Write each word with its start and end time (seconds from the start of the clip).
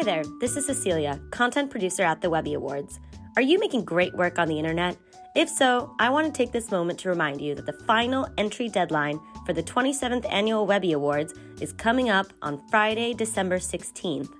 Hi 0.00 0.04
there, 0.04 0.24
this 0.40 0.56
is 0.56 0.64
Cecilia, 0.64 1.20
content 1.30 1.70
producer 1.70 2.02
at 2.02 2.22
the 2.22 2.30
Webby 2.30 2.54
Awards. 2.54 3.00
Are 3.36 3.42
you 3.42 3.58
making 3.58 3.84
great 3.84 4.14
work 4.14 4.38
on 4.38 4.48
the 4.48 4.58
internet? 4.58 4.96
If 5.36 5.50
so, 5.50 5.94
I 5.98 6.08
want 6.08 6.26
to 6.26 6.32
take 6.32 6.52
this 6.52 6.70
moment 6.70 6.98
to 7.00 7.10
remind 7.10 7.42
you 7.42 7.54
that 7.54 7.66
the 7.66 7.74
final 7.84 8.26
entry 8.38 8.70
deadline 8.70 9.20
for 9.44 9.52
the 9.52 9.62
27th 9.62 10.24
Annual 10.32 10.66
Webby 10.66 10.92
Awards 10.92 11.34
is 11.60 11.74
coming 11.74 12.08
up 12.08 12.32
on 12.40 12.66
Friday, 12.70 13.12
December 13.12 13.58
16th. 13.58 14.32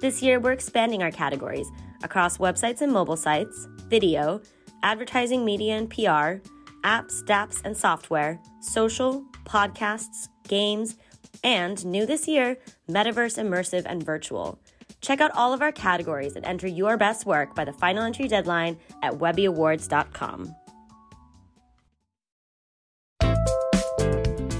This 0.00 0.22
year, 0.22 0.38
we're 0.38 0.52
expanding 0.52 1.02
our 1.02 1.10
categories 1.10 1.68
across 2.04 2.38
websites 2.38 2.80
and 2.80 2.92
mobile 2.92 3.16
sites, 3.16 3.66
video, 3.88 4.40
advertising, 4.84 5.44
media 5.44 5.76
and 5.76 5.90
PR, 5.90 6.38
apps, 6.86 7.24
dapps, 7.24 7.60
and 7.64 7.76
software, 7.76 8.38
social, 8.60 9.24
podcasts, 9.42 10.28
games, 10.46 10.94
and 11.42 11.84
new 11.84 12.06
this 12.06 12.28
year, 12.28 12.58
metaverse, 12.88 13.42
immersive, 13.42 13.82
and 13.86 14.04
virtual. 14.04 14.60
Check 15.00 15.20
out 15.20 15.30
all 15.34 15.52
of 15.52 15.62
our 15.62 15.72
categories 15.72 16.36
and 16.36 16.44
enter 16.44 16.66
your 16.66 16.96
best 16.96 17.26
work 17.26 17.54
by 17.54 17.64
the 17.64 17.72
final 17.72 18.02
entry 18.02 18.28
deadline 18.28 18.78
at 19.02 19.14
webbyawards.com. 19.14 20.54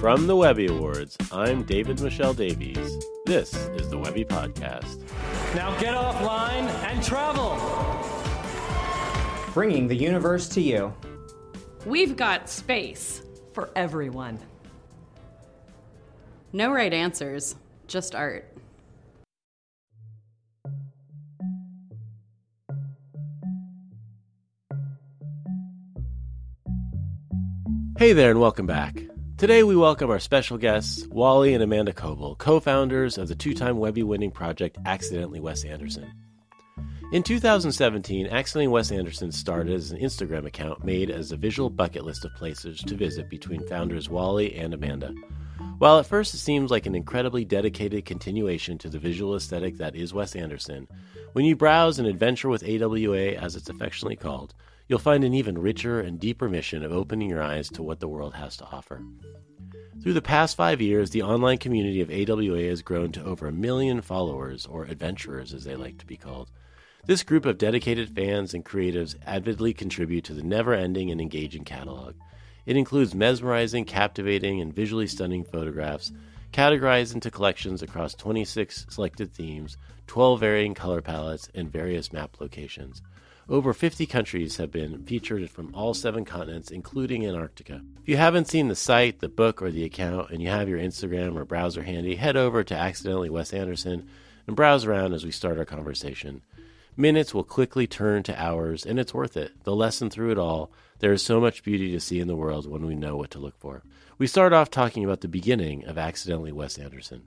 From 0.00 0.26
the 0.26 0.34
Webby 0.34 0.66
Awards, 0.66 1.18
I'm 1.30 1.62
David-Michel 1.64 2.32
Davies. 2.32 3.04
This 3.26 3.52
is 3.52 3.90
the 3.90 3.98
Webby 3.98 4.24
Podcast. 4.24 5.02
Now 5.54 5.78
get 5.78 5.94
offline 5.94 6.66
and 6.84 7.04
travel. 7.04 7.58
Bringing 9.52 9.88
the 9.88 9.94
universe 9.94 10.48
to 10.50 10.62
you. 10.62 10.94
We've 11.84 12.16
got 12.16 12.48
space 12.48 13.22
for 13.52 13.70
everyone. 13.76 14.38
No 16.54 16.72
right 16.72 16.94
answers, 16.94 17.56
just 17.86 18.14
art. 18.14 18.49
Hey 28.00 28.14
there, 28.14 28.30
and 28.30 28.40
welcome 28.40 28.64
back. 28.64 28.98
Today 29.36 29.62
we 29.62 29.76
welcome 29.76 30.08
our 30.08 30.18
special 30.18 30.56
guests, 30.56 31.06
Wally 31.08 31.52
and 31.52 31.62
Amanda 31.62 31.92
Koval, 31.92 32.38
co 32.38 32.58
founders 32.58 33.18
of 33.18 33.28
the 33.28 33.34
two 33.34 33.52
time 33.52 33.76
Webby 33.76 34.02
winning 34.02 34.30
project 34.30 34.78
Accidentally 34.86 35.38
Wes 35.38 35.66
Anderson. 35.66 36.10
In 37.12 37.22
2017, 37.22 38.28
Accidentally 38.28 38.68
Wes 38.68 38.90
Anderson 38.90 39.30
started 39.30 39.74
as 39.74 39.90
an 39.90 40.00
Instagram 40.00 40.46
account 40.46 40.82
made 40.82 41.10
as 41.10 41.30
a 41.30 41.36
visual 41.36 41.68
bucket 41.68 42.06
list 42.06 42.24
of 42.24 42.34
places 42.36 42.80
to 42.80 42.94
visit 42.94 43.28
between 43.28 43.68
founders 43.68 44.08
Wally 44.08 44.56
and 44.56 44.72
Amanda. 44.72 45.12
While 45.76 45.98
at 45.98 46.06
first 46.06 46.32
it 46.32 46.38
seems 46.38 46.70
like 46.70 46.86
an 46.86 46.94
incredibly 46.94 47.44
dedicated 47.44 48.06
continuation 48.06 48.78
to 48.78 48.88
the 48.88 48.98
visual 48.98 49.36
aesthetic 49.36 49.76
that 49.76 49.94
is 49.94 50.14
Wes 50.14 50.34
Anderson, 50.34 50.88
when 51.34 51.44
you 51.44 51.54
browse 51.54 51.98
and 51.98 52.08
adventure 52.08 52.48
with 52.48 52.66
AWA, 52.66 53.32
as 53.32 53.56
it's 53.56 53.68
affectionately 53.68 54.16
called, 54.16 54.54
you'll 54.90 54.98
find 54.98 55.22
an 55.22 55.32
even 55.32 55.56
richer 55.56 56.00
and 56.00 56.18
deeper 56.18 56.48
mission 56.48 56.82
of 56.82 56.90
opening 56.90 57.30
your 57.30 57.40
eyes 57.40 57.68
to 57.68 57.80
what 57.80 58.00
the 58.00 58.08
world 58.08 58.34
has 58.34 58.56
to 58.56 58.64
offer. 58.72 59.00
Through 60.02 60.14
the 60.14 60.20
past 60.20 60.56
five 60.56 60.80
years, 60.80 61.10
the 61.10 61.22
online 61.22 61.58
community 61.58 62.00
of 62.00 62.10
AWA 62.10 62.64
has 62.64 62.82
grown 62.82 63.12
to 63.12 63.24
over 63.24 63.46
a 63.46 63.52
million 63.52 64.02
followers, 64.02 64.66
or 64.66 64.86
adventurers 64.86 65.54
as 65.54 65.62
they 65.62 65.76
like 65.76 65.98
to 65.98 66.06
be 66.06 66.16
called. 66.16 66.50
This 67.06 67.22
group 67.22 67.46
of 67.46 67.56
dedicated 67.56 68.10
fans 68.10 68.52
and 68.52 68.64
creatives 68.64 69.14
avidly 69.24 69.72
contribute 69.72 70.24
to 70.24 70.34
the 70.34 70.42
never 70.42 70.74
ending 70.74 71.12
and 71.12 71.20
engaging 71.20 71.62
catalog. 71.62 72.16
It 72.66 72.76
includes 72.76 73.14
mesmerizing, 73.14 73.84
captivating, 73.84 74.60
and 74.60 74.74
visually 74.74 75.06
stunning 75.06 75.44
photographs, 75.44 76.10
categorized 76.52 77.14
into 77.14 77.30
collections 77.30 77.80
across 77.80 78.14
26 78.14 78.86
selected 78.88 79.32
themes, 79.32 79.76
12 80.08 80.40
varying 80.40 80.74
color 80.74 81.00
palettes, 81.00 81.48
and 81.54 81.70
various 81.70 82.12
map 82.12 82.40
locations. 82.40 83.02
Over 83.50 83.74
50 83.74 84.06
countries 84.06 84.58
have 84.58 84.70
been 84.70 85.02
featured 85.02 85.50
from 85.50 85.74
all 85.74 85.92
seven 85.92 86.24
continents, 86.24 86.70
including 86.70 87.26
Antarctica. 87.26 87.82
If 88.00 88.08
you 88.08 88.16
haven't 88.16 88.46
seen 88.46 88.68
the 88.68 88.76
site, 88.76 89.18
the 89.18 89.28
book, 89.28 89.60
or 89.60 89.72
the 89.72 89.82
account, 89.82 90.30
and 90.30 90.40
you 90.40 90.48
have 90.48 90.68
your 90.68 90.78
Instagram 90.78 91.34
or 91.34 91.44
browser 91.44 91.82
handy, 91.82 92.14
head 92.14 92.36
over 92.36 92.62
to 92.62 92.76
Accidentally 92.76 93.28
Wes 93.28 93.52
Anderson 93.52 94.08
and 94.46 94.54
browse 94.54 94.84
around 94.84 95.14
as 95.14 95.24
we 95.24 95.32
start 95.32 95.58
our 95.58 95.64
conversation. 95.64 96.42
Minutes 96.96 97.34
will 97.34 97.42
quickly 97.42 97.88
turn 97.88 98.22
to 98.22 98.40
hours, 98.40 98.86
and 98.86 99.00
it's 99.00 99.12
worth 99.12 99.36
it. 99.36 99.50
The 99.64 99.74
lesson 99.74 100.10
through 100.10 100.30
it 100.30 100.38
all 100.38 100.70
there 101.00 101.12
is 101.12 101.22
so 101.22 101.40
much 101.40 101.64
beauty 101.64 101.90
to 101.90 101.98
see 101.98 102.20
in 102.20 102.28
the 102.28 102.36
world 102.36 102.70
when 102.70 102.86
we 102.86 102.94
know 102.94 103.16
what 103.16 103.32
to 103.32 103.40
look 103.40 103.58
for. 103.58 103.82
We 104.16 104.28
start 104.28 104.52
off 104.52 104.70
talking 104.70 105.02
about 105.02 105.22
the 105.22 105.28
beginning 105.28 105.86
of 105.86 105.98
Accidentally 105.98 106.52
Wes 106.52 106.78
Anderson. 106.78 107.22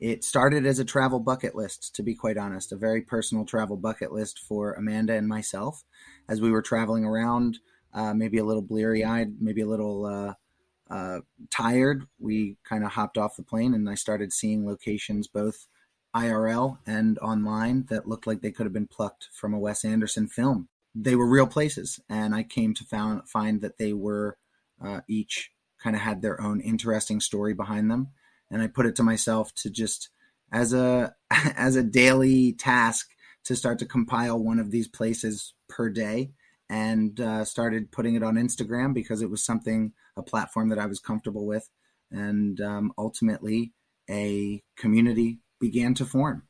It 0.00 0.22
started 0.22 0.64
as 0.64 0.78
a 0.78 0.84
travel 0.84 1.18
bucket 1.18 1.54
list, 1.56 1.94
to 1.96 2.02
be 2.02 2.14
quite 2.14 2.38
honest, 2.38 2.72
a 2.72 2.76
very 2.76 3.02
personal 3.02 3.44
travel 3.44 3.76
bucket 3.76 4.12
list 4.12 4.38
for 4.38 4.74
Amanda 4.74 5.14
and 5.14 5.26
myself 5.26 5.84
as 6.28 6.40
we 6.40 6.50
were 6.50 6.62
traveling 6.62 7.04
around, 7.04 7.58
uh, 7.92 8.14
maybe 8.14 8.38
a 8.38 8.44
little 8.44 8.62
bleary 8.62 9.04
eyed, 9.04 9.40
maybe 9.40 9.62
a 9.62 9.66
little 9.66 10.06
uh, 10.06 10.34
uh, 10.88 11.20
tired. 11.50 12.06
We 12.20 12.58
kind 12.62 12.84
of 12.84 12.92
hopped 12.92 13.18
off 13.18 13.36
the 13.36 13.42
plane 13.42 13.74
and 13.74 13.90
I 13.90 13.94
started 13.94 14.32
seeing 14.32 14.64
locations 14.64 15.26
both 15.26 15.66
IRL 16.14 16.78
and 16.86 17.18
online 17.18 17.86
that 17.88 18.08
looked 18.08 18.26
like 18.26 18.40
they 18.40 18.52
could 18.52 18.66
have 18.66 18.72
been 18.72 18.86
plucked 18.86 19.28
from 19.32 19.52
a 19.52 19.58
Wes 19.58 19.84
Anderson 19.84 20.28
film. 20.28 20.68
They 20.94 21.16
were 21.16 21.28
real 21.28 21.46
places, 21.46 22.00
and 22.08 22.34
I 22.34 22.42
came 22.42 22.74
to 22.74 22.84
found, 22.84 23.28
find 23.28 23.60
that 23.60 23.78
they 23.78 23.92
were 23.92 24.38
uh, 24.82 25.02
each 25.06 25.50
kind 25.78 25.94
of 25.94 26.02
had 26.02 26.22
their 26.22 26.40
own 26.40 26.60
interesting 26.60 27.20
story 27.20 27.52
behind 27.52 27.90
them 27.90 28.08
and 28.50 28.62
I 28.62 28.66
put 28.66 28.86
it 28.86 28.96
to 28.96 29.02
myself 29.02 29.54
to 29.56 29.70
just 29.70 30.08
as 30.52 30.72
a 30.72 31.14
as 31.30 31.76
a 31.76 31.82
daily 31.82 32.52
task 32.52 33.10
to 33.44 33.56
start 33.56 33.78
to 33.78 33.86
compile 33.86 34.38
one 34.38 34.58
of 34.58 34.70
these 34.70 34.88
places 34.88 35.54
per 35.68 35.88
day 35.88 36.32
and 36.70 37.18
uh, 37.20 37.44
started 37.44 37.90
putting 37.90 38.14
it 38.14 38.22
on 38.22 38.34
Instagram 38.34 38.92
because 38.92 39.22
it 39.22 39.30
was 39.30 39.44
something 39.44 39.92
a 40.16 40.22
platform 40.22 40.68
that 40.68 40.78
I 40.78 40.86
was 40.86 41.00
comfortable 41.00 41.46
with. 41.46 41.68
And 42.10 42.60
um, 42.60 42.92
ultimately 42.98 43.72
a 44.10 44.62
community 44.76 45.38
began 45.60 45.94
to 45.94 46.04
form. 46.04 46.42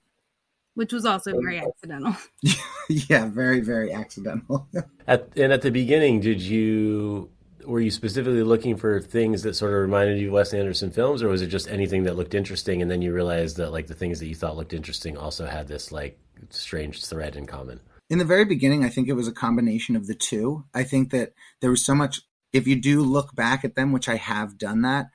Which 0.75 0.93
was 0.93 1.05
also 1.05 1.33
very 1.33 1.59
accidental. 1.59 2.17
Yeah 2.91 3.27
very 3.27 3.61
very 3.61 3.93
accidental. 3.93 4.67
At, 5.07 5.29
and 5.37 5.53
at 5.53 5.61
the 5.61 5.71
beginning 5.71 6.21
did 6.21 6.41
you 6.41 7.29
were 7.69 7.81
you 7.81 7.91
specifically 7.91 8.43
looking 8.43 8.77
for 8.77 8.99
things 8.99 9.43
that 9.43 9.55
sort 9.55 9.75
of 9.75 9.81
reminded 9.81 10.19
you 10.19 10.29
of 10.29 10.33
Wes 10.33 10.55
Anderson 10.55 10.91
films, 10.91 11.23
or 11.23 11.29
was 11.29 11.43
it 11.43 11.49
just 11.49 11.69
anything 11.69 12.05
that 12.05 12.17
looked 12.17 12.35
interesting, 12.35 12.81
and 12.81 12.91
then 12.91 13.03
you 13.03 13.13
realized 13.13 13.59
that 13.59 13.73
like 13.73 13.87
the 13.87 13.95
things 13.95 14.19
that 14.21 14.27
you 14.27 14.35
thought 14.35 14.57
looked 14.57 14.73
interesting 14.73 15.19
also 15.19 15.47
had 15.47 15.69
this 15.69 15.93
like 15.93 16.19
strange 16.49 17.05
thread 17.05 17.37
in 17.37 17.47
common? 17.47 17.81
In 18.09 18.19
the 18.19 18.25
very 18.25 18.47
beginning, 18.47 18.85
I 18.85 18.89
think 18.89 19.07
it 19.07 19.13
was 19.13 19.29
a 19.29 19.33
combination 19.33 19.97
of 19.97 20.07
the 20.07 20.15
two. 20.15 20.65
I 20.75 20.83
think 20.83 21.11
that 21.11 21.35
there 21.61 21.71
was 21.71 21.85
so 21.85 21.95
much. 21.95 22.23
If 22.55 22.67
you 22.67 22.81
do 22.81 23.03
look 23.03 23.35
back 23.35 23.67
at 23.67 23.75
them, 23.75 23.93
which 23.93 24.09
I 24.09 24.17
have 24.17 24.57
done 24.57 24.81
that, 24.81 25.09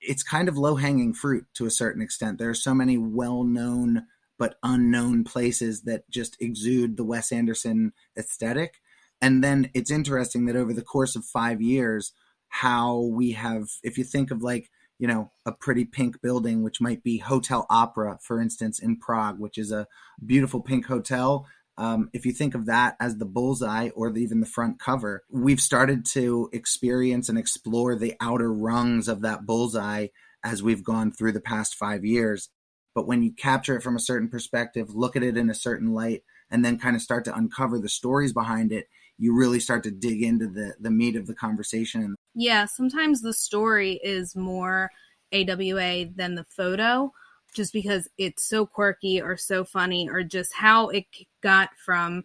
it's 0.00 0.22
kind 0.22 0.48
of 0.48 0.56
low 0.56 0.76
hanging 0.76 1.12
fruit 1.12 1.44
to 1.54 1.66
a 1.66 1.70
certain 1.70 2.00
extent. 2.00 2.38
There 2.38 2.48
are 2.48 2.54
so 2.54 2.74
many 2.74 2.96
well 2.96 3.44
known 3.44 4.06
but 4.38 4.56
unknown 4.62 5.24
places 5.24 5.82
that 5.82 6.08
just 6.08 6.40
exude 6.40 6.96
the 6.96 7.04
Wes 7.04 7.32
Anderson 7.32 7.92
aesthetic 8.16 8.80
and 9.20 9.42
then 9.42 9.70
it's 9.74 9.90
interesting 9.90 10.46
that 10.46 10.56
over 10.56 10.72
the 10.72 10.82
course 10.82 11.16
of 11.16 11.24
five 11.24 11.60
years, 11.60 12.12
how 12.48 12.98
we 13.00 13.32
have, 13.32 13.68
if 13.82 13.98
you 13.98 14.04
think 14.04 14.30
of 14.30 14.42
like, 14.42 14.70
you 14.98 15.06
know, 15.06 15.30
a 15.46 15.52
pretty 15.52 15.84
pink 15.84 16.20
building, 16.20 16.62
which 16.62 16.80
might 16.80 17.02
be 17.02 17.18
Hotel 17.18 17.66
Opera, 17.70 18.18
for 18.22 18.40
instance, 18.40 18.78
in 18.78 18.96
Prague, 18.96 19.38
which 19.38 19.58
is 19.58 19.70
a 19.70 19.86
beautiful 20.24 20.60
pink 20.60 20.86
hotel. 20.86 21.46
Um, 21.76 22.10
if 22.12 22.26
you 22.26 22.32
think 22.32 22.56
of 22.56 22.66
that 22.66 22.96
as 22.98 23.18
the 23.18 23.24
bullseye 23.24 23.90
or 23.90 24.10
the, 24.10 24.20
even 24.20 24.40
the 24.40 24.46
front 24.46 24.80
cover, 24.80 25.22
we've 25.30 25.60
started 25.60 26.04
to 26.06 26.50
experience 26.52 27.28
and 27.28 27.38
explore 27.38 27.94
the 27.94 28.14
outer 28.20 28.52
rungs 28.52 29.06
of 29.06 29.20
that 29.20 29.46
bullseye 29.46 30.08
as 30.42 30.62
we've 30.62 30.82
gone 30.82 31.12
through 31.12 31.32
the 31.32 31.40
past 31.40 31.76
five 31.76 32.04
years. 32.04 32.48
But 32.94 33.06
when 33.06 33.22
you 33.22 33.32
capture 33.32 33.76
it 33.76 33.82
from 33.82 33.94
a 33.94 34.00
certain 34.00 34.28
perspective, 34.28 34.92
look 34.92 35.14
at 35.14 35.22
it 35.22 35.36
in 35.36 35.50
a 35.50 35.54
certain 35.54 35.92
light, 35.92 36.24
and 36.50 36.64
then 36.64 36.78
kind 36.78 36.96
of 36.96 37.02
start 37.02 37.24
to 37.26 37.36
uncover 37.36 37.78
the 37.78 37.88
stories 37.88 38.32
behind 38.32 38.72
it, 38.72 38.88
you 39.18 39.36
really 39.36 39.60
start 39.60 39.82
to 39.84 39.90
dig 39.90 40.22
into 40.22 40.46
the 40.46 40.74
the 40.80 40.90
meat 40.90 41.16
of 41.16 41.26
the 41.26 41.34
conversation. 41.34 42.14
Yeah, 42.34 42.66
sometimes 42.66 43.20
the 43.20 43.34
story 43.34 44.00
is 44.02 44.36
more 44.36 44.90
AWA 45.32 46.06
than 46.14 46.34
the 46.34 46.46
photo 46.48 47.12
just 47.54 47.72
because 47.72 48.08
it's 48.18 48.46
so 48.46 48.66
quirky 48.66 49.20
or 49.20 49.36
so 49.36 49.64
funny 49.64 50.08
or 50.08 50.22
just 50.22 50.54
how 50.54 50.88
it 50.88 51.06
got 51.42 51.70
from 51.84 52.22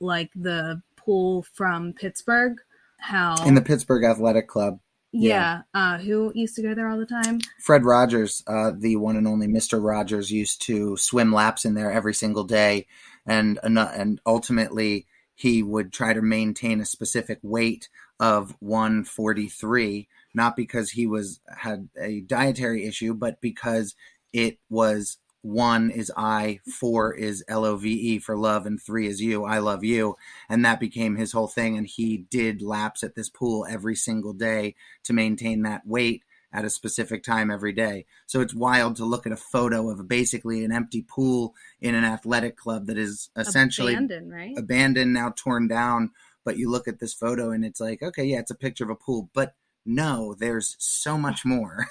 like 0.00 0.30
the 0.34 0.82
pool 0.96 1.44
from 1.54 1.92
Pittsburgh 1.92 2.56
how 2.98 3.44
in 3.44 3.54
the 3.54 3.62
Pittsburgh 3.62 4.04
Athletic 4.04 4.48
Club. 4.48 4.78
Yeah, 5.14 5.62
yeah. 5.74 5.94
Uh, 5.94 5.98
who 5.98 6.32
used 6.34 6.56
to 6.56 6.62
go 6.62 6.74
there 6.74 6.88
all 6.88 6.98
the 6.98 7.04
time? 7.04 7.40
Fred 7.60 7.84
Rogers, 7.84 8.42
uh, 8.46 8.72
the 8.74 8.96
one 8.96 9.16
and 9.16 9.28
only 9.28 9.46
Mister 9.46 9.78
Rogers, 9.78 10.30
used 10.30 10.62
to 10.62 10.96
swim 10.96 11.32
laps 11.32 11.64
in 11.64 11.74
there 11.74 11.92
every 11.92 12.14
single 12.14 12.44
day, 12.44 12.86
and 13.26 13.58
and 13.62 14.20
ultimately 14.24 15.06
he 15.34 15.62
would 15.62 15.92
try 15.92 16.12
to 16.12 16.22
maintain 16.22 16.80
a 16.80 16.86
specific 16.86 17.38
weight 17.42 17.88
of 18.20 18.54
143 18.60 20.08
not 20.34 20.56
because 20.56 20.90
he 20.90 21.06
was 21.06 21.40
had 21.58 21.88
a 22.00 22.20
dietary 22.20 22.86
issue 22.86 23.14
but 23.14 23.40
because 23.40 23.94
it 24.32 24.58
was 24.70 25.18
one 25.42 25.90
is 25.90 26.10
I, 26.16 26.60
four 26.72 27.12
is 27.12 27.44
L 27.48 27.64
O 27.64 27.76
V 27.76 27.90
E 27.92 28.18
for 28.18 28.36
love, 28.36 28.64
and 28.64 28.80
three 28.80 29.08
is 29.08 29.20
you. 29.20 29.44
I 29.44 29.58
love 29.58 29.82
you. 29.82 30.16
And 30.48 30.64
that 30.64 30.80
became 30.80 31.16
his 31.16 31.32
whole 31.32 31.48
thing. 31.48 31.76
And 31.76 31.86
he 31.86 32.26
did 32.30 32.62
laps 32.62 33.02
at 33.02 33.16
this 33.16 33.28
pool 33.28 33.66
every 33.68 33.96
single 33.96 34.32
day 34.32 34.76
to 35.02 35.12
maintain 35.12 35.62
that 35.62 35.84
weight 35.84 36.22
at 36.52 36.64
a 36.64 36.70
specific 36.70 37.22
time 37.22 37.50
every 37.50 37.72
day. 37.72 38.06
So 38.26 38.40
it's 38.40 38.54
wild 38.54 38.96
to 38.96 39.04
look 39.04 39.26
at 39.26 39.32
a 39.32 39.36
photo 39.36 39.90
of 39.90 40.06
basically 40.08 40.64
an 40.64 40.72
empty 40.72 41.02
pool 41.02 41.54
in 41.80 41.94
an 41.94 42.04
athletic 42.04 42.56
club 42.56 42.86
that 42.86 42.98
is 42.98 43.30
essentially 43.36 43.94
abandoned, 43.94 44.32
right? 44.32 44.56
Abandoned, 44.56 45.12
now 45.12 45.32
torn 45.36 45.68
down. 45.68 46.10
But 46.44 46.58
you 46.58 46.70
look 46.70 46.88
at 46.88 46.98
this 46.98 47.14
photo 47.14 47.50
and 47.50 47.64
it's 47.64 47.80
like, 47.80 48.02
okay, 48.02 48.24
yeah, 48.24 48.40
it's 48.40 48.50
a 48.50 48.56
picture 48.56 48.84
of 48.84 48.90
a 48.90 48.96
pool. 48.96 49.30
But 49.32 49.54
no, 49.86 50.34
there's 50.38 50.76
so 50.78 51.16
much 51.16 51.44
more. 51.44 51.86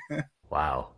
wow. 0.50 0.88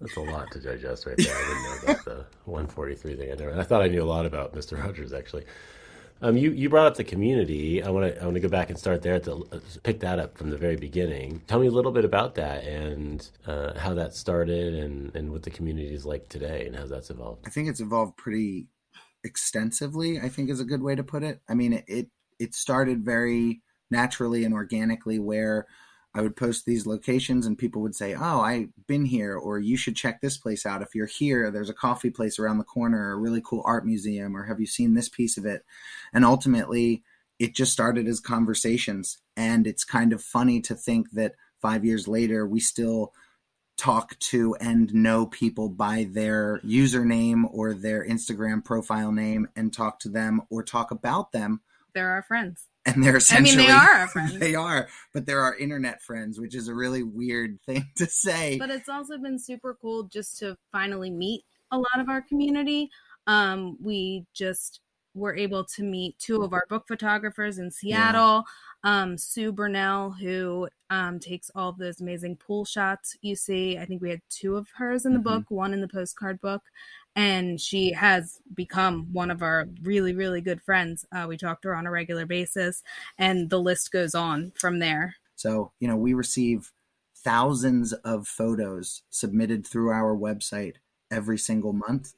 That's 0.00 0.16
a 0.16 0.20
lot 0.20 0.50
to 0.52 0.60
digest 0.60 1.06
right 1.06 1.16
there. 1.16 1.34
I 1.34 1.40
didn't 1.40 1.62
know 1.62 1.92
about 1.92 2.04
the 2.04 2.26
143 2.44 3.16
thing. 3.16 3.32
I 3.32 3.34
never. 3.34 3.58
I 3.58 3.64
thought 3.64 3.82
I 3.82 3.88
knew 3.88 4.02
a 4.02 4.04
lot 4.04 4.26
about 4.26 4.54
Mr. 4.54 4.80
Rogers 4.82 5.12
actually. 5.12 5.44
Um, 6.20 6.36
you 6.36 6.50
you 6.50 6.68
brought 6.68 6.86
up 6.86 6.96
the 6.96 7.04
community. 7.04 7.82
I 7.82 7.90
want 7.90 8.12
to 8.12 8.20
I 8.20 8.24
want 8.24 8.34
to 8.34 8.40
go 8.40 8.48
back 8.48 8.70
and 8.70 8.78
start 8.78 9.02
there 9.02 9.20
to 9.20 9.46
uh, 9.52 9.60
pick 9.82 10.00
that 10.00 10.18
up 10.18 10.36
from 10.36 10.50
the 10.50 10.56
very 10.56 10.76
beginning. 10.76 11.42
Tell 11.46 11.60
me 11.60 11.68
a 11.68 11.70
little 11.70 11.92
bit 11.92 12.04
about 12.04 12.34
that 12.34 12.64
and 12.64 13.28
uh, 13.46 13.78
how 13.78 13.94
that 13.94 14.14
started 14.14 14.74
and 14.74 15.14
and 15.14 15.30
what 15.30 15.44
the 15.44 15.50
community 15.50 15.94
is 15.94 16.04
like 16.04 16.28
today 16.28 16.66
and 16.66 16.74
how 16.74 16.86
that's 16.86 17.10
evolved. 17.10 17.46
I 17.46 17.50
think 17.50 17.68
it's 17.68 17.80
evolved 17.80 18.16
pretty 18.16 18.66
extensively. 19.22 20.20
I 20.20 20.28
think 20.28 20.50
is 20.50 20.60
a 20.60 20.64
good 20.64 20.82
way 20.82 20.94
to 20.96 21.04
put 21.04 21.22
it. 21.22 21.40
I 21.48 21.54
mean, 21.54 21.72
it 21.72 21.84
it, 21.86 22.08
it 22.38 22.54
started 22.54 23.04
very 23.04 23.62
naturally 23.90 24.44
and 24.44 24.52
organically 24.52 25.18
where 25.18 25.66
I 26.14 26.22
would 26.22 26.36
post 26.36 26.64
these 26.64 26.86
locations 26.86 27.46
and 27.46 27.58
people 27.58 27.82
would 27.82 27.94
say, 27.94 28.14
Oh, 28.14 28.40
I've 28.40 28.68
been 28.86 29.04
here, 29.04 29.36
or 29.36 29.58
you 29.58 29.76
should 29.76 29.96
check 29.96 30.20
this 30.20 30.36
place 30.36 30.64
out. 30.64 30.82
If 30.82 30.94
you're 30.94 31.06
here, 31.06 31.50
there's 31.50 31.70
a 31.70 31.74
coffee 31.74 32.10
place 32.10 32.38
around 32.38 32.58
the 32.58 32.64
corner, 32.64 33.12
a 33.12 33.16
really 33.16 33.42
cool 33.44 33.62
art 33.64 33.84
museum, 33.84 34.36
or 34.36 34.44
have 34.44 34.60
you 34.60 34.66
seen 34.66 34.94
this 34.94 35.08
piece 35.08 35.36
of 35.36 35.44
it? 35.44 35.64
And 36.12 36.24
ultimately, 36.24 37.02
it 37.38 37.54
just 37.54 37.72
started 37.72 38.08
as 38.08 38.20
conversations. 38.20 39.18
And 39.36 39.66
it's 39.66 39.84
kind 39.84 40.12
of 40.12 40.22
funny 40.22 40.60
to 40.62 40.74
think 40.74 41.10
that 41.12 41.34
five 41.60 41.84
years 41.84 42.08
later, 42.08 42.46
we 42.46 42.60
still 42.60 43.12
talk 43.76 44.18
to 44.18 44.56
and 44.56 44.92
know 44.92 45.26
people 45.26 45.68
by 45.68 46.08
their 46.10 46.58
username 46.64 47.44
or 47.52 47.74
their 47.74 48.04
Instagram 48.04 48.64
profile 48.64 49.12
name 49.12 49.46
and 49.54 49.72
talk 49.72 50.00
to 50.00 50.08
them 50.08 50.42
or 50.50 50.64
talk 50.64 50.90
about 50.90 51.30
them. 51.30 51.60
They're 51.94 52.10
our 52.10 52.22
friends 52.22 52.66
and 52.94 53.04
they're 53.04 53.16
essentially 53.16 53.64
I 53.64 53.66
mean 53.66 53.66
they 53.66 53.72
are 53.72 54.00
our 54.00 54.08
friends. 54.08 54.32
They 54.38 54.54
are, 54.54 54.88
but 55.12 55.26
they're 55.26 55.42
our 55.42 55.56
internet 55.56 56.02
friends, 56.02 56.40
which 56.40 56.54
is 56.54 56.68
a 56.68 56.74
really 56.74 57.02
weird 57.02 57.58
thing 57.66 57.88
to 57.96 58.06
say. 58.06 58.58
But 58.58 58.70
it's 58.70 58.88
also 58.88 59.18
been 59.18 59.38
super 59.38 59.76
cool 59.80 60.04
just 60.04 60.38
to 60.38 60.56
finally 60.72 61.10
meet 61.10 61.42
a 61.70 61.78
lot 61.78 62.00
of 62.00 62.08
our 62.08 62.22
community. 62.22 62.90
Um, 63.26 63.76
we 63.82 64.24
just 64.32 64.80
were 65.14 65.36
able 65.36 65.64
to 65.64 65.82
meet 65.82 66.18
two 66.18 66.42
of 66.42 66.52
our 66.52 66.64
book 66.68 66.84
photographers 66.86 67.58
in 67.58 67.70
Seattle. 67.70 68.44
Yeah. 68.84 69.02
Um, 69.02 69.18
Sue 69.18 69.50
Burnell, 69.50 70.12
who 70.12 70.68
um, 70.88 71.18
takes 71.18 71.50
all 71.54 71.70
of 71.70 71.78
those 71.78 72.00
amazing 72.00 72.36
pool 72.36 72.64
shots 72.64 73.16
you 73.20 73.34
see. 73.34 73.76
I 73.76 73.84
think 73.84 74.00
we 74.00 74.10
had 74.10 74.22
two 74.30 74.56
of 74.56 74.68
hers 74.76 75.04
in 75.04 75.12
the 75.12 75.18
mm-hmm. 75.18 75.38
book, 75.40 75.44
one 75.48 75.74
in 75.74 75.80
the 75.80 75.88
postcard 75.88 76.40
book, 76.40 76.62
and 77.16 77.60
she 77.60 77.92
has 77.92 78.40
become 78.54 79.12
one 79.12 79.30
of 79.30 79.42
our 79.42 79.66
really 79.82 80.14
really 80.14 80.40
good 80.40 80.62
friends. 80.62 81.06
Uh, 81.12 81.26
we 81.28 81.36
talk 81.36 81.62
to 81.62 81.68
her 81.68 81.76
on 81.76 81.86
a 81.86 81.90
regular 81.90 82.26
basis 82.26 82.82
and 83.18 83.50
the 83.50 83.60
list 83.60 83.90
goes 83.92 84.14
on 84.14 84.52
from 84.54 84.78
there. 84.78 85.16
So 85.36 85.72
you 85.80 85.88
know 85.88 85.96
we 85.96 86.14
receive 86.14 86.72
thousands 87.16 87.92
of 87.92 88.26
photos 88.26 89.02
submitted 89.10 89.66
through 89.66 89.90
our 89.90 90.16
website 90.16 90.74
every 91.10 91.38
single 91.38 91.72
month 91.72 92.14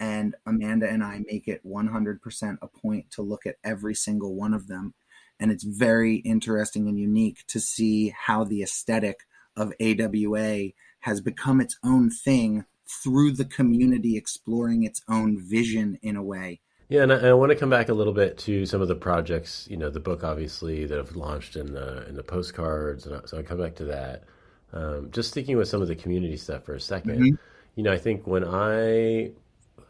and 0.00 0.34
amanda 0.46 0.88
and 0.88 1.02
i 1.02 1.20
make 1.26 1.48
it 1.48 1.60
100% 1.66 2.58
a 2.62 2.68
point 2.68 3.10
to 3.10 3.22
look 3.22 3.46
at 3.46 3.56
every 3.64 3.94
single 3.94 4.34
one 4.34 4.54
of 4.54 4.66
them. 4.68 4.94
And 5.40 5.52
it's 5.52 5.64
very 5.64 6.16
interesting 6.16 6.88
and 6.88 6.98
unique 6.98 7.44
to 7.48 7.60
see 7.60 8.14
how 8.16 8.44
the 8.44 8.62
aesthetic 8.62 9.20
of 9.56 9.72
awa 9.80 10.70
has 11.00 11.20
become 11.20 11.60
its 11.60 11.78
own 11.84 12.10
thing 12.10 12.64
through 12.88 13.32
the 13.32 13.44
community 13.44 14.16
exploring 14.16 14.84
its 14.84 15.02
own 15.08 15.38
vision 15.38 15.98
in 16.02 16.16
a 16.16 16.22
way. 16.22 16.60
Yeah, 16.88 17.02
and 17.02 17.12
I, 17.12 17.28
I, 17.28 17.32
want 17.34 17.50
to 17.50 17.56
come 17.56 17.68
back 17.68 17.90
a 17.90 17.94
little 17.94 18.14
bit 18.14 18.38
to 18.38 18.64
some 18.64 18.80
of 18.80 18.88
the 18.88 18.94
projects, 18.94 19.66
you 19.70 19.76
know, 19.76 19.90
the 19.90 20.00
book 20.00 20.24
obviously 20.24 20.86
that 20.86 20.96
have 20.96 21.16
launched 21.16 21.56
in 21.56 21.72
the 21.72 22.08
in 22.08 22.14
the 22.14 22.22
postcards, 22.22 23.06
and 23.06 23.20
so 23.28 23.38
I 23.38 23.42
come 23.42 23.58
back 23.58 23.74
to 23.76 23.84
that. 23.84 24.24
Um, 24.72 25.10
just 25.10 25.34
thinking 25.34 25.56
with 25.58 25.68
some 25.68 25.82
of 25.82 25.88
the 25.88 25.96
community 25.96 26.36
stuff 26.36 26.64
for 26.64 26.74
a 26.74 26.78
2nd 26.78 27.04
mm-hmm. 27.04 27.34
you 27.74 27.82
know, 27.82 27.92
I 27.92 27.98
think 27.98 28.26
when 28.26 28.44
I 28.44 29.32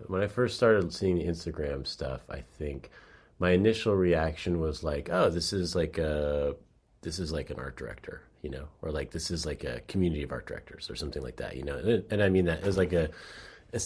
when 0.07 0.23
I 0.23 0.27
first 0.27 0.57
started 0.57 0.93
seeing 0.93 1.17
the 1.17 1.25
Instagram 1.25 1.87
stuff, 1.87 2.23
I 2.31 2.41
think 2.41 2.91
my 3.39 3.51
initial 3.51 3.95
reaction 3.95 4.61
was 4.61 4.83
like, 4.83 5.09
"Oh, 5.11 5.31
this 5.31 5.53
is 5.53 5.77
like 5.77 5.99
a 5.99 6.57
this 7.03 7.19
is 7.19 7.33
like 7.33 7.51
an 7.51 7.59
art 7.59 7.77
director," 7.77 8.23
you 8.43 8.51
know, 8.51 8.69
or 8.83 8.91
like 8.91 9.11
this 9.11 9.31
is 9.31 9.45
like 9.45 9.65
a 9.65 9.81
community 9.89 10.23
of 10.23 10.33
art 10.33 10.47
directors 10.47 10.89
or 10.91 10.97
something 10.97 11.23
like 11.23 11.37
that, 11.37 11.57
you 11.57 11.65
know. 11.65 11.77
And, 11.77 12.05
and 12.11 12.23
I 12.23 12.29
mean 12.29 12.45
that 12.47 12.63
as 12.63 12.77
like 12.77 12.93
a, 12.93 13.11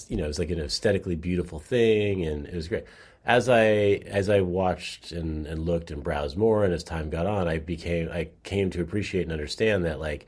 you 0.09 0.17
know, 0.17 0.29
it's 0.29 0.39
like 0.39 0.51
an 0.51 0.61
aesthetically 0.61 1.17
beautiful 1.17 1.59
thing, 1.59 2.25
and 2.25 2.47
it 2.47 2.55
was 2.55 2.69
great. 2.69 2.85
As 3.25 3.49
I 3.49 3.65
as 4.07 4.29
I 4.29 4.41
watched 4.41 5.13
and, 5.13 5.47
and 5.47 5.65
looked 5.65 5.91
and 5.91 6.03
browsed 6.03 6.37
more, 6.37 6.65
and 6.65 6.75
as 6.75 6.85
time 6.85 7.11
got 7.11 7.27
on, 7.27 7.49
I 7.49 7.59
became 7.59 8.09
I 8.11 8.29
came 8.43 8.71
to 8.71 8.83
appreciate 8.83 9.23
and 9.23 9.33
understand 9.33 9.85
that 9.85 10.01
like, 10.01 10.27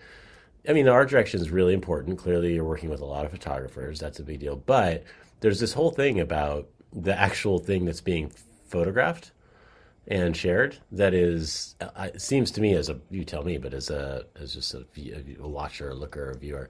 I 0.68 0.72
mean, 0.72 0.86
the 0.86 0.92
art 0.92 1.10
direction 1.10 1.40
is 1.40 1.50
really 1.50 1.74
important. 1.74 2.18
Clearly, 2.18 2.54
you're 2.54 2.64
working 2.64 2.90
with 2.90 3.00
a 3.00 3.06
lot 3.06 3.24
of 3.24 3.30
photographers. 3.30 4.00
That's 4.00 4.20
a 4.20 4.24
big 4.24 4.40
deal. 4.40 4.56
But 4.56 5.04
there's 5.40 5.60
this 5.60 5.74
whole 5.74 5.90
thing 5.90 6.20
about 6.20 6.68
the 6.92 7.18
actual 7.18 7.58
thing 7.58 7.84
that's 7.84 8.00
being 8.00 8.32
photographed 8.68 9.32
and 10.08 10.36
shared 10.36 10.76
that 10.92 11.14
is 11.14 11.76
uh, 11.80 12.08
seems 12.16 12.50
to 12.50 12.60
me 12.60 12.74
as 12.74 12.88
a 12.88 12.98
you 13.10 13.24
tell 13.24 13.42
me 13.42 13.56
but 13.56 13.72
as 13.72 13.88
a 13.90 14.24
as 14.38 14.54
just 14.54 14.74
a, 14.74 14.84
a 15.40 15.48
watcher 15.48 15.90
a 15.90 15.94
looker 15.94 16.30
a 16.30 16.36
viewer 16.36 16.68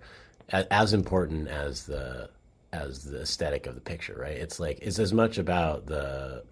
as 0.50 0.92
important 0.92 1.48
as 1.48 1.86
the 1.86 2.28
as 2.72 3.04
the 3.04 3.22
aesthetic 3.22 3.66
of 3.66 3.74
the 3.74 3.80
picture 3.80 4.16
right? 4.18 4.36
It's 4.36 4.60
like 4.60 4.78
it's 4.82 4.98
as 4.98 5.12
much 5.12 5.38
about 5.38 5.86
the 5.86 6.44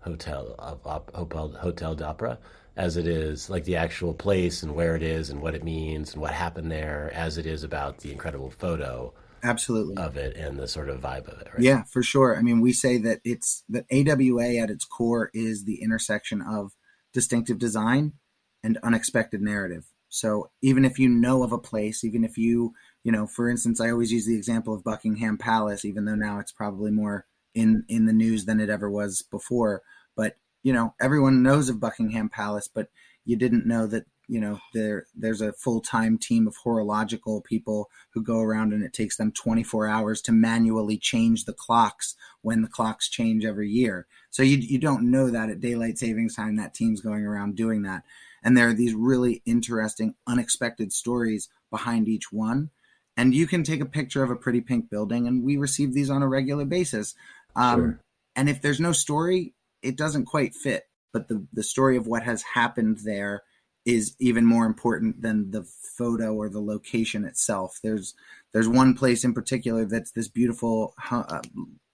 hotel 0.00 0.54
of 0.58 0.80
hotel 1.14 1.48
hotel 1.48 1.94
d'opera 1.94 2.38
as 2.76 2.96
it 2.96 3.06
is 3.06 3.50
like 3.50 3.64
the 3.64 3.76
actual 3.76 4.14
place 4.14 4.62
and 4.62 4.74
where 4.74 4.96
it 4.96 5.02
is 5.02 5.30
and 5.30 5.40
what 5.40 5.54
it 5.54 5.64
means 5.64 6.12
and 6.12 6.22
what 6.22 6.32
happened 6.32 6.70
there 6.70 7.10
as 7.14 7.38
it 7.38 7.46
is 7.46 7.64
about 7.64 7.98
the 7.98 8.12
incredible 8.12 8.50
photo 8.50 9.12
absolutely. 9.46 9.96
of 9.96 10.16
it 10.16 10.36
and 10.36 10.58
the 10.58 10.68
sort 10.68 10.88
of 10.88 11.00
vibe 11.00 11.28
of 11.28 11.40
it 11.40 11.48
right? 11.52 11.62
yeah 11.62 11.82
for 11.84 12.02
sure. 12.02 12.36
I 12.36 12.42
mean 12.42 12.60
we 12.60 12.72
say 12.72 12.98
that 12.98 13.20
it's 13.24 13.64
that 13.68 13.86
awa 13.92 14.56
at 14.62 14.70
its 14.70 14.84
core 14.84 15.30
is 15.34 15.64
the 15.64 15.82
intersection 15.82 16.42
of 16.42 16.72
distinctive 17.12 17.58
design 17.58 18.14
and 18.62 18.78
unexpected 18.82 19.40
narrative. 19.40 19.84
So 20.08 20.50
even 20.62 20.84
if 20.84 20.98
you 20.98 21.08
know 21.08 21.42
of 21.42 21.52
a 21.52 21.58
place 21.58 22.04
even 22.04 22.24
if 22.24 22.36
you 22.36 22.74
you 23.04 23.12
know 23.12 23.26
for 23.26 23.48
instance 23.48 23.80
i 23.80 23.90
always 23.90 24.12
use 24.12 24.26
the 24.26 24.36
example 24.36 24.74
of 24.74 24.84
buckingham 24.84 25.38
palace 25.38 25.84
even 25.84 26.04
though 26.04 26.14
now 26.14 26.38
it's 26.38 26.52
probably 26.52 26.90
more 26.90 27.26
in 27.54 27.84
in 27.88 28.06
the 28.06 28.12
news 28.12 28.44
than 28.44 28.60
it 28.60 28.70
ever 28.70 28.90
was 28.90 29.22
before. 29.22 29.82
But 30.16 30.36
you 30.62 30.72
know 30.72 30.94
everyone 31.00 31.42
knows 31.42 31.68
of 31.68 31.80
buckingham 31.80 32.28
palace 32.28 32.68
but 32.72 32.88
you 33.24 33.36
didn't 33.36 33.66
know 33.66 33.86
that 33.86 34.04
you 34.28 34.40
know 34.40 34.58
there 34.74 35.06
there's 35.14 35.40
a 35.40 35.52
full-time 35.52 36.18
team 36.18 36.46
of 36.46 36.56
horological 36.56 37.40
people 37.42 37.90
who 38.10 38.22
go 38.22 38.40
around 38.40 38.72
and 38.72 38.82
it 38.82 38.92
takes 38.92 39.16
them 39.16 39.32
24 39.32 39.88
hours 39.88 40.20
to 40.22 40.32
manually 40.32 40.98
change 40.98 41.44
the 41.44 41.52
clocks 41.52 42.14
when 42.42 42.62
the 42.62 42.68
clocks 42.68 43.08
change 43.08 43.44
every 43.44 43.68
year. 43.68 44.06
So 44.30 44.42
you, 44.42 44.58
you 44.58 44.78
don't 44.78 45.10
know 45.10 45.30
that 45.30 45.50
at 45.50 45.60
daylight 45.60 45.98
savings 45.98 46.36
time 46.36 46.56
that 46.56 46.74
team's 46.74 47.00
going 47.00 47.24
around 47.24 47.56
doing 47.56 47.82
that. 47.82 48.02
And 48.42 48.56
there 48.56 48.68
are 48.68 48.74
these 48.74 48.94
really 48.94 49.42
interesting 49.44 50.14
unexpected 50.26 50.92
stories 50.92 51.48
behind 51.70 52.08
each 52.08 52.32
one. 52.32 52.70
And 53.16 53.34
you 53.34 53.46
can 53.46 53.62
take 53.62 53.80
a 53.80 53.86
picture 53.86 54.22
of 54.22 54.30
a 54.30 54.36
pretty 54.36 54.60
pink 54.60 54.90
building 54.90 55.26
and 55.26 55.42
we 55.42 55.56
receive 55.56 55.94
these 55.94 56.10
on 56.10 56.22
a 56.22 56.28
regular 56.28 56.64
basis. 56.64 57.14
Um, 57.54 57.80
sure. 57.80 58.00
and 58.36 58.48
if 58.48 58.60
there's 58.60 58.80
no 58.80 58.92
story 58.92 59.54
it 59.86 59.96
doesn't 59.96 60.26
quite 60.26 60.54
fit. 60.54 60.84
But 61.12 61.28
the 61.28 61.46
the 61.52 61.62
story 61.62 61.96
of 61.96 62.06
what 62.06 62.24
has 62.24 62.42
happened 62.42 62.98
there 63.04 63.42
is 63.86 64.14
even 64.18 64.44
more 64.44 64.66
important 64.66 65.22
than 65.22 65.50
the 65.50 65.64
photo 65.96 66.34
or 66.34 66.50
the 66.50 66.60
location 66.60 67.24
itself. 67.24 67.78
There's 67.82 68.14
there's 68.52 68.68
one 68.68 68.94
place 68.94 69.24
in 69.24 69.32
particular 69.32 69.86
that's 69.86 70.10
this 70.10 70.28
beautiful. 70.28 70.94
Uh, 71.10 71.40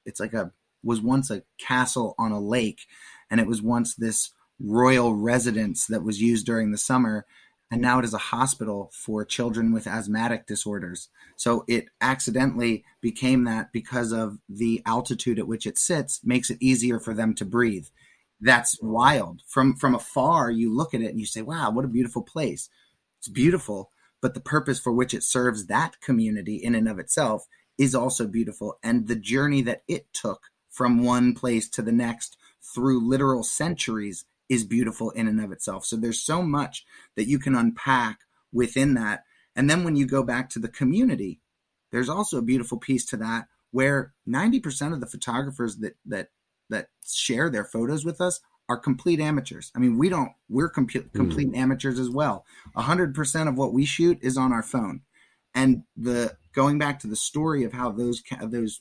it's 0.05 0.19
like 0.19 0.35
a 0.35 0.53
was 0.83 1.01
once 1.01 1.31
a 1.31 1.45
castle 1.59 2.17
on 2.19 2.33
a 2.33 2.41
lake, 2.41 2.81
and 3.31 3.41
it 3.41 3.47
was 3.47 3.63
once 3.63 3.95
this 3.95 4.33
royal 4.59 5.15
residence 5.15 5.87
that 5.87 6.03
was 6.03 6.21
used 6.21 6.47
during 6.47 6.71
the 6.71 6.79
summer 6.79 7.27
and 7.73 7.81
now 7.81 7.99
it 7.99 8.05
is 8.05 8.13
a 8.13 8.19
hospital 8.19 8.91
for 8.93 9.25
children 9.25 9.73
with 9.73 9.87
asthmatic 9.87 10.47
disorders. 10.47 11.09
So 11.37 11.65
it 11.67 11.87
accidentally 12.03 12.85
became 13.01 13.45
that 13.45 13.73
because 13.73 14.13
of 14.13 14.37
the 14.47 14.83
altitude 14.85 15.39
at 15.39 15.49
which 15.49 15.67
it 15.67 15.79
sits 15.79 16.21
makes 16.23 16.51
it 16.51 16.59
easier 16.61 17.01
for 17.01 17.15
them 17.15 17.35
to 17.37 17.47
breathe. 17.47 17.87
That's 18.43 18.77
wild. 18.83 19.43
From 19.47 19.77
from 19.77 19.95
afar 19.95 20.51
you 20.51 20.75
look 20.75 20.95
at 20.95 21.01
it 21.01 21.11
and 21.11 21.21
you 21.21 21.27
say, 21.27 21.43
"Wow, 21.43 21.71
what 21.71 21.85
a 21.85 21.89
beautiful 21.89 22.23
place." 22.23 22.69
It's 23.19 23.29
beautiful, 23.29 23.93
but 24.21 24.35
the 24.35 24.41
purpose 24.41 24.81
for 24.81 24.93
which 24.93 25.15
it 25.15 25.23
serves 25.23 25.67
that 25.67 26.01
community 26.01 26.57
in 26.57 26.75
and 26.75 26.89
of 26.89 26.99
itself 26.99 27.47
is 27.79 27.95
also 27.95 28.27
beautiful 28.27 28.79
and 28.83 29.07
the 29.07 29.17
journey 29.17 29.63
that 29.63 29.85
it 29.87 30.13
took 30.13 30.51
from 30.69 31.05
one 31.05 31.35
place 31.35 31.69
to 31.69 31.83
the 31.83 31.93
next 31.93 32.37
through 32.61 33.09
literal 33.09 33.45
centuries 33.45 34.25
is 34.49 34.65
beautiful 34.65 35.11
in 35.13 35.29
and 35.29 35.41
of 35.41 35.53
itself. 35.53 35.85
So 35.85 35.97
there's 35.97 36.21
so 36.21 36.43
much 36.43 36.85
that 37.15 37.29
you 37.29 37.39
can 37.39 37.55
unpack 37.55 38.21
within 38.53 38.95
that. 38.95 39.25
And 39.55 39.71
then 39.71 39.85
when 39.85 39.97
you 39.97 40.07
go 40.07 40.23
back 40.23 40.51
to 40.51 40.59
the 40.59 40.69
community, 40.69 41.41
there's 41.91 42.09
also 42.09 42.39
a 42.39 42.43
beautiful 42.43 42.79
piece 42.79 43.05
to 43.07 43.17
that 43.19 43.47
where 43.71 44.15
90% 44.29 44.93
of 44.93 45.01
the 45.01 45.07
photographers 45.07 45.77
that 45.79 45.97
that 46.05 46.29
that 46.73 46.89
share 47.07 47.49
their 47.49 47.65
photos 47.65 48.05
with 48.05 48.21
us 48.21 48.41
are 48.69 48.77
complete 48.77 49.21
amateurs. 49.21 49.71
I 49.75 49.79
mean, 49.79 49.99
we 49.99 50.09
don't 50.09 50.33
we're 50.49 50.69
com- 50.69 50.87
complete 50.87 51.53
mm. 51.53 51.57
amateurs 51.57 51.99
as 51.99 52.11
well. 52.11 52.45
100% 52.77 53.49
of 53.49 53.57
what 53.57 53.73
we 53.73 53.85
shoot 53.85 54.19
is 54.23 54.37
on 54.37 54.53
our 54.53 54.63
phone. 54.63 55.03
And 55.55 55.85
the 55.97 56.37
going 56.55 56.79
back 56.79 57.01
to 57.01 57.07
the 57.07 57.17
story 57.17 57.65
of 57.65 57.73
how 57.73 57.91
those 57.93 58.23
those 58.43 58.81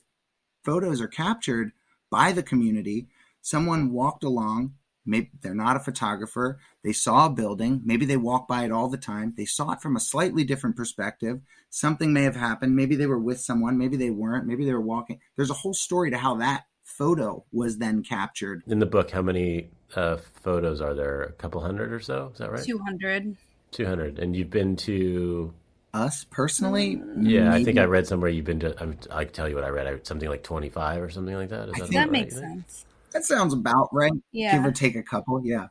photos 0.64 1.00
are 1.00 1.08
captured 1.08 1.72
by 2.10 2.32
the 2.32 2.42
community, 2.42 3.08
someone 3.42 3.92
walked 3.92 4.24
along 4.24 4.74
maybe 5.04 5.30
they're 5.40 5.54
not 5.54 5.76
a 5.76 5.80
photographer 5.80 6.58
they 6.84 6.92
saw 6.92 7.26
a 7.26 7.30
building 7.30 7.80
maybe 7.84 8.06
they 8.06 8.16
walk 8.16 8.46
by 8.46 8.64
it 8.64 8.72
all 8.72 8.88
the 8.88 8.96
time 8.96 9.34
they 9.36 9.44
saw 9.44 9.72
it 9.72 9.80
from 9.80 9.96
a 9.96 10.00
slightly 10.00 10.44
different 10.44 10.76
perspective 10.76 11.40
something 11.70 12.12
may 12.12 12.22
have 12.22 12.36
happened 12.36 12.76
maybe 12.76 12.94
they 12.94 13.06
were 13.06 13.18
with 13.18 13.40
someone 13.40 13.76
maybe 13.76 13.96
they 13.96 14.10
weren't 14.10 14.46
maybe 14.46 14.64
they 14.64 14.72
were 14.72 14.80
walking 14.80 15.20
there's 15.36 15.50
a 15.50 15.54
whole 15.54 15.74
story 15.74 16.10
to 16.10 16.16
how 16.16 16.36
that 16.36 16.64
photo 16.84 17.44
was 17.52 17.78
then 17.78 18.02
captured 18.02 18.62
in 18.66 18.78
the 18.78 18.86
book 18.86 19.10
how 19.10 19.22
many 19.22 19.68
uh, 19.94 20.16
photos 20.42 20.80
are 20.80 20.94
there 20.94 21.22
a 21.22 21.32
couple 21.32 21.60
hundred 21.60 21.92
or 21.92 22.00
so 22.00 22.30
is 22.32 22.38
that 22.38 22.50
right 22.50 22.64
200 22.64 23.36
200 23.70 24.18
and 24.18 24.36
you've 24.36 24.50
been 24.50 24.76
to 24.76 25.52
us 25.94 26.24
personally 26.30 27.00
yeah 27.18 27.50
maybe. 27.50 27.62
i 27.62 27.64
think 27.64 27.78
i 27.78 27.84
read 27.84 28.06
somewhere 28.06 28.30
you've 28.30 28.44
been 28.44 28.60
to 28.60 28.74
i 29.10 29.24
can 29.24 29.32
tell 29.32 29.48
you 29.48 29.54
what 29.54 29.64
i 29.64 29.68
read 29.68 30.06
something 30.06 30.28
like 30.28 30.42
25 30.42 31.02
or 31.02 31.10
something 31.10 31.34
like 31.34 31.50
that 31.50 31.68
is 31.68 31.74
that, 31.74 31.90
that 31.90 31.98
right, 31.98 32.10
makes 32.10 32.34
sense 32.34 32.84
that 33.12 33.24
sounds 33.24 33.52
about 33.52 33.88
right. 33.92 34.12
Yeah. 34.32 34.56
Give 34.56 34.66
or 34.66 34.72
take 34.72 34.96
a 34.96 35.02
couple. 35.02 35.44
Yeah. 35.44 35.68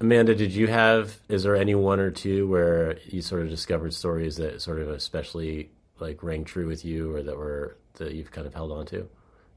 Amanda, 0.00 0.34
did 0.34 0.52
you 0.52 0.68
have, 0.68 1.18
is 1.28 1.42
there 1.42 1.56
any 1.56 1.74
one 1.74 2.00
or 2.00 2.10
two 2.10 2.48
where 2.48 2.98
you 3.06 3.20
sort 3.20 3.42
of 3.42 3.48
discovered 3.48 3.92
stories 3.92 4.36
that 4.36 4.62
sort 4.62 4.80
of 4.80 4.88
especially 4.88 5.70
like 5.98 6.22
rang 6.22 6.44
true 6.44 6.66
with 6.66 6.84
you 6.84 7.14
or 7.14 7.22
that 7.22 7.36
were, 7.36 7.76
that 7.94 8.14
you've 8.14 8.30
kind 8.30 8.46
of 8.46 8.54
held 8.54 8.70
on 8.70 8.86
to 8.86 9.08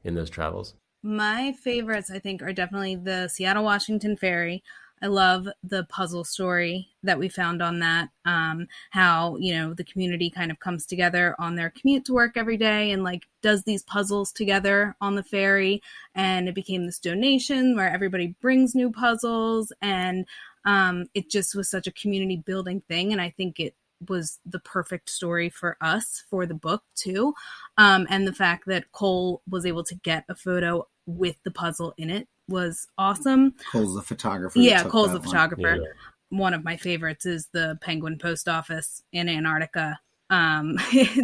in 0.04 0.14
those 0.14 0.30
travels? 0.30 0.74
My 1.02 1.52
favorites, 1.52 2.10
I 2.10 2.20
think, 2.20 2.42
are 2.42 2.52
definitely 2.52 2.96
the 2.96 3.28
Seattle 3.28 3.64
Washington 3.64 4.16
Ferry. 4.16 4.62
I 5.02 5.08
love 5.08 5.48
the 5.64 5.82
puzzle 5.82 6.22
story 6.22 6.90
that 7.02 7.18
we 7.18 7.28
found 7.28 7.60
on 7.60 7.80
that. 7.80 8.10
Um, 8.24 8.68
how, 8.90 9.36
you 9.40 9.52
know, 9.52 9.74
the 9.74 9.82
community 9.82 10.30
kind 10.30 10.52
of 10.52 10.60
comes 10.60 10.86
together 10.86 11.34
on 11.40 11.56
their 11.56 11.70
commute 11.70 12.04
to 12.04 12.12
work 12.12 12.36
every 12.36 12.56
day 12.56 12.92
and 12.92 13.02
like 13.02 13.26
does 13.42 13.64
these 13.64 13.82
puzzles 13.82 14.30
together 14.30 14.94
on 15.00 15.16
the 15.16 15.24
ferry. 15.24 15.82
And 16.14 16.48
it 16.48 16.54
became 16.54 16.86
this 16.86 17.00
donation 17.00 17.74
where 17.74 17.92
everybody 17.92 18.36
brings 18.40 18.76
new 18.76 18.92
puzzles. 18.92 19.72
And 19.82 20.24
um, 20.64 21.06
it 21.14 21.28
just 21.28 21.56
was 21.56 21.68
such 21.68 21.88
a 21.88 21.92
community 21.92 22.36
building 22.36 22.80
thing. 22.88 23.10
And 23.10 23.20
I 23.20 23.30
think 23.30 23.58
it 23.58 23.74
was 24.08 24.38
the 24.44 24.60
perfect 24.60 25.10
story 25.10 25.48
for 25.50 25.76
us 25.80 26.24
for 26.30 26.46
the 26.46 26.54
book 26.54 26.84
too. 26.94 27.34
Um, 27.76 28.06
and 28.08 28.26
the 28.26 28.32
fact 28.32 28.66
that 28.66 28.92
Cole 28.92 29.42
was 29.48 29.66
able 29.66 29.84
to 29.84 29.94
get 29.96 30.24
a 30.28 30.34
photo 30.34 30.86
with 31.06 31.36
the 31.44 31.50
puzzle 31.50 31.94
in 31.96 32.10
it 32.10 32.28
was 32.48 32.86
awesome. 32.98 33.54
Cole's 33.70 33.94
the 33.94 34.02
photographer. 34.02 34.58
Yeah, 34.58 34.84
Cole's 34.84 35.12
the 35.12 35.20
photographer. 35.20 35.62
One. 35.62 35.82
Yeah. 35.82 36.38
one 36.38 36.54
of 36.54 36.64
my 36.64 36.76
favorites 36.76 37.26
is 37.26 37.48
the 37.52 37.78
Penguin 37.80 38.18
Post 38.18 38.48
Office 38.48 39.02
in 39.12 39.28
Antarctica. 39.28 39.98
Um, 40.30 40.78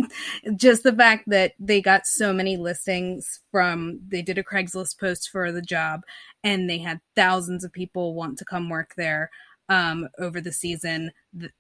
just 0.57 0.83
the 0.83 0.93
fact 0.93 1.25
that 1.29 1.55
they 1.59 1.81
got 1.81 2.07
so 2.07 2.33
many 2.33 2.57
listings 2.59 3.41
from 3.51 4.01
they 4.07 4.21
did 4.21 4.37
a 4.37 4.45
Craigslist 4.45 5.01
post 5.01 5.31
for 5.31 5.51
the 5.51 5.63
job, 5.63 6.03
and 6.45 6.69
they 6.69 6.79
had 6.79 7.01
thousands 7.17 7.65
of 7.65 7.73
people 7.73 8.15
want 8.15 8.39
to 8.39 8.45
come 8.45 8.69
work 8.69 8.95
there 8.97 9.31
um, 9.69 10.09
over 10.19 10.41
the 10.41 10.53
season. 10.53 11.13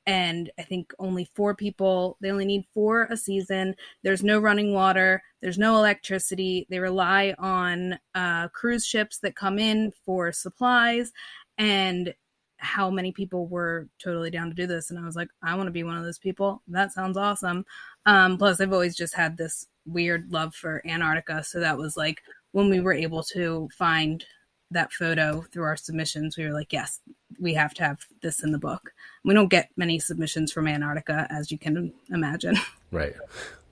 And 0.06 0.50
I 0.58 0.62
think 0.62 0.92
only 0.98 1.28
four 1.34 1.54
people, 1.54 2.16
they 2.20 2.30
only 2.30 2.44
need 2.44 2.66
four 2.72 3.06
a 3.10 3.16
season. 3.16 3.74
There's 4.02 4.22
no 4.22 4.38
running 4.38 4.72
water, 4.72 5.22
there's 5.42 5.58
no 5.58 5.76
electricity. 5.76 6.66
They 6.70 6.78
rely 6.78 7.34
on 7.38 7.98
uh, 8.14 8.48
cruise 8.48 8.86
ships 8.86 9.18
that 9.20 9.36
come 9.36 9.58
in 9.58 9.92
for 10.04 10.32
supplies. 10.32 11.12
And 11.56 12.14
how 12.58 12.90
many 12.90 13.12
people 13.12 13.46
were 13.46 13.88
totally 14.02 14.30
down 14.30 14.48
to 14.48 14.54
do 14.54 14.66
this. 14.66 14.90
And 14.90 14.98
I 14.98 15.04
was 15.04 15.16
like, 15.16 15.28
I 15.42 15.54
want 15.54 15.68
to 15.68 15.72
be 15.72 15.84
one 15.84 15.96
of 15.96 16.02
those 16.02 16.18
people. 16.18 16.62
That 16.66 16.92
sounds 16.92 17.16
awesome. 17.16 17.64
Um, 18.04 18.36
plus, 18.36 18.60
I've 18.60 18.72
always 18.72 18.96
just 18.96 19.14
had 19.14 19.36
this 19.36 19.66
weird 19.86 20.32
love 20.32 20.54
for 20.54 20.82
Antarctica. 20.84 21.44
So 21.44 21.60
that 21.60 21.78
was 21.78 21.96
like 21.96 22.20
when 22.52 22.68
we 22.68 22.80
were 22.80 22.92
able 22.92 23.22
to 23.34 23.68
find 23.78 24.24
that 24.70 24.92
photo 24.92 25.44
through 25.52 25.64
our 25.64 25.76
submissions, 25.76 26.36
we 26.36 26.44
were 26.44 26.52
like, 26.52 26.72
yes, 26.72 27.00
we 27.38 27.54
have 27.54 27.74
to 27.74 27.84
have 27.84 27.98
this 28.22 28.42
in 28.42 28.52
the 28.52 28.58
book. 28.58 28.92
We 29.24 29.34
don't 29.34 29.48
get 29.48 29.70
many 29.76 29.98
submissions 29.98 30.52
from 30.52 30.68
Antarctica, 30.68 31.26
as 31.30 31.50
you 31.50 31.58
can 31.58 31.92
imagine. 32.10 32.56
Right. 32.90 33.14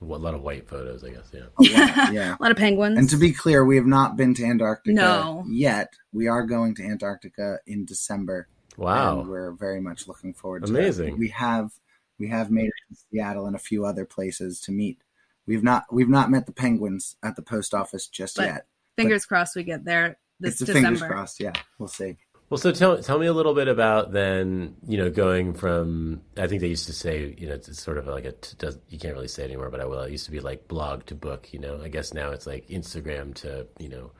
A 0.02 0.04
lot 0.04 0.34
of 0.34 0.42
white 0.42 0.68
photos, 0.68 1.02
I 1.02 1.08
guess. 1.08 1.30
Yeah. 1.32 1.44
Lot, 1.58 2.12
yeah. 2.12 2.36
a 2.38 2.42
lot 2.42 2.50
of 2.50 2.58
penguins. 2.58 2.98
And 2.98 3.08
to 3.08 3.16
be 3.16 3.32
clear, 3.32 3.64
we 3.64 3.76
have 3.76 3.86
not 3.86 4.14
been 4.14 4.34
to 4.34 4.44
Antarctica 4.44 4.92
no. 4.92 5.46
yet. 5.48 5.94
We 6.12 6.28
are 6.28 6.42
going 6.42 6.74
to 6.74 6.82
Antarctica 6.84 7.60
in 7.66 7.86
December. 7.86 8.46
Wow. 8.76 9.24
we're 9.26 9.52
very 9.52 9.80
much 9.80 10.06
looking 10.06 10.34
forward 10.34 10.66
to 10.66 10.70
Amazing. 10.70 11.12
That. 11.12 11.18
We 11.18 11.28
have 11.28 11.70
we 12.18 12.28
have 12.28 12.50
made 12.50 12.66
it 12.66 12.94
to 12.94 13.00
Seattle 13.10 13.46
and 13.46 13.56
a 13.56 13.58
few 13.58 13.86
other 13.86 14.04
places 14.04 14.60
to 14.60 14.70
meet. 14.70 14.98
We've 15.46 15.64
not 15.64 15.84
we've 15.90 16.10
not 16.10 16.30
met 16.30 16.44
the 16.44 16.52
penguins 16.52 17.16
at 17.22 17.36
the 17.36 17.42
post 17.42 17.72
office 17.72 18.06
just 18.06 18.36
but 18.36 18.46
yet. 18.48 18.66
Fingers 18.96 19.24
crossed 19.24 19.56
we 19.56 19.62
get 19.62 19.86
there 19.86 20.18
this 20.40 20.60
it's 20.60 20.66
December. 20.66 20.88
Fingers 20.88 21.02
crossed. 21.02 21.40
Yeah, 21.40 21.52
we'll 21.78 21.88
see. 21.88 22.16
Well, 22.48 22.58
so 22.58 22.70
tell 22.70 23.02
tell 23.02 23.18
me 23.18 23.26
a 23.26 23.32
little 23.32 23.54
bit 23.54 23.66
about 23.66 24.12
then 24.12 24.76
you 24.86 24.98
know 24.98 25.10
going 25.10 25.52
from 25.52 26.20
I 26.36 26.46
think 26.46 26.60
they 26.60 26.68
used 26.68 26.86
to 26.86 26.92
say 26.92 27.34
you 27.36 27.48
know 27.48 27.54
it's 27.54 27.82
sort 27.82 27.98
of 27.98 28.06
like 28.06 28.24
a 28.24 28.32
does, 28.58 28.78
you 28.88 28.98
can't 29.00 29.14
really 29.14 29.26
say 29.26 29.42
it 29.42 29.46
anymore 29.46 29.68
but 29.68 29.80
I 29.80 29.84
will 29.84 30.00
it 30.00 30.12
used 30.12 30.26
to 30.26 30.30
be 30.30 30.38
like 30.38 30.68
blog 30.68 31.06
to 31.06 31.16
book 31.16 31.52
you 31.52 31.58
know 31.58 31.80
I 31.82 31.88
guess 31.88 32.14
now 32.14 32.30
it's 32.30 32.46
like 32.46 32.68
Instagram 32.68 33.34
to 33.36 33.66
you 33.80 33.88
know 33.88 34.10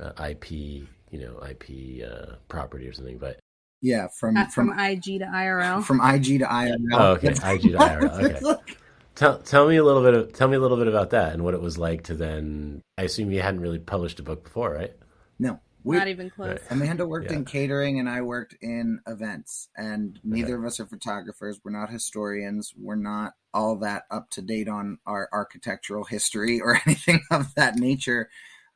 uh, 0.00 0.12
IP 0.24 0.52
you 0.52 0.86
know 1.12 1.42
IP 1.42 2.04
uh, 2.08 2.36
property 2.48 2.86
or 2.86 2.92
something 2.92 3.18
but 3.18 3.40
yeah 3.80 4.06
from 4.06 4.36
from, 4.50 4.68
from 4.68 4.78
IG 4.78 5.02
to 5.18 5.26
IRL 5.26 5.82
from 5.82 6.00
IG 6.00 6.38
to 6.38 6.44
IRL 6.44 6.78
oh, 6.92 7.06
okay 7.14 7.28
IG 7.28 7.62
to 7.62 7.78
IRL 7.78 8.44
okay 8.44 8.74
tell 9.16 9.38
tell 9.38 9.68
me 9.68 9.76
a 9.76 9.84
little 9.84 10.02
bit 10.02 10.14
of 10.14 10.32
tell 10.32 10.46
me 10.46 10.56
a 10.56 10.60
little 10.60 10.76
bit 10.76 10.86
about 10.86 11.10
that 11.10 11.32
and 11.32 11.42
what 11.42 11.54
it 11.54 11.60
was 11.60 11.76
like 11.76 12.04
to 12.04 12.14
then 12.14 12.80
I 12.98 13.02
assume 13.02 13.32
you 13.32 13.42
hadn't 13.42 13.60
really 13.60 13.80
published 13.80 14.20
a 14.20 14.22
book 14.22 14.44
before 14.44 14.72
right 14.74 14.94
no 15.42 15.60
we, 15.84 15.96
Not 15.96 16.08
even 16.08 16.30
close. 16.30 16.60
Amanda 16.70 17.06
worked 17.06 17.30
yeah. 17.30 17.38
in 17.38 17.44
catering 17.44 17.98
and 17.98 18.08
I 18.08 18.20
worked 18.22 18.54
in 18.60 19.00
events. 19.06 19.68
And 19.76 20.18
neither 20.22 20.54
okay. 20.54 20.60
of 20.60 20.64
us 20.64 20.78
are 20.78 20.86
photographers. 20.86 21.60
We're 21.64 21.72
not 21.72 21.90
historians. 21.90 22.72
We're 22.78 22.94
not 22.94 23.32
all 23.52 23.76
that 23.78 24.04
up 24.10 24.30
to 24.30 24.42
date 24.42 24.68
on 24.68 24.98
our 25.06 25.28
architectural 25.32 26.04
history 26.04 26.60
or 26.60 26.78
anything 26.86 27.22
of 27.30 27.54
that 27.56 27.76
nature. 27.76 28.30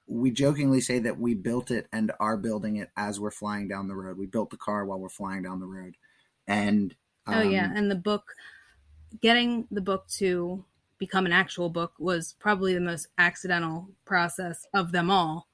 We 0.08 0.32
jokingly 0.32 0.80
say 0.80 0.99
that 1.00 1.18
we 1.18 1.35
built 1.35 1.70
it 1.70 1.87
and 1.92 2.11
are 2.18 2.37
building 2.37 2.76
it 2.76 2.90
as 2.96 3.20
we're 3.20 3.30
flying 3.30 3.68
down 3.68 3.88
the 3.88 3.94
road. 3.94 4.18
We 4.18 4.26
built 4.26 4.50
the 4.50 4.56
car 4.56 4.85
while 4.85 4.99
we're 4.99 5.08
flying 5.08 5.42
down 5.42 5.61
the 5.61 5.66
road. 5.66 5.96
And 6.49 6.94
um, 7.26 7.35
oh, 7.35 7.42
yeah. 7.42 7.66
Um, 7.66 7.76
and 7.76 7.90
the 7.90 7.96
book, 7.96 8.35
getting 9.20 9.68
the 9.70 9.80
book 9.80 10.08
to 10.18 10.64
become 10.99 11.26
an 11.26 11.32
actual 11.32 11.70
book 11.70 11.92
was 12.00 12.35
probably 12.40 12.75
the 12.75 12.80
most 12.80 13.08
accidental 13.16 13.90
process 14.04 14.66
of 14.75 14.90
them 14.90 15.11
all 15.11 15.46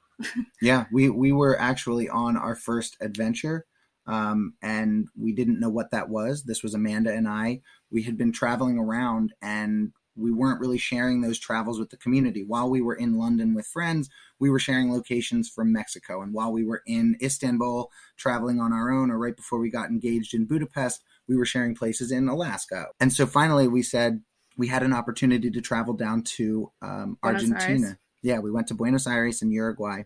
yeah, 0.60 0.86
we 0.92 1.08
we 1.08 1.32
were 1.32 1.58
actually 1.58 2.08
on 2.08 2.36
our 2.36 2.54
first 2.54 2.96
adventure, 3.00 3.66
um, 4.06 4.54
and 4.62 5.08
we 5.18 5.32
didn't 5.32 5.60
know 5.60 5.70
what 5.70 5.90
that 5.90 6.08
was. 6.08 6.44
This 6.44 6.62
was 6.62 6.74
Amanda 6.74 7.12
and 7.12 7.28
I. 7.28 7.60
We 7.90 8.02
had 8.02 8.16
been 8.16 8.32
traveling 8.32 8.78
around, 8.78 9.32
and 9.42 9.92
we 10.14 10.30
weren't 10.30 10.60
really 10.60 10.78
sharing 10.78 11.20
those 11.20 11.38
travels 11.38 11.78
with 11.78 11.90
the 11.90 11.96
community. 11.96 12.44
While 12.44 12.68
we 12.68 12.82
were 12.82 12.94
in 12.94 13.16
London 13.16 13.54
with 13.54 13.66
friends, 13.66 14.10
we 14.38 14.50
were 14.50 14.58
sharing 14.58 14.92
locations 14.92 15.48
from 15.48 15.72
Mexico. 15.72 16.20
And 16.22 16.34
while 16.34 16.52
we 16.52 16.64
were 16.64 16.82
in 16.86 17.16
Istanbul 17.22 17.90
traveling 18.16 18.60
on 18.60 18.72
our 18.72 18.90
own, 18.90 19.10
or 19.10 19.18
right 19.18 19.36
before 19.36 19.58
we 19.58 19.70
got 19.70 19.88
engaged 19.88 20.34
in 20.34 20.46
Budapest, 20.46 21.02
we 21.28 21.36
were 21.36 21.46
sharing 21.46 21.74
places 21.74 22.12
in 22.12 22.28
Alaska. 22.28 22.86
And 23.00 23.12
so 23.12 23.26
finally 23.26 23.68
we 23.68 23.82
said 23.82 24.20
we 24.56 24.68
had 24.68 24.82
an 24.82 24.92
opportunity 24.92 25.50
to 25.50 25.60
travel 25.60 25.94
down 25.94 26.22
to 26.22 26.70
um, 26.82 27.16
Argentina. 27.22 27.98
Yeah, 28.22 28.38
we 28.40 28.50
went 28.50 28.68
to 28.68 28.74
Buenos 28.74 29.06
Aires 29.06 29.42
and 29.42 29.52
Uruguay. 29.52 30.02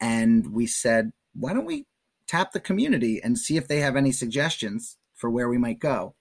And 0.00 0.52
we 0.52 0.66
said, 0.66 1.10
why 1.34 1.52
don't 1.52 1.64
we 1.66 1.86
tap 2.26 2.52
the 2.52 2.60
community 2.60 3.20
and 3.22 3.38
see 3.38 3.56
if 3.56 3.68
they 3.68 3.80
have 3.80 3.96
any 3.96 4.12
suggestions 4.12 4.96
for 5.14 5.30
where 5.30 5.48
we 5.48 5.58
might 5.58 5.78
go? 5.78 6.14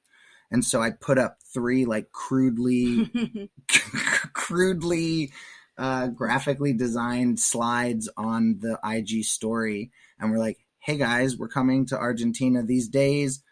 And 0.49 0.63
so 0.63 0.81
I 0.81 0.91
put 0.91 1.17
up 1.17 1.37
three 1.53 1.85
like 1.85 2.11
crudely, 2.11 3.11
crudely, 4.33 5.31
uh, 5.77 6.07
graphically 6.07 6.73
designed 6.73 7.39
slides 7.39 8.09
on 8.17 8.59
the 8.59 8.79
IG 8.83 9.25
story. 9.25 9.91
And 10.19 10.31
we're 10.31 10.39
like, 10.39 10.57
hey 10.79 10.97
guys, 10.97 11.37
we're 11.37 11.49
coming 11.49 11.85
to 11.87 11.97
Argentina 11.97 12.63
these 12.63 12.87
days. 12.87 13.43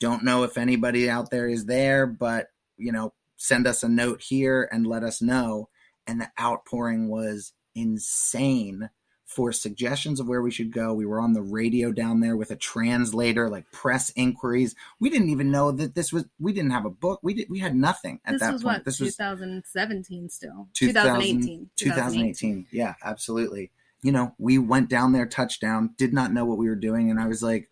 Don't 0.00 0.24
know 0.24 0.44
if 0.44 0.56
anybody 0.56 1.10
out 1.10 1.30
there 1.30 1.46
is 1.46 1.66
there, 1.66 2.06
but 2.06 2.46
you 2.78 2.90
know, 2.90 3.12
send 3.36 3.66
us 3.66 3.82
a 3.82 3.88
note 3.88 4.22
here 4.22 4.68
and 4.72 4.86
let 4.86 5.04
us 5.04 5.20
know. 5.20 5.68
And 6.06 6.20
the 6.20 6.30
outpouring 6.40 7.08
was 7.08 7.52
insane 7.74 8.88
for 9.30 9.52
suggestions 9.52 10.18
of 10.18 10.26
where 10.26 10.42
we 10.42 10.50
should 10.50 10.72
go. 10.72 10.92
We 10.92 11.06
were 11.06 11.20
on 11.20 11.34
the 11.34 11.42
radio 11.42 11.92
down 11.92 12.18
there 12.18 12.36
with 12.36 12.50
a 12.50 12.56
translator, 12.56 13.48
like 13.48 13.70
press 13.70 14.10
inquiries. 14.16 14.74
We 14.98 15.08
didn't 15.08 15.30
even 15.30 15.52
know 15.52 15.70
that 15.70 15.94
this 15.94 16.12
was. 16.12 16.24
We 16.40 16.52
didn't 16.52 16.72
have 16.72 16.84
a 16.84 16.90
book. 16.90 17.20
We 17.22 17.34
did. 17.34 17.48
We 17.48 17.60
had 17.60 17.76
nothing 17.76 18.18
at 18.24 18.32
this 18.32 18.40
that 18.40 18.52
was 18.52 18.64
point. 18.64 18.78
What, 18.78 18.84
this 18.86 18.98
2017 18.98 20.24
was 20.24 20.34
still. 20.34 20.68
2018. 20.74 21.70
2018. 21.76 22.34
2018. 22.34 22.66
Yeah, 22.72 22.94
absolutely. 23.04 23.70
You 24.02 24.10
know, 24.10 24.34
we 24.38 24.58
went 24.58 24.88
down 24.88 25.12
there, 25.12 25.26
touchdown. 25.26 25.94
Did 25.96 26.12
not 26.12 26.32
know 26.32 26.44
what 26.44 26.58
we 26.58 26.68
were 26.68 26.74
doing, 26.74 27.08
and 27.08 27.20
I 27.20 27.28
was 27.28 27.40
like, 27.40 27.70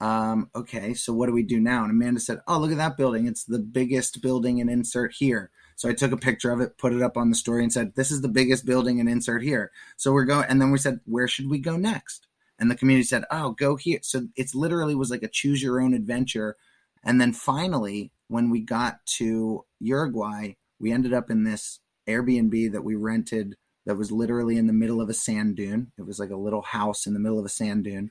um, 0.00 0.50
"Okay, 0.56 0.92
so 0.92 1.12
what 1.12 1.26
do 1.26 1.32
we 1.32 1.44
do 1.44 1.60
now?" 1.60 1.84
And 1.84 1.92
Amanda 1.92 2.18
said, 2.18 2.40
"Oh, 2.48 2.58
look 2.58 2.72
at 2.72 2.78
that 2.78 2.96
building. 2.96 3.28
It's 3.28 3.44
the 3.44 3.60
biggest 3.60 4.20
building 4.22 4.60
and 4.60 4.68
insert 4.68 5.14
here." 5.18 5.52
So 5.76 5.88
I 5.88 5.92
took 5.92 6.10
a 6.10 6.16
picture 6.16 6.50
of 6.50 6.60
it, 6.60 6.78
put 6.78 6.94
it 6.94 7.02
up 7.02 7.16
on 7.16 7.28
the 7.28 7.36
story, 7.36 7.62
and 7.62 7.72
said, 7.72 7.94
"This 7.94 8.10
is 8.10 8.22
the 8.22 8.28
biggest 8.28 8.64
building 8.64 8.98
and 8.98 9.08
insert 9.08 9.42
here." 9.42 9.70
So 9.96 10.12
we're 10.12 10.24
going, 10.24 10.46
and 10.48 10.60
then 10.60 10.70
we 10.70 10.78
said, 10.78 11.00
"Where 11.04 11.28
should 11.28 11.48
we 11.48 11.58
go 11.58 11.76
next?" 11.76 12.26
And 12.58 12.70
the 12.70 12.76
community 12.76 13.04
said, 13.04 13.24
"Oh, 13.30 13.50
go 13.52 13.76
here." 13.76 14.00
So 14.02 14.28
it's 14.36 14.54
literally 14.54 14.94
was 14.94 15.10
like 15.10 15.22
a 15.22 15.28
choose 15.28 15.62
your 15.62 15.80
own 15.80 15.94
adventure. 15.94 16.56
And 17.04 17.20
then 17.20 17.32
finally, 17.32 18.10
when 18.28 18.50
we 18.50 18.60
got 18.60 19.04
to 19.18 19.64
Uruguay, 19.78 20.54
we 20.80 20.92
ended 20.92 21.12
up 21.12 21.30
in 21.30 21.44
this 21.44 21.80
Airbnb 22.08 22.72
that 22.72 22.84
we 22.84 22.94
rented 22.94 23.56
that 23.84 23.96
was 23.96 24.10
literally 24.10 24.56
in 24.56 24.66
the 24.66 24.72
middle 24.72 25.00
of 25.00 25.08
a 25.08 25.14
sand 25.14 25.56
dune. 25.56 25.92
It 25.98 26.06
was 26.06 26.18
like 26.18 26.30
a 26.30 26.36
little 26.36 26.62
house 26.62 27.06
in 27.06 27.14
the 27.14 27.20
middle 27.20 27.38
of 27.38 27.44
a 27.44 27.50
sand 27.50 27.84
dune. 27.84 28.10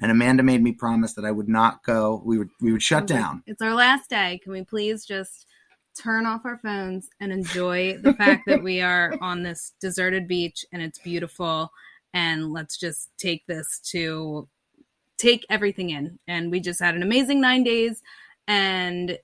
And 0.00 0.12
Amanda 0.12 0.44
made 0.44 0.62
me 0.62 0.72
promise 0.72 1.14
that 1.14 1.24
I 1.24 1.32
would 1.32 1.48
not 1.48 1.82
go. 1.82 2.22
We 2.24 2.38
would 2.38 2.50
we 2.60 2.70
would 2.70 2.82
shut 2.82 3.06
down. 3.06 3.42
It's 3.46 3.62
our 3.62 3.74
last 3.74 4.10
day. 4.10 4.40
Can 4.42 4.52
we 4.52 4.62
please 4.62 5.04
just 5.04 5.46
turn 5.96 6.26
off 6.26 6.44
our 6.44 6.58
phones 6.58 7.08
and 7.20 7.32
enjoy 7.32 7.98
the 7.98 8.14
fact 8.14 8.44
that 8.46 8.62
we 8.62 8.80
are 8.80 9.14
on 9.20 9.42
this 9.42 9.72
deserted 9.80 10.28
beach 10.28 10.64
and 10.72 10.82
it's 10.82 10.98
beautiful. 10.98 11.72
And 12.14 12.52
let's 12.52 12.76
just 12.76 13.10
take 13.18 13.46
this 13.46 13.80
to 13.90 14.48
take 15.18 15.44
everything 15.50 15.90
in. 15.90 16.18
And 16.26 16.50
we 16.50 16.60
just 16.60 16.80
had 16.80 16.94
an 16.94 17.02
amazing 17.02 17.40
9 17.40 17.64
days 17.64 18.02
and 18.46 19.18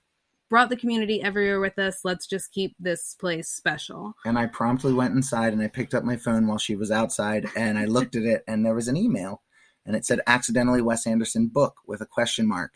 brought 0.51 0.69
the 0.69 0.77
community 0.77 1.23
everywhere 1.23 1.61
with 1.61 1.79
us. 1.79 2.05
Let's 2.05 2.27
just 2.27 2.53
keep 2.53 2.75
this 2.79 3.15
place 3.15 3.49
special. 3.49 4.15
And 4.25 4.39
I 4.39 4.47
promptly 4.47 4.93
went 4.93 5.15
inside 5.15 5.53
and 5.53 5.63
I 5.63 5.69
picked 5.69 5.95
up 5.95 6.05
my 6.05 6.17
phone 6.17 6.47
while 6.47 6.59
she 6.59 6.77
was 6.77 6.91
outside 6.91 7.49
and 7.57 7.79
I 7.79 7.87
looked 7.87 8.15
at 8.15 8.25
it 8.25 8.45
and 8.47 8.65
there 8.65 8.75
was 8.75 8.89
an 8.89 8.97
email 8.97 9.43
and 9.87 9.97
it 9.97 10.05
said 10.05 10.21
accidentally 10.27 10.83
Wes 10.83 11.07
Anderson 11.07 11.49
book 11.49 11.77
with 11.87 12.01
a 12.01 12.07
question 12.07 12.47
mark. 12.47 12.73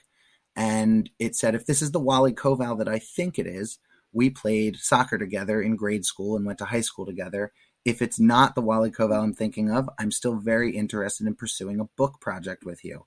And 0.59 1.09
it 1.21 1.37
said, 1.37 1.55
if 1.55 1.67
this 1.67 1.81
is 1.83 1.93
the 1.93 2.01
Wally 2.01 2.33
Koval 2.33 2.77
that 2.79 2.89
I 2.89 2.99
think 2.99 3.39
it 3.39 3.47
is, 3.47 3.79
we 4.13 4.29
played 4.29 4.77
soccer 4.77 5.17
together 5.17 5.63
in 5.63 5.77
grade 5.77 6.05
school 6.05 6.37
and 6.37 6.45
went 6.45 6.59
to 6.59 6.65
high 6.65 6.81
school 6.81 7.07
together. 7.07 7.53
If 7.85 8.03
it's 8.03 8.19
not 8.19 8.57
the 8.57 8.61
Wally 8.61 8.91
Koval 8.91 9.23
I'm 9.23 9.35
thinking 9.35 9.71
of, 9.71 9.89
I'm 10.01 10.11
still 10.11 10.35
very 10.35 10.77
interested 10.77 11.29
in 11.29 11.37
pursuing 11.37 11.79
a 11.79 11.85
book 11.85 12.21
project 12.21 12.65
with 12.65 12.85
you. 12.85 13.07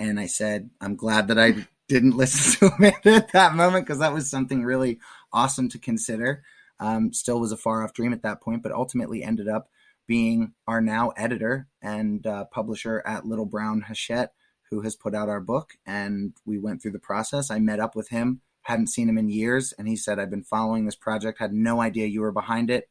And 0.00 0.18
I 0.18 0.26
said, 0.26 0.70
I'm 0.80 0.96
glad 0.96 1.28
that 1.28 1.38
I 1.38 1.64
didn't 1.86 2.10
listen 2.16 2.68
to 2.68 2.74
Amanda 2.74 2.98
at 3.14 3.32
that 3.34 3.54
moment 3.54 3.86
because 3.86 4.00
that 4.00 4.12
was 4.12 4.28
something 4.28 4.64
really 4.64 4.98
awesome 5.32 5.68
to 5.68 5.78
consider. 5.78 6.42
Um, 6.80 7.12
still 7.12 7.38
was 7.38 7.52
a 7.52 7.56
far 7.56 7.84
off 7.84 7.92
dream 7.92 8.12
at 8.12 8.22
that 8.22 8.40
point, 8.40 8.64
but 8.64 8.72
ultimately 8.72 9.22
ended 9.22 9.46
up 9.46 9.68
being 10.08 10.54
our 10.66 10.80
now 10.80 11.10
editor 11.10 11.68
and 11.80 12.26
uh, 12.26 12.46
publisher 12.46 13.00
at 13.06 13.26
Little 13.26 13.46
Brown 13.46 13.82
Hachette, 13.82 14.32
who 14.70 14.82
has 14.82 14.94
put 14.94 15.14
out 15.14 15.28
our 15.28 15.40
book. 15.40 15.72
And 15.84 16.34
we 16.46 16.58
went 16.58 16.80
through 16.80 16.92
the 16.92 16.98
process. 16.98 17.50
I 17.50 17.58
met 17.58 17.80
up 17.80 17.96
with 17.96 18.08
him, 18.08 18.40
hadn't 18.62 18.88
seen 18.88 19.08
him 19.08 19.18
in 19.18 19.28
years, 19.28 19.74
and 19.76 19.88
he 19.88 19.96
said, 19.96 20.18
I've 20.18 20.30
been 20.30 20.44
following 20.44 20.86
this 20.86 20.94
project, 20.94 21.40
had 21.40 21.52
no 21.52 21.80
idea 21.80 22.06
you 22.06 22.20
were 22.20 22.32
behind 22.32 22.70
it. 22.70 22.88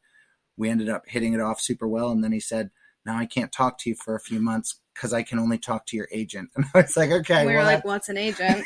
We 0.58 0.70
ended 0.70 0.90
up 0.90 1.04
hitting 1.08 1.34
it 1.34 1.40
off 1.40 1.62
super 1.62 1.88
well. 1.88 2.12
And 2.12 2.24
then 2.24 2.34
he 2.34 2.40
said, 2.40 2.72
Now 3.06 3.18
I 3.18 3.26
can't 3.26 3.52
talk 3.52 3.78
to 3.80 3.90
you 3.90 3.96
for 3.96 4.16
a 4.16 4.20
few 4.20 4.42
months 4.42 4.80
because 4.94 5.14
I 5.14 5.24
can 5.24 5.40
only 5.40 5.58
talk 5.58 5.86
to 5.88 5.98
your 5.98 6.10
agent. 6.12 6.50
And 6.56 6.66
I 6.74 6.82
was 6.82 6.98
like, 6.98 7.12
Okay. 7.12 7.46
we 7.46 7.54
were 7.54 7.60
well, 7.60 7.66
like 7.66 7.86
what's 7.86 8.10
an 8.10 8.18
agent 8.18 8.66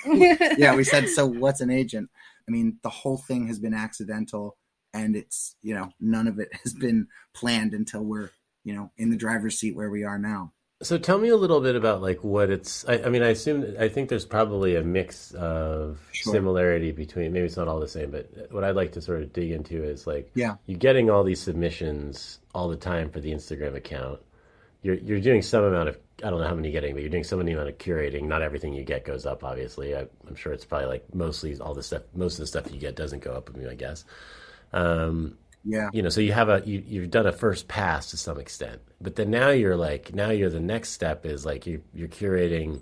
yeah, 0.58 0.76
we 0.76 0.84
said, 0.84 1.08
so 1.16 1.28
what's 1.28 1.62
an 1.62 1.70
agent? 1.70 2.10
I 2.48 2.52
mean, 2.52 2.80
the 2.82 2.90
whole 2.90 3.18
thing 3.18 3.48
has 3.48 3.60
been 3.60 3.76
accidental 3.76 4.58
and 4.94 5.16
it's, 5.16 5.56
you 5.62 5.76
know, 5.76 5.90
none 6.00 6.28
of 6.28 6.40
it 6.40 6.50
has 6.64 6.74
been 6.74 7.08
planned 7.34 7.74
until 7.74 8.04
we're, 8.04 8.32
you 8.64 8.74
know, 8.74 8.92
in 8.98 9.12
the 9.12 9.18
driver's 9.18 9.60
seat 9.60 9.76
where 9.76 9.90
we 9.90 10.04
are 10.04 10.18
now. 10.18 10.52
So 10.84 10.98
tell 10.98 11.18
me 11.18 11.30
a 11.30 11.36
little 11.38 11.62
bit 11.62 11.76
about 11.76 12.02
like 12.02 12.24
what 12.24 12.50
it's. 12.50 12.88
I, 12.88 13.04
I 13.04 13.10
mean, 13.10 13.24
I 13.24 13.30
assume 13.30 13.76
I 13.80 13.88
think 13.90 14.10
there's 14.10 14.26
probably 14.26 14.76
a 14.76 14.84
mix 14.84 15.32
of 15.34 16.00
Sure. 16.12 16.34
similarity 16.34 16.92
between. 16.92 17.34
Maybe 17.34 17.46
it's 17.46 17.58
not 17.58 17.68
all 17.68 17.80
the 17.80 17.88
same, 17.88 18.12
but 18.12 18.30
what 18.52 18.64
I'd 18.64 18.76
like 18.76 18.92
to 18.94 19.02
sort 19.02 19.22
of 19.24 19.34
dig 19.34 19.52
into 19.52 19.84
is 19.84 20.06
like, 20.06 20.30
Yeah. 20.36 20.56
you're 20.66 20.78
getting 20.78 21.10
all 21.10 21.24
these 21.24 21.42
submissions 21.42 22.40
all 22.54 22.68
the 22.70 22.76
time 22.78 23.10
for 23.10 23.20
the 23.20 23.32
Instagram 23.34 23.76
account. 23.76 24.20
You're 24.82 24.96
you're 24.96 25.22
doing 25.22 25.42
some 25.42 25.64
amount 25.64 25.90
of 25.90 25.98
I 26.24 26.30
don't 26.30 26.40
know 26.42 26.48
how 26.48 26.56
many 26.56 26.68
you're 26.70 26.80
getting, 26.80 26.94
but 26.94 27.02
you're 27.02 27.10
doing 27.10 27.24
some 27.24 27.40
amount 27.40 27.70
of 27.70 27.78
curating. 27.78 28.24
Not 28.24 28.42
everything 28.42 28.74
you 28.74 28.84
get 28.84 29.06
goes 29.06 29.26
up, 29.26 29.44
obviously. 29.44 29.96
I, 29.96 30.06
I'm 30.28 30.36
sure 30.36 30.52
it's 30.54 30.66
probably 30.66 30.88
like 30.88 31.06
mostly 31.16 31.58
all 31.60 31.74
the 31.74 31.82
stuff. 31.84 32.04
Most 32.14 32.34
of 32.34 32.40
the 32.40 32.48
stuff 32.48 32.72
you 32.72 32.80
get 32.80 32.96
doesn't 32.96 33.24
go 33.24 33.32
up. 33.34 33.48
with 33.50 33.58
me, 33.58 33.68
I 33.70 33.76
guess. 33.76 34.04
Um, 34.74 35.38
Yeah. 35.66 35.90
you 35.94 36.02
know 36.02 36.10
so 36.10 36.20
you 36.20 36.34
have 36.34 36.50
a 36.50 36.62
you, 36.66 36.84
you've 36.86 37.10
done 37.12 37.26
a 37.26 37.32
first 37.32 37.70
pass 37.70 38.12
to 38.12 38.18
some 38.18 38.38
extent 38.38 38.82
but 39.00 39.16
then 39.16 39.30
now 39.30 39.50
you're 39.50 39.78
like 39.78 40.14
now 40.14 40.30
you're 40.30 40.50
the 40.50 40.60
next 40.60 40.90
step 40.90 41.26
is 41.26 41.46
like 41.46 41.66
you, 41.66 41.82
you're 41.94 42.10
curating 42.10 42.82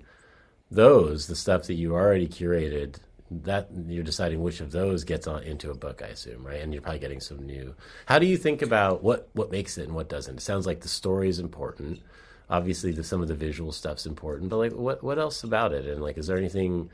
those 0.72 1.28
the 1.28 1.36
stuff 1.36 1.64
that 1.68 1.76
you 1.76 1.94
already 1.94 2.28
curated 2.28 2.96
that 3.30 3.70
you're 3.88 4.04
deciding 4.04 4.42
which 4.42 4.60
of 4.62 4.72
those 4.72 5.04
gets 5.04 5.28
on 5.28 5.44
into 5.44 5.72
a 5.72 5.76
book 5.76 6.02
i 6.04 6.08
assume 6.08 6.46
right? 6.46 6.62
And 6.62 6.74
you're 6.74 6.82
probably 6.82 7.00
getting 7.00 7.20
some 7.22 7.46
new. 7.46 7.76
How 8.06 8.20
do 8.20 8.26
you 8.26 8.38
think 8.38 8.62
about 8.62 9.04
what 9.04 9.30
what 9.34 9.52
makes 9.52 9.78
it 9.78 9.84
and 9.86 9.96
what 9.96 10.10
doesn't? 10.10 10.38
It 10.38 10.42
sounds 10.42 10.66
like 10.66 10.82
the 10.82 10.90
story 10.90 11.30
is 11.30 11.40
important. 11.40 12.02
Obviously 12.50 12.92
the, 12.92 13.04
some 13.04 13.22
of 13.22 13.28
the 13.30 13.36
visual 13.36 13.72
stuff's 13.72 14.06
important 14.06 14.50
but 14.50 14.58
like 14.58 14.74
what 14.74 15.04
what 15.04 15.20
else 15.20 15.44
about 15.44 15.72
it? 15.74 15.86
And 15.86 16.02
like 16.02 16.18
is 16.18 16.28
there 16.28 16.38
anything 16.38 16.90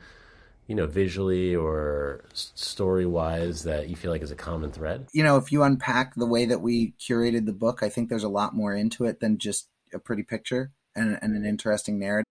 you 0.68 0.74
know 0.74 0.86
visually 0.86 1.56
or 1.56 2.24
story 2.34 3.06
wise 3.06 3.64
that 3.64 3.88
you 3.88 3.96
feel 3.96 4.12
like 4.12 4.22
is 4.22 4.30
a 4.30 4.36
common 4.36 4.70
thread 4.70 5.08
You 5.12 5.24
know, 5.24 5.36
if 5.36 5.50
you 5.50 5.62
unpack 5.62 6.14
the 6.14 6.26
way 6.26 6.44
that 6.44 6.60
we 6.60 6.92
curated 7.00 7.46
the 7.46 7.52
book, 7.52 7.82
I 7.82 7.88
think 7.88 8.08
there's 8.08 8.24
a 8.24 8.28
lot 8.28 8.54
more 8.54 8.74
into 8.74 9.04
it 9.04 9.20
than 9.20 9.38
just 9.38 9.68
a 9.92 9.98
pretty 9.98 10.22
picture 10.22 10.70
and, 10.94 11.18
and 11.22 11.34
an 11.34 11.44
interesting 11.44 11.98
narrative. 11.98 12.24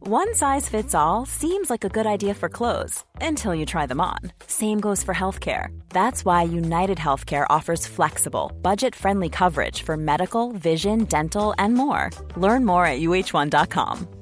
One 0.00 0.34
size 0.34 0.68
fits 0.68 0.94
all 0.94 1.26
seems 1.26 1.70
like 1.70 1.84
a 1.84 1.88
good 1.88 2.06
idea 2.06 2.34
for 2.34 2.48
clothes 2.48 3.04
until 3.20 3.54
you 3.54 3.64
try 3.64 3.86
them 3.86 4.00
on. 4.00 4.18
Same 4.46 4.80
goes 4.80 5.02
for 5.02 5.14
healthcare. 5.14 5.68
That's 5.90 6.24
why 6.24 6.42
United 6.42 6.98
Healthcare 6.98 7.46
offers 7.48 7.86
flexible, 7.86 8.50
budget 8.62 8.96
friendly 8.96 9.28
coverage 9.28 9.82
for 9.82 9.96
medical, 9.96 10.52
vision, 10.52 11.04
dental, 11.04 11.54
and 11.56 11.74
more. 11.74 12.10
Learn 12.36 12.64
more 12.64 12.84
at 12.84 13.00
uh1.com. 13.00 14.21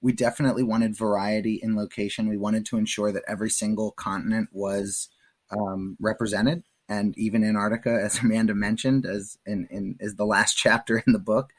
We 0.00 0.12
definitely 0.12 0.62
wanted 0.62 0.96
variety 0.96 1.58
in 1.62 1.76
location. 1.76 2.28
We 2.28 2.36
wanted 2.36 2.64
to 2.66 2.78
ensure 2.78 3.12
that 3.12 3.24
every 3.26 3.50
single 3.50 3.90
continent 3.90 4.50
was 4.52 5.08
um, 5.50 5.96
represented, 6.00 6.62
and 6.88 7.16
even 7.18 7.44
Antarctica, 7.44 8.00
as 8.02 8.20
Amanda 8.20 8.54
mentioned, 8.54 9.06
as 9.06 9.38
in, 9.44 9.66
in 9.70 9.96
is 10.00 10.16
the 10.16 10.26
last 10.26 10.54
chapter 10.56 11.02
in 11.06 11.12
the 11.12 11.18
book, 11.18 11.52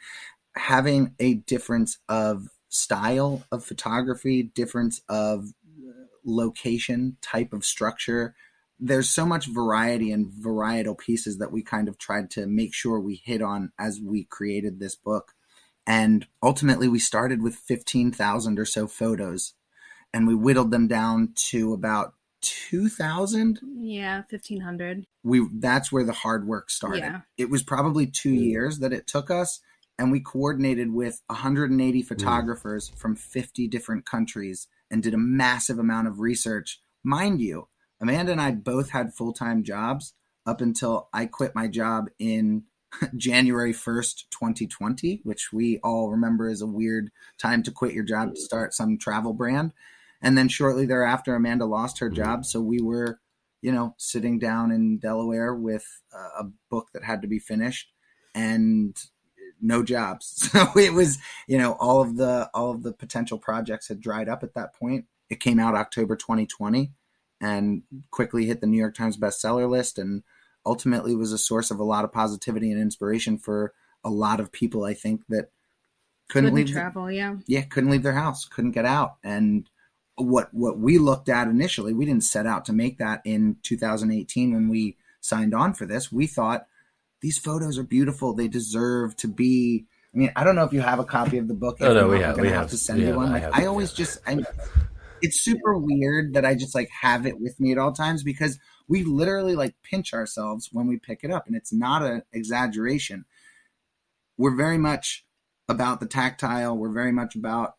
having 0.55 1.15
a 1.19 1.35
difference 1.35 1.97
of 2.07 2.47
style 2.69 3.43
of 3.51 3.65
photography, 3.65 4.43
difference 4.43 5.01
of 5.09 5.53
location, 6.25 7.17
type 7.21 7.53
of 7.53 7.65
structure. 7.65 8.35
There's 8.79 9.09
so 9.09 9.25
much 9.25 9.47
variety 9.47 10.11
and 10.11 10.27
varietal 10.27 10.97
pieces 10.97 11.37
that 11.39 11.51
we 11.51 11.63
kind 11.63 11.89
of 11.89 11.97
tried 11.97 12.29
to 12.31 12.45
make 12.45 12.73
sure 12.73 12.99
we 12.99 13.21
hit 13.23 13.41
on 13.41 13.71
as 13.77 13.99
we 13.99 14.23
created 14.23 14.79
this 14.79 14.95
book. 14.95 15.33
And 15.89 16.27
ultimately, 16.43 16.87
we 16.87 16.99
started 16.99 17.41
with 17.41 17.55
15,000 17.55 18.59
or 18.59 18.65
so 18.65 18.87
photos 18.87 19.55
and 20.13 20.27
we 20.27 20.35
whittled 20.35 20.71
them 20.71 20.87
down 20.87 21.33
to 21.35 21.73
about 21.73 22.13
2000 22.41 23.59
yeah 23.81 24.21
1500 24.29 25.05
we 25.23 25.45
that's 25.55 25.91
where 25.91 26.05
the 26.05 26.13
hard 26.13 26.47
work 26.47 26.69
started. 26.69 26.99
Yeah. 26.99 27.19
it 27.37 27.49
was 27.49 27.63
probably 27.63 28.07
two 28.07 28.31
mm. 28.31 28.41
years 28.41 28.79
that 28.79 28.93
it 28.93 29.07
took 29.07 29.29
us 29.29 29.59
and 29.97 30.09
we 30.09 30.21
coordinated 30.21 30.93
with 30.93 31.21
180 31.27 32.01
mm. 32.01 32.05
photographers 32.05 32.93
from 32.95 33.17
50 33.17 33.67
different 33.67 34.05
countries 34.05 34.69
and 34.89 35.03
did 35.03 35.13
a 35.13 35.17
massive 35.17 35.77
amount 35.77 36.07
of 36.07 36.21
research. 36.21 36.81
Mind 37.03 37.41
you 37.41 37.67
amanda 37.99 38.31
and 38.31 38.41
i 38.41 38.51
both 38.51 38.91
had 38.91 39.13
full-time 39.13 39.63
jobs 39.63 40.13
up 40.45 40.61
until 40.61 41.09
i 41.13 41.25
quit 41.25 41.53
my 41.53 41.67
job 41.67 42.05
in 42.19 42.63
january 43.15 43.73
1st 43.73 44.23
2020 44.29 45.21
which 45.23 45.53
we 45.53 45.79
all 45.83 46.09
remember 46.09 46.49
is 46.49 46.61
a 46.61 46.67
weird 46.67 47.11
time 47.37 47.63
to 47.63 47.71
quit 47.71 47.93
your 47.93 48.03
job 48.03 48.35
to 48.35 48.41
start 48.41 48.73
some 48.73 48.97
travel 48.97 49.33
brand. 49.33 49.71
And 50.21 50.37
then 50.37 50.49
shortly 50.49 50.85
thereafter 50.85 51.33
amanda 51.35 51.65
lost 51.65 51.99
her 51.99 52.07
mm-hmm. 52.07 52.23
job. 52.23 52.45
So 52.45 52.61
we 52.61 52.81
were 52.81 53.19
you 53.61 53.71
know 53.71 53.95
sitting 53.97 54.39
down 54.39 54.71
in 54.71 54.99
delaware 54.99 55.53
with 55.53 55.85
a 56.13 56.43
a 56.43 56.51
book 56.69 56.89
that 56.93 57.03
had 57.03 57.21
to 57.21 57.27
be 57.27 57.39
finished 57.39 57.89
and 58.35 58.95
no 59.61 59.83
jobs. 59.83 60.49
So 60.51 60.77
it 60.77 60.93
was 60.93 61.17
you 61.47 61.57
know 61.57 61.73
all 61.79 62.01
of 62.01 62.17
the 62.17 62.49
all 62.53 62.71
of 62.71 62.83
the 62.83 62.93
potential 62.93 63.37
projects 63.37 63.87
had 63.87 64.01
dried 64.01 64.29
up 64.29 64.43
at 64.43 64.53
that 64.55 64.75
point. 64.75 65.05
It 65.29 65.39
came 65.39 65.59
out 65.59 65.75
october 65.75 66.15
2020 66.15 66.91
and 67.41 67.83
quickly 68.11 68.45
hit 68.45 68.59
the 68.61 68.67
new 68.67 68.79
york 68.79 68.95
times 68.95 69.15
bestseller 69.15 69.69
list 69.69 69.99
and 69.99 70.23
ultimately 70.69 71.15
was 71.15 71.31
a 71.33 71.37
source 71.37 71.71
of 71.71 71.79
a 71.79 71.83
lot 71.93 72.05
of 72.05 72.11
positivity 72.11 72.71
and 72.71 72.79
inspiration 72.81 73.37
for 73.37 73.73
a 74.03 74.09
lot 74.09 74.39
of 74.39 74.51
people 74.51 74.83
i 74.85 74.93
think 74.93 75.21
that 75.29 75.45
couldn't, 76.29 76.51
couldn't 76.51 76.55
leave 76.55 76.67
the- 76.67 76.73
travel 76.73 77.11
yeah. 77.11 77.35
Yeah 77.47 77.61
couldn't 77.73 77.89
leave 77.89 78.03
their 78.03 78.13
house 78.25 78.45
couldn't 78.45 78.71
get 78.79 78.85
out. 78.85 79.15
And 79.23 79.67
what 80.15 80.53
what 80.53 80.77
we 80.77 80.97
looked 80.99 81.27
at 81.29 81.47
initially 81.47 81.93
we 81.93 82.05
didn't 82.05 82.23
set 82.35 82.45
out 82.45 82.65
to 82.65 82.73
make 82.73 82.97
that 82.99 83.21
in 83.25 83.55
2018 83.63 84.53
when 84.53 84.67
we 84.69 84.95
signed 85.21 85.53
on 85.55 85.73
for 85.73 85.85
this. 85.87 86.11
We 86.11 86.27
thought 86.27 86.67
these 87.21 87.37
photos 87.39 87.77
are 87.79 87.83
beautiful. 87.97 88.33
They 88.33 88.47
deserve 88.47 89.15
to 89.17 89.27
be 89.27 89.85
i 90.13 90.17
mean 90.19 90.31
i 90.35 90.43
don't 90.43 90.55
know 90.55 90.65
if 90.65 90.73
you 90.73 90.81
have 90.81 90.99
a 90.99 91.03
copy 91.17 91.37
of 91.39 91.47
the 91.47 91.53
book. 91.55 91.77
Oh, 91.81 91.87
If 91.89 91.93
no, 91.95 92.01
not, 92.01 92.09
we 92.09 92.15
I'm 92.17 92.21
have- 92.23 92.35
gonna 92.35 92.47
we 92.49 92.53
have- 92.53 92.69
to 92.69 92.77
send 92.77 92.99
you 92.99 93.07
have- 93.07 93.15
one. 93.15 93.29
I 93.29 93.31
like 93.33 93.41
have- 93.43 93.53
i 93.55 93.65
always 93.65 93.91
just 93.91 94.19
i 94.27 94.37
it's 95.21 95.39
super 95.41 95.73
weird 95.77 96.33
that 96.35 96.45
i 96.45 96.53
just 96.53 96.75
like 96.75 96.89
have 97.01 97.25
it 97.25 97.39
with 97.41 97.59
me 97.59 97.71
at 97.71 97.77
all 97.79 97.91
times 97.91 98.21
because 98.23 98.59
we 98.89 99.03
literally 99.05 99.55
like 99.55 99.75
pinch 99.83 100.13
ourselves 100.13 100.69
when 100.73 100.87
we 100.87 100.97
pick 100.97 101.19
it 101.23 101.31
up 101.31 101.47
and 101.47 101.55
it's 101.55 101.71
not 101.71 102.01
an 102.03 102.23
exaggeration 102.33 103.23
we're 104.37 104.55
very 104.55 104.77
much 104.77 105.25
about 105.69 105.99
the 105.99 106.05
tactile 106.05 106.75
we're 106.77 106.91
very 106.91 107.11
much 107.11 107.35
about 107.35 107.75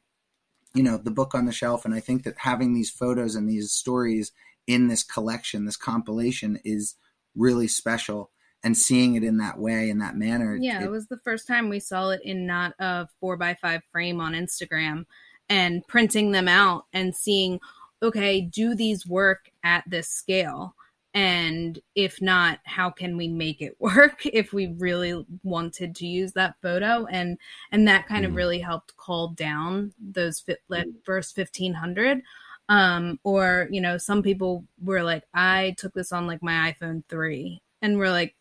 you 0.74 0.82
know 0.82 0.96
the 0.96 1.10
book 1.10 1.34
on 1.34 1.44
the 1.44 1.52
shelf 1.52 1.84
and 1.84 1.92
i 1.94 2.00
think 2.00 2.22
that 2.22 2.38
having 2.38 2.72
these 2.72 2.90
photos 2.90 3.34
and 3.34 3.48
these 3.48 3.72
stories 3.72 4.32
in 4.66 4.88
this 4.88 5.02
collection 5.02 5.64
this 5.64 5.76
compilation 5.76 6.58
is 6.64 6.94
really 7.34 7.66
special 7.68 8.30
and 8.62 8.76
seeing 8.76 9.14
it 9.14 9.24
in 9.24 9.38
that 9.38 9.58
way 9.58 9.88
in 9.90 9.98
that 9.98 10.16
manner 10.16 10.54
Yeah, 10.54 10.80
it- 10.82 10.84
it 10.84 10.90
was 10.90 11.06
the 11.08 11.16
first 11.18 11.46
time 11.48 11.68
we 11.68 11.80
saw 11.80 12.10
it 12.10 12.20
in 12.22 12.46
not 12.46 12.74
a 12.78 13.08
four 13.18 13.36
by 13.36 13.54
five 13.54 13.82
frame 13.90 14.20
on 14.20 14.32
Instagram 14.34 15.06
and 15.48 15.82
printing 15.88 16.30
them 16.32 16.46
out 16.46 16.84
and 16.92 17.16
seeing, 17.16 17.58
okay, 18.02 18.40
do 18.42 18.74
these 18.74 19.06
work 19.06 19.50
at 19.64 19.82
this 19.88 20.08
scale? 20.08 20.76
And 21.14 21.78
if 21.96 22.22
not, 22.22 22.60
how 22.64 22.90
can 22.90 23.16
we 23.16 23.26
make 23.28 23.60
it 23.62 23.76
work 23.80 24.24
if 24.26 24.52
we 24.52 24.68
really 24.78 25.26
wanted 25.42 25.96
to 25.96 26.06
use 26.06 26.32
that 26.34 26.56
photo? 26.62 27.06
And 27.06 27.38
and 27.72 27.86
that 27.88 28.06
kind 28.06 28.24
of 28.24 28.32
Mhm. 28.32 28.36
really 28.36 28.60
helped 28.60 28.96
call 28.96 29.28
down 29.28 29.92
those 29.98 30.44
like 30.68 30.88
first 31.04 31.34
fifteen 31.34 31.74
hundred. 31.74 32.22
Um, 32.68 33.18
or 33.24 33.68
you 33.70 33.80
know, 33.80 33.98
some 33.98 34.22
people 34.22 34.64
were 34.82 35.02
like, 35.02 35.24
I 35.34 35.74
took 35.78 35.92
this 35.94 36.12
on 36.12 36.26
like 36.26 36.42
my 36.42 36.72
iPhone 36.72 37.02
three, 37.08 37.62
and 37.82 37.98
we're 37.98 38.10
like, 38.10 38.36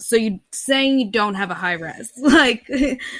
so 0.00 0.14
you 0.14 0.38
saying 0.52 0.98
you 1.00 1.10
don't 1.10 1.34
have 1.34 1.50
a 1.50 1.54
high 1.54 1.72
res 1.72 2.12
like 2.18 2.68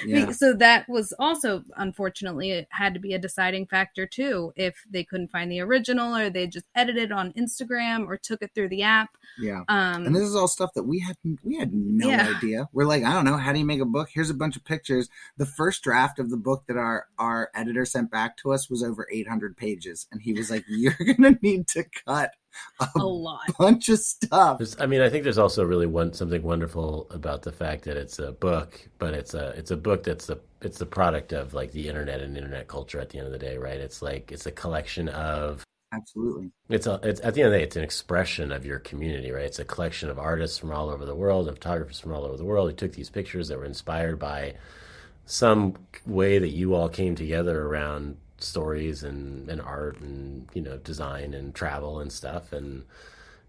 Yeah. 0.07 0.31
so 0.31 0.53
that 0.55 0.89
was 0.89 1.13
also 1.19 1.65
unfortunately 1.77 2.53
it 2.53 2.69
had 2.71 2.95
to 2.95 3.01
be 3.01 3.15
a 3.15 3.19
deciding 3.19 3.67
factor 3.67 4.07
too 4.07 4.53
if 4.55 4.77
they 4.89 5.03
couldn't 5.03 5.31
find 5.33 5.51
the 5.51 5.61
original 5.61 6.17
or 6.17 6.31
they 6.31 6.47
just 6.47 6.67
edited 6.77 7.11
on 7.11 7.33
instagram 7.33 8.07
or 8.07 8.17
took 8.17 8.43
it 8.43 8.53
through 8.55 8.69
the 8.69 8.83
app. 8.83 9.11
Yeah. 9.41 9.63
Um 9.69 10.07
and 10.07 10.15
this 10.15 10.23
is 10.23 10.37
all 10.37 10.47
stuff 10.49 10.71
that 10.75 10.85
we 10.85 11.01
had 11.01 11.17
we 11.43 11.57
had 11.57 11.73
no 11.75 12.09
Yeah. 12.09 12.33
idea. 12.37 12.69
We're 12.73 12.85
like 12.87 13.03
i 13.05 13.13
don't 13.13 13.25
know. 13.25 13.37
How 13.37 13.53
do 13.53 13.59
you 13.59 13.65
make 13.67 13.81
a 13.81 13.85
book? 13.85 14.09
Here's 14.13 14.31
a 14.31 14.35
bunch 14.35 14.57
of 14.57 14.65
pictures. 14.65 15.09
The 15.37 15.47
first 15.47 15.83
draft 15.83 16.19
of 16.21 16.31
the 16.31 16.37
book 16.37 16.65
that 16.69 16.77
our 16.77 17.07
our 17.19 17.51
editor 17.55 17.85
sent 17.85 18.11
back 18.11 18.37
to 18.39 18.53
us 18.53 18.71
was 18.71 18.83
over 18.85 19.09
800 19.13 19.57
pages 19.57 20.07
and 20.13 20.23
he 20.23 20.33
was 20.33 20.51
like 20.51 20.65
you're 20.69 20.95
gonna 21.17 21.39
need 21.43 21.67
to 21.69 21.85
cut 22.07 22.31
a, 22.81 22.89
a 22.99 23.07
lot 23.07 23.41
bunch 23.59 23.89
of 23.89 23.99
stuff 23.99 24.59
There's, 24.59 24.81
I 24.81 24.87
mean, 24.87 25.01
I 25.01 25.09
think 25.11 25.25
there's 25.25 25.39
also 25.39 25.65
really 25.65 25.87
one 25.87 26.13
something 26.13 26.43
wonderful 26.43 27.07
about 27.11 27.43
the 27.43 27.53
fact 27.53 27.85
that 27.85 27.97
it's 27.97 28.19
a 28.19 28.33
book, 28.33 28.89
but 28.99 29.15
it's 29.15 29.35
a 29.35 29.51
it's 29.51 29.71
a 29.71 29.77
book 29.77 30.03
that's 30.05 30.27
the 30.27 30.41
it's 30.63 30.79
the 30.79 30.87
product 30.87 31.33
of 31.33 31.55
like 31.55 31.73
the 31.73 31.89
internet 31.89 32.21
and 32.21 32.37
internet 32.37 32.69
culture. 32.69 33.01
At 33.01 33.11
the 33.11 33.19
end 33.19 33.27
of 33.27 33.33
the 33.33 33.39
day, 33.39 33.59
right? 33.59 33.79
It's 33.81 34.03
like 34.03 34.33
it's 34.33 34.47
a 34.47 34.53
collection 34.53 35.09
of 35.11 35.65
absolutely 35.93 36.51
it's 36.69 36.87
a 36.87 37.01
it's 37.03 37.21
at 37.23 37.35
the 37.35 37.43
end 37.43 37.49
of 37.49 37.53
the 37.53 37.59
day, 37.59 37.65
it's 37.65 37.77
an 37.77 37.85
expression 37.85 38.53
of 38.53 38.67
your 38.67 38.81
community, 38.81 39.31
right? 39.31 39.45
It's 39.45 39.61
a 39.61 39.65
collection 39.65 40.11
of 40.11 40.19
artists 40.19 40.59
from 40.59 40.73
all 40.73 40.91
over 40.91 41.05
the 41.05 41.15
world 41.15 41.49
and 41.49 41.57
photographers 41.57 42.01
from 42.01 42.13
all 42.13 42.25
over 42.25 42.37
the 42.37 42.45
world 42.45 42.71
who 42.71 42.77
took 42.77 42.93
these 42.95 43.11
pictures 43.11 43.49
that 43.49 43.59
were 43.59 43.65
inspired 43.65 44.19
by 44.19 44.55
some 45.27 45.77
way 46.07 46.39
that 46.39 46.51
you 46.51 46.75
all 46.75 46.89
came 46.89 47.15
together 47.15 47.63
around 47.67 48.17
stories 48.39 49.03
and, 49.03 49.49
and 49.49 49.61
art 49.61 50.01
and 50.01 50.49
you 50.55 50.63
know 50.63 50.77
design 50.79 51.35
and 51.35 51.55
travel 51.55 52.01
and 52.01 52.13
stuff. 52.13 52.53
And 52.53 52.85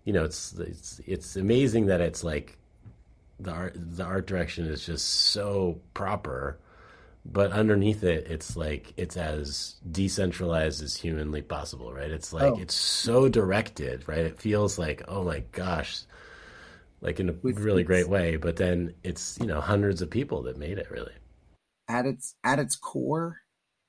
you 0.06 0.14
know 0.14 0.24
it's 0.24 0.54
it's 0.54 1.02
it's 1.06 1.36
amazing 1.36 1.88
that 1.88 2.02
it's 2.02 2.24
like 2.24 2.58
the 3.40 3.52
art 3.52 3.74
the 3.76 4.04
art 4.04 4.28
direction 4.28 4.66
is 4.66 4.86
just 4.86 5.06
so 5.08 5.80
proper 5.94 6.60
but 7.26 7.52
underneath 7.52 8.04
it 8.04 8.26
it's 8.28 8.56
like 8.58 8.94
it's 8.98 9.16
as 9.18 9.76
decentralized 9.92 10.82
as 10.84 10.96
humanly 10.96 11.42
possible 11.42 11.94
right? 11.94 12.12
It's 12.12 12.34
like 12.34 12.54
Oh. 12.54 12.60
it's 12.60 12.74
so 12.74 13.30
directed 13.30 14.08
right? 14.08 14.20
It 14.26 14.40
feels 14.40 14.80
like 14.80 15.04
oh 15.08 15.24
my 15.24 15.44
gosh 15.52 16.02
like 17.02 17.20
in 17.20 17.30
a 17.30 17.34
With- 17.44 17.60
really 17.60 17.84
great 17.84 18.10
way 18.10 18.36
but 18.38 18.56
then 18.58 18.94
it's 19.04 19.38
you 19.40 19.48
know 19.48 19.62
hundreds 19.62 20.02
of 20.02 20.10
people 20.10 20.44
that 20.44 20.58
made 20.58 20.78
it 20.78 20.90
really. 20.90 21.14
At 21.88 22.06
its 22.06 22.36
at 22.44 22.60
its 22.60 22.76
core 22.76 23.38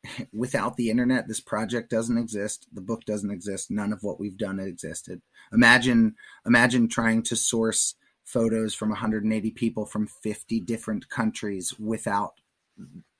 without 0.33 0.77
the 0.77 0.91
internet 0.91 1.29
this 1.29 1.41
project 1.41 1.91
doesn't 1.91 2.19
exist. 2.19 2.67
The 2.73 2.81
book 2.81 3.05
doesn't 3.05 3.31
exist. 3.31 3.71
None 3.71 3.93
of 3.93 4.03
what 4.03 4.21
we've 4.21 4.37
done 4.37 4.59
existed. 4.61 5.23
Imagine 5.53 6.15
imagine 6.47 6.89
trying 6.89 7.23
to 7.25 7.37
source 7.37 7.95
photos 8.25 8.75
from 8.75 8.91
180 8.91 9.51
people 9.51 9.85
from 9.87 10.07
50 10.07 10.61
different 10.61 11.09
countries 11.09 11.75
without 11.79 12.35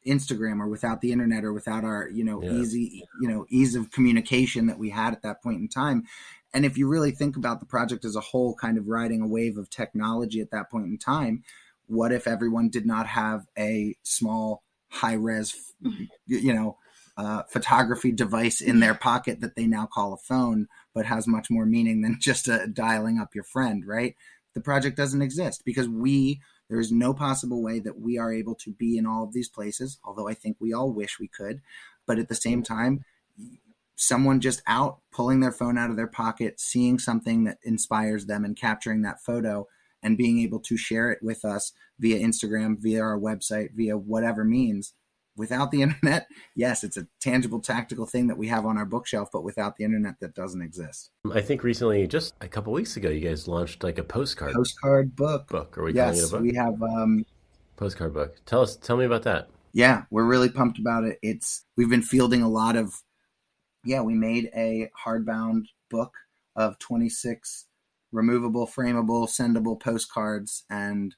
instagram 0.07 0.61
or 0.61 0.69
without 0.69 1.03
the 1.03 1.13
internet 1.13 1.45
or 1.45 1.53
without 1.53 1.85
our 1.85 2.09
you 2.09 2.25
know 2.25 2.43
Yeah. 2.43 2.53
easy 2.53 3.05
you 3.21 3.29
know 3.29 3.45
ease 3.51 3.75
of 3.75 3.91
communication 3.91 4.67
that 4.69 4.79
we 4.79 4.91
had 4.91 5.13
at 5.13 5.23
that 5.23 5.43
point 5.43 5.61
in 5.61 5.69
time. 5.69 6.05
And 6.53 6.65
if 6.65 6.77
you 6.79 6.89
really 6.89 7.13
think 7.13 7.37
about 7.37 7.61
the 7.61 7.67
project 7.67 8.05
as 8.05 8.17
a 8.17 8.21
whole 8.21 8.55
kind 8.55 8.77
of 8.79 8.89
riding 8.89 9.21
a 9.21 9.27
wave 9.29 9.57
of 9.57 9.71
technology 9.71 10.41
at 10.41 10.51
that 10.53 10.71
point 10.71 10.87
in 10.87 10.99
time 10.99 11.45
what 11.87 12.13
if 12.13 12.29
everyone 12.29 12.69
did 12.69 12.87
not 12.87 13.09
have 13.09 13.47
a 13.59 13.97
small 14.05 14.63
high 14.91 15.15
res 15.15 15.73
you 16.27 16.53
know 16.53 16.77
uh, 17.17 17.43
photography 17.45 18.13
device 18.13 18.61
in 18.61 18.81
their 18.81 18.95
pocket 18.95 19.41
that 19.41 19.55
they 19.55 19.67
now 19.67 19.87
call 19.87 20.13
a 20.13 20.17
phone 20.17 20.67
but 20.95 21.07
has 21.07 21.27
much 21.27 21.51
more 21.51 21.67
meaning 21.67 22.01
than 22.03 22.17
just 22.21 22.49
a 22.49 22.67
dialing 22.67 23.19
up 23.19 23.35
your 23.35 23.45
friend 23.45 23.87
right? 23.87 24.15
The 24.55 24.61
project 24.61 24.97
doesn't 24.97 25.23
exist 25.23 25.63
because 25.65 25.89
we 25.89 26.41
there 26.69 26.81
is 26.81 26.93
no 26.93 27.15
possible 27.15 27.63
way 27.63 27.79
that 27.81 28.01
we 28.01 28.19
are 28.19 28.33
able 28.33 28.55
to 28.57 28.73
be 28.73 28.97
in 28.97 29.07
all 29.07 29.25
of 29.25 29.33
these 29.33 29.49
places 29.49 29.99
although 30.05 30.29
i 30.29 30.35
think 30.35 30.57
we 30.61 30.73
all 30.73 30.93
wish 30.93 31.19
we 31.19 31.29
could. 31.29 31.61
But 32.07 32.19
at 32.19 32.29
the 32.29 32.35
same 32.35 32.63
time 32.63 33.05
someone 33.95 34.41
just 34.41 34.63
out 34.67 35.01
pulling 35.13 35.41
their 35.41 35.53
phone 35.53 35.77
out 35.77 35.91
of 35.91 35.97
their 35.97 36.07
pocket 36.07 36.59
seeing 36.59 36.99
something 36.99 37.45
that 37.45 37.59
inspires 37.63 38.27
them 38.27 38.45
and 38.45 38.57
capturing 38.57 39.03
that 39.03 39.23
photo 39.23 39.67
and 40.03 40.17
being 40.17 40.41
able 40.41 40.59
to 40.59 40.77
share 40.77 41.11
it 41.11 41.23
with 41.23 41.45
us 41.45 41.73
via 42.01 42.19
instagram 42.19 42.77
via 42.79 43.01
our 43.01 43.19
website 43.19 43.69
via 43.75 43.97
whatever 43.97 44.45
means 44.45 44.95
without 45.41 45.71
the 45.71 45.83
internet, 45.83 46.29
yes, 46.55 46.85
it's 46.85 46.97
a 46.97 47.09
tangible, 47.21 47.61
tactical 47.61 48.07
thing 48.07 48.29
that 48.29 48.39
we 48.39 48.47
have 48.49 48.67
on 48.67 48.79
our 48.79 48.85
bookshelf, 48.85 49.31
but 49.33 49.43
without 49.43 49.77
the 49.77 49.85
internet, 49.85 50.21
that 50.21 50.35
doesn't 50.35 50.63
exist. 50.63 51.11
I 51.33 51.41
think 51.41 51.65
recently, 51.65 52.07
just 52.07 52.35
a 52.41 52.47
couple 52.47 52.73
weeks 52.73 52.97
ago, 52.97 53.09
you 53.09 53.27
guys 53.27 53.49
launched 53.49 53.83
like 53.83 53.99
a 53.99 54.05
postcard 54.05 54.53
postcard 54.53 55.17
book. 55.17 55.49
Book? 55.49 55.79
Are 55.79 55.85
we 55.85 55.95
yes, 55.95 56.05
calling 56.05 56.19
it 56.19 56.29
a 56.29 56.31
book? 56.31 56.43
we 56.43 56.55
have. 56.55 56.83
Um, 56.83 57.27
postcard 57.77 58.13
book. 58.13 58.37
Tell 58.45 58.61
us, 58.61 58.77
tell 58.77 58.97
me 58.97 59.07
about 59.07 59.23
that. 59.23 59.49
Yeah, 59.73 60.03
we're 60.11 60.25
really 60.25 60.51
pumped 60.51 60.79
about 60.79 61.05
it. 61.05 61.19
It's 61.23 61.65
we've 61.77 61.89
been 61.89 62.03
fielding 62.03 62.43
a 62.43 62.49
lot 62.49 62.77
of. 62.77 62.95
Yeah, 63.83 64.03
we 64.03 64.13
made 64.15 64.51
a 64.55 64.91
hardbound 65.07 65.65
book 65.91 66.13
of 66.55 66.79
26 66.79 67.67
removable, 68.13 68.67
frameable, 68.67 69.27
sendable 69.27 69.81
postcards, 69.81 70.65
and 70.69 71.15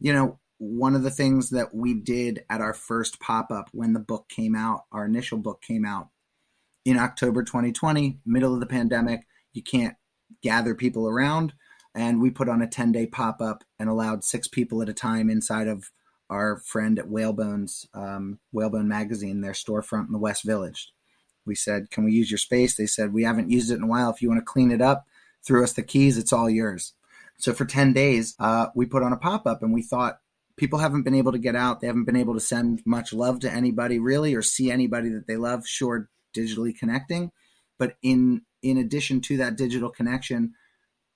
you 0.00 0.12
know 0.12 0.38
one 0.58 0.94
of 0.94 1.02
the 1.02 1.10
things 1.10 1.50
that 1.50 1.74
we 1.74 1.94
did 1.94 2.44
at 2.48 2.60
our 2.60 2.72
first 2.72 3.20
pop 3.20 3.50
up 3.50 3.68
when 3.72 3.92
the 3.92 4.00
book 4.00 4.28
came 4.28 4.54
out, 4.54 4.84
our 4.90 5.04
initial 5.04 5.38
book 5.38 5.60
came 5.60 5.84
out 5.84 6.08
in 6.84 6.98
October 6.98 7.42
2020, 7.42 8.20
middle 8.24 8.54
of 8.54 8.60
the 8.60 8.66
pandemic. 8.66 9.26
You 9.52 9.62
can't 9.62 9.96
gather 10.42 10.74
people 10.74 11.08
around. 11.08 11.52
And 11.94 12.20
we 12.20 12.30
put 12.30 12.48
on 12.48 12.62
a 12.62 12.66
10 12.66 12.92
day 12.92 13.06
pop 13.06 13.40
up 13.40 13.64
and 13.78 13.88
allowed 13.88 14.24
six 14.24 14.48
people 14.48 14.82
at 14.82 14.88
a 14.88 14.94
time 14.94 15.30
inside 15.30 15.68
of 15.68 15.90
our 16.28 16.58
friend 16.58 16.98
at 16.98 17.08
Whalebones, 17.08 17.86
um, 17.94 18.38
Whalebone 18.52 18.88
Magazine, 18.88 19.40
their 19.40 19.52
storefront 19.52 20.06
in 20.06 20.12
the 20.12 20.18
West 20.18 20.44
Village. 20.44 20.92
We 21.46 21.54
said, 21.54 21.90
Can 21.90 22.04
we 22.04 22.12
use 22.12 22.30
your 22.30 22.38
space? 22.38 22.76
They 22.76 22.86
said, 22.86 23.12
We 23.12 23.22
haven't 23.22 23.50
used 23.50 23.70
it 23.70 23.76
in 23.76 23.84
a 23.84 23.86
while. 23.86 24.10
If 24.10 24.20
you 24.20 24.28
want 24.28 24.40
to 24.40 24.44
clean 24.44 24.70
it 24.70 24.82
up, 24.82 25.06
throw 25.46 25.62
us 25.62 25.72
the 25.72 25.82
keys. 25.82 26.18
It's 26.18 26.32
all 26.32 26.50
yours. 26.50 26.92
So 27.38 27.52
for 27.52 27.64
10 27.64 27.92
days, 27.92 28.34
uh, 28.38 28.68
we 28.74 28.86
put 28.86 29.02
on 29.02 29.12
a 29.12 29.18
pop 29.18 29.46
up 29.46 29.62
and 29.62 29.72
we 29.72 29.82
thought, 29.82 30.18
people 30.56 30.78
haven't 30.78 31.02
been 31.02 31.14
able 31.14 31.32
to 31.32 31.38
get 31.38 31.54
out. 31.54 31.80
They 31.80 31.86
haven't 31.86 32.04
been 32.04 32.16
able 32.16 32.34
to 32.34 32.40
send 32.40 32.82
much 32.84 33.12
love 33.12 33.40
to 33.40 33.52
anybody 33.52 33.98
really 33.98 34.34
or 34.34 34.42
see 34.42 34.70
anybody 34.70 35.10
that 35.10 35.26
they 35.26 35.36
love. 35.36 35.66
Sure, 35.66 36.08
digitally 36.36 36.76
connecting, 36.76 37.30
but 37.78 37.96
in 38.02 38.42
in 38.62 38.78
addition 38.78 39.20
to 39.20 39.36
that 39.36 39.56
digital 39.56 39.90
connection, 39.90 40.54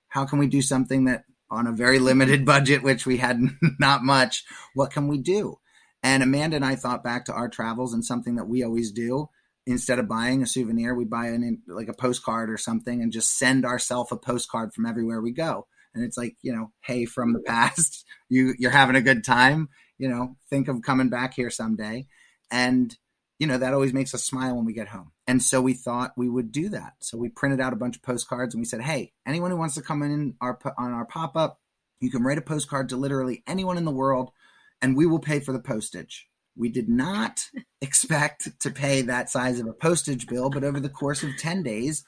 how 0.07 0.25
can 0.25 0.39
we 0.39 0.47
do 0.47 0.61
something 0.61 1.05
that 1.05 1.25
on 1.49 1.67
a 1.67 1.71
very 1.71 1.99
limited 1.99 2.45
budget, 2.53 2.83
which 2.83 3.05
we 3.05 3.17
had 3.17 3.41
not 3.79 4.03
much, 4.03 4.43
what 4.73 4.91
can 4.91 5.07
we 5.07 5.17
do? 5.17 5.57
And 6.03 6.23
Amanda 6.23 6.55
and 6.55 6.65
I 6.65 6.75
thought 6.75 7.03
back 7.03 7.25
to 7.25 7.33
our 7.33 7.49
travels 7.49 7.93
and 7.93 8.03
something 8.03 8.35
that 8.35 8.47
we 8.47 8.63
always 8.63 8.91
do. 8.91 9.29
Instead 9.67 9.99
of 9.99 10.07
buying 10.07 10.41
a 10.41 10.47
souvenir, 10.47 10.95
we 10.95 11.05
buy 11.05 11.27
an 11.27 11.61
like 11.67 11.87
a 11.87 11.93
postcard 11.93 12.49
or 12.49 12.57
something 12.57 13.01
and 13.01 13.11
just 13.11 13.37
send 13.37 13.63
ourselves 13.63 14.11
a 14.11 14.15
postcard 14.15 14.73
from 14.73 14.87
everywhere 14.87 15.21
we 15.21 15.31
go 15.31 15.67
and 15.93 16.03
it's 16.03 16.17
like 16.17 16.35
you 16.41 16.53
know 16.53 16.71
hey 16.81 17.05
from 17.05 17.33
the 17.33 17.39
past 17.39 18.05
you 18.29 18.53
you're 18.57 18.71
having 18.71 18.95
a 18.95 19.01
good 19.01 19.23
time 19.23 19.69
you 20.01 20.09
know 20.09 20.35
think 20.49 20.67
of 20.67 20.81
coming 20.81 21.09
back 21.09 21.35
here 21.35 21.51
someday. 21.51 22.07
And 22.49 22.93
you 23.37 23.47
know 23.47 23.59
that 23.59 23.73
always 23.73 23.93
makes 23.93 24.13
us 24.13 24.23
smile 24.23 24.55
when 24.55 24.65
we 24.65 24.73
get 24.73 24.89
home. 24.89 25.11
And 25.27 25.41
so 25.41 25.61
we 25.61 25.73
thought 25.73 26.17
we 26.17 26.27
would 26.27 26.51
do 26.51 26.69
that. 26.69 26.93
So 26.99 27.17
we 27.17 27.29
printed 27.29 27.61
out 27.61 27.71
a 27.71 27.77
bunch 27.77 27.95
of 27.95 28.01
postcards 28.01 28.53
and 28.53 28.61
we 28.61 28.65
said 28.65 28.81
hey 28.81 29.13
anyone 29.27 29.51
who 29.51 29.57
wants 29.57 29.75
to 29.75 29.81
come 29.81 30.01
in 30.01 30.35
our 30.41 30.59
on 30.77 30.91
our 30.91 31.05
pop-up 31.05 31.59
you 31.99 32.09
can 32.09 32.23
write 32.23 32.39
a 32.39 32.41
postcard 32.41 32.89
to 32.89 32.97
literally 32.97 33.43
anyone 33.45 33.77
in 33.77 33.85
the 33.85 33.91
world 33.91 34.31
and 34.81 34.97
we 34.97 35.05
will 35.05 35.19
pay 35.19 35.39
for 35.39 35.53
the 35.53 35.59
postage. 35.59 36.27
We 36.55 36.69
did 36.69 36.89
not 36.89 37.45
expect 37.81 38.59
to 38.59 38.71
pay 38.71 39.03
that 39.03 39.29
size 39.29 39.59
of 39.59 39.67
a 39.67 39.73
postage 39.73 40.25
bill 40.25 40.49
but 40.49 40.63
over 40.63 40.79
the 40.79 40.89
course 40.89 41.21
of 41.21 41.37
10 41.37 41.61
days 41.61 42.03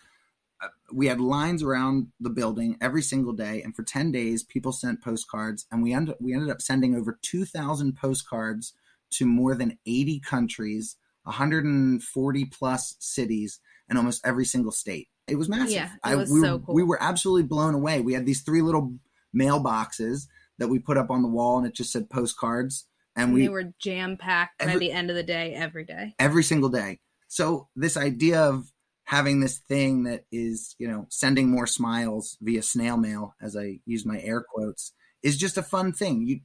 we 0.91 1.07
had 1.07 1.19
lines 1.19 1.63
around 1.63 2.07
the 2.19 2.29
building 2.29 2.77
every 2.81 3.01
single 3.01 3.33
day 3.33 3.61
and 3.61 3.75
for 3.75 3.83
10 3.83 4.11
days 4.11 4.43
people 4.43 4.71
sent 4.71 5.01
postcards 5.03 5.65
and 5.71 5.81
we 5.81 5.93
ended, 5.93 6.15
we 6.19 6.33
ended 6.33 6.49
up 6.49 6.61
sending 6.61 6.95
over 6.95 7.19
2000 7.21 7.95
postcards 7.95 8.73
to 9.11 9.25
more 9.25 9.55
than 9.55 9.77
80 9.85 10.19
countries 10.19 10.97
140 11.23 12.45
plus 12.45 12.95
cities 12.99 13.59
and 13.87 13.97
almost 13.97 14.25
every 14.25 14.45
single 14.45 14.71
state. 14.71 15.07
It 15.27 15.35
was 15.35 15.47
massive. 15.47 15.71
Yeah 15.71 15.89
it 16.05 16.15
was 16.15 16.31
I, 16.31 16.33
we, 16.33 16.41
so 16.41 16.59
cool. 16.59 16.75
we 16.75 16.83
were 16.83 17.01
absolutely 17.01 17.43
blown 17.43 17.73
away. 17.73 18.01
We 18.01 18.13
had 18.13 18.25
these 18.25 18.41
three 18.41 18.61
little 18.61 18.95
mailboxes 19.35 20.27
that 20.59 20.67
we 20.67 20.79
put 20.79 20.97
up 20.97 21.09
on 21.09 21.21
the 21.21 21.29
wall 21.29 21.57
and 21.57 21.67
it 21.67 21.73
just 21.73 21.91
said 21.91 22.09
postcards 22.09 22.87
and, 23.15 23.25
and 23.25 23.33
we 23.33 23.41
they 23.43 23.49
were 23.49 23.73
jam 23.79 24.17
packed 24.17 24.59
by 24.59 24.77
the 24.77 24.91
end 24.91 25.09
of 25.09 25.15
the 25.15 25.23
day 25.23 25.53
every 25.53 25.85
day. 25.85 26.15
Every 26.19 26.43
single 26.43 26.69
day. 26.69 26.99
So 27.27 27.69
this 27.75 27.97
idea 27.97 28.41
of 28.41 28.71
having 29.03 29.39
this 29.39 29.59
thing 29.59 30.03
that 30.03 30.25
is, 30.31 30.75
you 30.79 30.87
know, 30.87 31.05
sending 31.09 31.49
more 31.49 31.67
smiles 31.67 32.37
via 32.41 32.61
snail 32.61 32.97
mail, 32.97 33.35
as 33.41 33.55
I 33.55 33.79
use 33.85 34.05
my 34.05 34.19
air 34.21 34.41
quotes, 34.41 34.93
is 35.21 35.37
just 35.37 35.57
a 35.57 35.63
fun 35.63 35.91
thing. 35.93 36.25
You, 36.25 36.39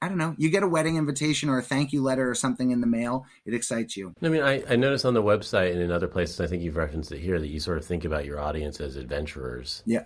I 0.00 0.08
don't 0.08 0.18
know, 0.18 0.34
you 0.38 0.48
get 0.48 0.62
a 0.62 0.68
wedding 0.68 0.96
invitation 0.96 1.48
or 1.48 1.58
a 1.58 1.62
thank 1.62 1.92
you 1.92 2.02
letter 2.02 2.30
or 2.30 2.34
something 2.34 2.70
in 2.70 2.80
the 2.80 2.86
mail, 2.86 3.26
it 3.44 3.54
excites 3.54 3.96
you. 3.96 4.14
I 4.22 4.28
mean, 4.28 4.42
I, 4.42 4.62
I 4.68 4.76
noticed 4.76 5.04
on 5.04 5.14
the 5.14 5.22
website 5.22 5.72
and 5.72 5.80
in 5.80 5.90
other 5.90 6.08
places, 6.08 6.40
I 6.40 6.46
think 6.46 6.62
you've 6.62 6.76
referenced 6.76 7.12
it 7.12 7.18
here, 7.18 7.40
that 7.40 7.48
you 7.48 7.58
sort 7.58 7.78
of 7.78 7.84
think 7.84 8.04
about 8.04 8.24
your 8.24 8.40
audience 8.40 8.80
as 8.80 8.96
adventurers. 8.96 9.82
Yeah, 9.84 10.04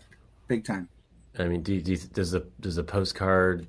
big 0.48 0.64
time. 0.64 0.88
I 1.38 1.44
mean, 1.44 1.62
do, 1.62 1.80
do 1.80 1.92
you, 1.92 1.98
does 1.98 2.30
the 2.30 2.46
does 2.60 2.76
the 2.76 2.84
postcard 2.84 3.66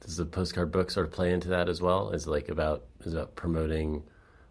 does 0.00 0.16
the 0.16 0.26
postcard 0.26 0.70
book 0.70 0.90
sort 0.90 1.06
of 1.06 1.12
play 1.12 1.32
into 1.32 1.48
that 1.48 1.68
as 1.68 1.80
well? 1.80 2.10
Is 2.10 2.26
it 2.26 2.30
like 2.30 2.48
about 2.50 2.84
is 3.00 3.14
it 3.14 3.16
about 3.16 3.34
promoting 3.34 4.02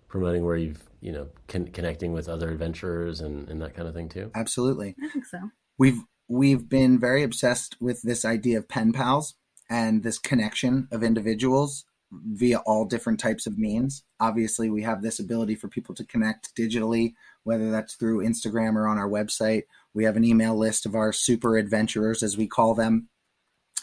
promoting 0.07 0.43
where 0.43 0.57
you've 0.57 0.86
you 0.99 1.11
know 1.11 1.27
con- 1.47 1.67
connecting 1.67 2.13
with 2.13 2.27
other 2.27 2.49
adventurers 2.49 3.21
and, 3.21 3.47
and 3.49 3.61
that 3.61 3.75
kind 3.75 3.87
of 3.87 3.93
thing 3.93 4.09
too 4.09 4.31
Absolutely. 4.35 4.95
i 5.03 5.07
think 5.09 5.25
so 5.25 5.39
We've 5.77 6.01
we've 6.27 6.67
been 6.67 6.99
very 6.99 7.23
obsessed 7.23 7.75
with 7.79 8.01
this 8.01 8.25
idea 8.25 8.57
of 8.57 8.67
pen 8.67 8.91
pals 8.91 9.35
and 9.69 10.03
this 10.03 10.17
connection 10.17 10.87
of 10.91 11.03
individuals 11.03 11.85
via 12.11 12.59
all 12.59 12.85
different 12.85 13.19
types 13.19 13.45
of 13.45 13.57
means. 13.57 14.03
Obviously, 14.19 14.69
we 14.69 14.81
have 14.83 15.01
this 15.01 15.19
ability 15.19 15.55
for 15.55 15.67
people 15.67 15.93
to 15.95 16.05
connect 16.05 16.55
digitally, 16.55 17.13
whether 17.43 17.69
that's 17.69 17.95
through 17.95 18.25
Instagram 18.25 18.75
or 18.75 18.87
on 18.87 18.97
our 18.97 19.09
website. 19.09 19.63
We 19.93 20.05
have 20.05 20.15
an 20.15 20.23
email 20.23 20.55
list 20.55 20.85
of 20.85 20.95
our 20.95 21.11
super 21.11 21.57
adventurers, 21.57 22.23
as 22.23 22.37
we 22.37 22.47
call 22.47 22.73
them. 22.75 23.09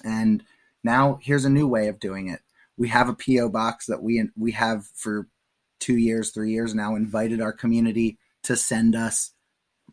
And 0.02 0.42
now 0.82 1.18
here's 1.22 1.44
a 1.44 1.50
new 1.50 1.68
way 1.68 1.88
of 1.88 2.00
doing 2.00 2.28
it. 2.28 2.40
We 2.76 2.88
have 2.88 3.08
a 3.08 3.14
PO 3.14 3.50
box 3.50 3.86
that 3.86 4.02
we 4.02 4.24
we 4.36 4.52
have 4.52 4.86
for 4.94 5.28
two 5.80 5.96
years, 5.96 6.30
three 6.30 6.52
years 6.52 6.74
now, 6.74 6.94
invited 6.94 7.40
our 7.40 7.52
community 7.52 8.18
to 8.44 8.56
send 8.56 8.94
us 8.94 9.32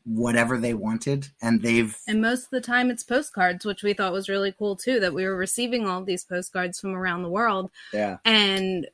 whatever 0.04 0.58
they 0.58 0.74
wanted, 0.74 1.28
and 1.42 1.62
they've 1.62 1.96
and 2.08 2.22
most 2.22 2.46
of 2.46 2.50
the 2.52 2.62
time 2.62 2.90
it's 2.90 3.04
postcards 3.04 3.66
which 3.66 3.84
we 3.84 3.94
thought 3.94 4.14
was 4.14 4.30
really 4.30 4.52
cool 4.52 4.76
too 4.76 5.00
that 5.00 5.14
we 5.14 5.26
were 5.26 5.36
receiving 5.36 5.88
all 5.88 6.04
these 6.04 6.24
postcards 6.24 6.80
from 6.80 6.94
around 6.96 7.24
the 7.24 7.30
world. 7.30 7.70
Yeah. 7.94 8.18
And 8.26 8.88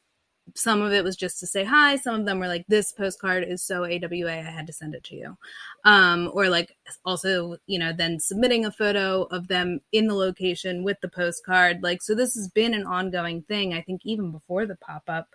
some 0.56 0.82
of 0.82 0.94
it 0.94 1.04
was 1.04 1.18
just 1.18 1.40
to 1.40 1.48
say 1.48 1.64
hi. 1.64 1.98
Some 1.98 2.22
of 2.22 2.26
them 2.26 2.40
were 2.40 2.48
like 2.48 2.66
this 2.68 2.92
postcard 2.92 3.44
is 3.44 3.64
so 3.64 3.84
awa 3.84 4.30
i 4.30 4.36
had 4.36 4.68
to 4.68 4.74
send 4.74 4.96
it 4.96 5.04
to 5.06 5.16
you. 5.16 5.38
Um, 5.86 6.30
or 6.34 6.50
like 6.50 6.76
also 7.06 7.58
you 7.68 7.80
know 7.80 7.94
then 7.94 8.20
submitting 8.20 8.66
a 8.66 8.72
photo 8.72 9.24
of 9.24 9.48
them 9.48 9.80
in 9.92 10.08
the 10.08 10.16
location 10.16 10.84
with 10.84 11.00
the 11.02 11.10
postcard. 11.10 11.84
Like 11.84 12.02
so 12.02 12.16
this 12.16 12.36
has 12.36 12.50
been 12.50 12.74
an 12.74 12.86
ongoing 12.86 13.44
thing 13.44 13.74
i 13.74 13.82
think 13.82 14.02
even 14.04 14.32
before 14.32 14.66
the 14.66 14.76
pop-up. 14.76 15.28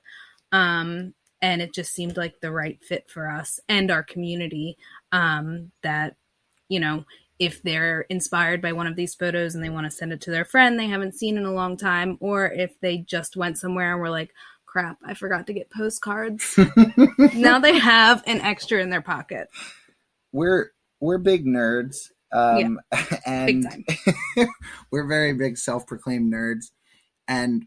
Um, 0.50 1.14
and 1.42 1.60
it 1.60 1.74
just 1.74 1.92
seemed 1.92 2.16
like 2.16 2.40
the 2.40 2.50
right 2.50 2.82
fit 2.82 3.10
for 3.10 3.28
us 3.28 3.60
and 3.68 3.90
our 3.90 4.02
community 4.02 4.78
um, 5.10 5.72
that 5.82 6.16
you 6.68 6.80
know 6.80 7.04
if 7.38 7.62
they're 7.62 8.02
inspired 8.02 8.62
by 8.62 8.72
one 8.72 8.86
of 8.86 8.94
these 8.94 9.14
photos 9.14 9.54
and 9.54 9.64
they 9.64 9.68
want 9.68 9.84
to 9.84 9.90
send 9.90 10.12
it 10.12 10.20
to 10.20 10.30
their 10.30 10.44
friend 10.44 10.78
they 10.78 10.86
haven't 10.88 11.14
seen 11.14 11.36
in 11.36 11.44
a 11.44 11.52
long 11.52 11.76
time 11.76 12.16
or 12.20 12.46
if 12.46 12.78
they 12.80 12.98
just 12.98 13.36
went 13.36 13.58
somewhere 13.58 13.92
and 13.92 14.00
were 14.00 14.10
like 14.10 14.32
crap 14.64 14.96
i 15.04 15.12
forgot 15.12 15.46
to 15.46 15.52
get 15.52 15.70
postcards. 15.70 16.58
Now 17.34 17.58
they 17.58 17.78
have 17.78 18.22
an 18.26 18.40
extra 18.40 18.80
in 18.80 18.90
their 18.90 19.02
pocket. 19.02 19.48
We're 20.32 20.70
we're 21.00 21.18
big 21.18 21.44
nerds 21.44 22.08
um 22.32 22.80
and 23.26 23.68
time. 23.68 23.84
we're 24.90 25.06
very 25.06 25.34
big 25.34 25.58
self-proclaimed 25.58 26.32
nerds 26.32 26.70
and 27.28 27.66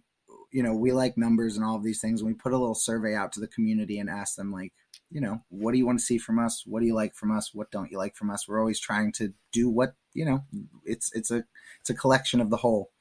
you 0.51 0.63
know 0.63 0.73
we 0.73 0.91
like 0.91 1.17
numbers 1.17 1.55
and 1.55 1.65
all 1.65 1.75
of 1.75 1.84
these 1.84 2.01
things 2.01 2.21
and 2.21 2.27
we 2.27 2.34
put 2.34 2.53
a 2.53 2.58
little 2.58 2.75
survey 2.75 3.15
out 3.15 3.31
to 3.34 3.39
the 3.39 3.47
community 3.47 3.99
and 3.99 4.10
ask 4.10 4.36
them 4.36 4.51
like 4.51 4.73
you 5.12 5.21
know 5.21 5.41
what 5.49 5.71
do 5.71 5.77
you 5.77 5.86
want 5.86 5.99
to 5.99 6.05
see 6.05 6.17
from 6.17 6.39
us? 6.39 6.63
What 6.65 6.79
do 6.79 6.86
you 6.86 6.95
like 6.95 7.15
from 7.15 7.31
us? 7.31 7.53
What 7.53 7.71
don't 7.71 7.91
you 7.91 7.97
like 7.97 8.15
from 8.15 8.29
us? 8.29 8.47
We're 8.47 8.60
always 8.60 8.79
trying 8.79 9.12
to 9.13 9.34
do 9.51 9.69
what 9.69 9.93
you 10.13 10.25
know 10.25 10.43
it's 10.84 11.12
it's 11.13 11.31
a 11.31 11.43
it's 11.81 11.89
a 11.89 11.95
collection 11.95 12.41
of 12.41 12.49
the 12.49 12.58
whole. 12.58 12.91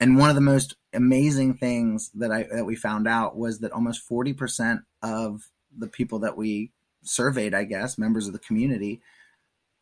And 0.00 0.18
one 0.18 0.30
of 0.30 0.34
the 0.34 0.40
most 0.40 0.74
amazing 0.92 1.54
things 1.54 2.10
that 2.14 2.32
i 2.32 2.46
that 2.52 2.66
we 2.66 2.74
found 2.74 3.06
out 3.06 3.36
was 3.36 3.60
that 3.60 3.72
almost 3.72 4.08
40% 4.08 4.82
of 5.02 5.48
the 5.76 5.86
people 5.86 6.18
that 6.20 6.36
we 6.36 6.70
surveyed 7.02 7.54
i 7.54 7.64
guess 7.64 7.98
members 7.98 8.26
of 8.26 8.32
the 8.32 8.38
community 8.38 9.00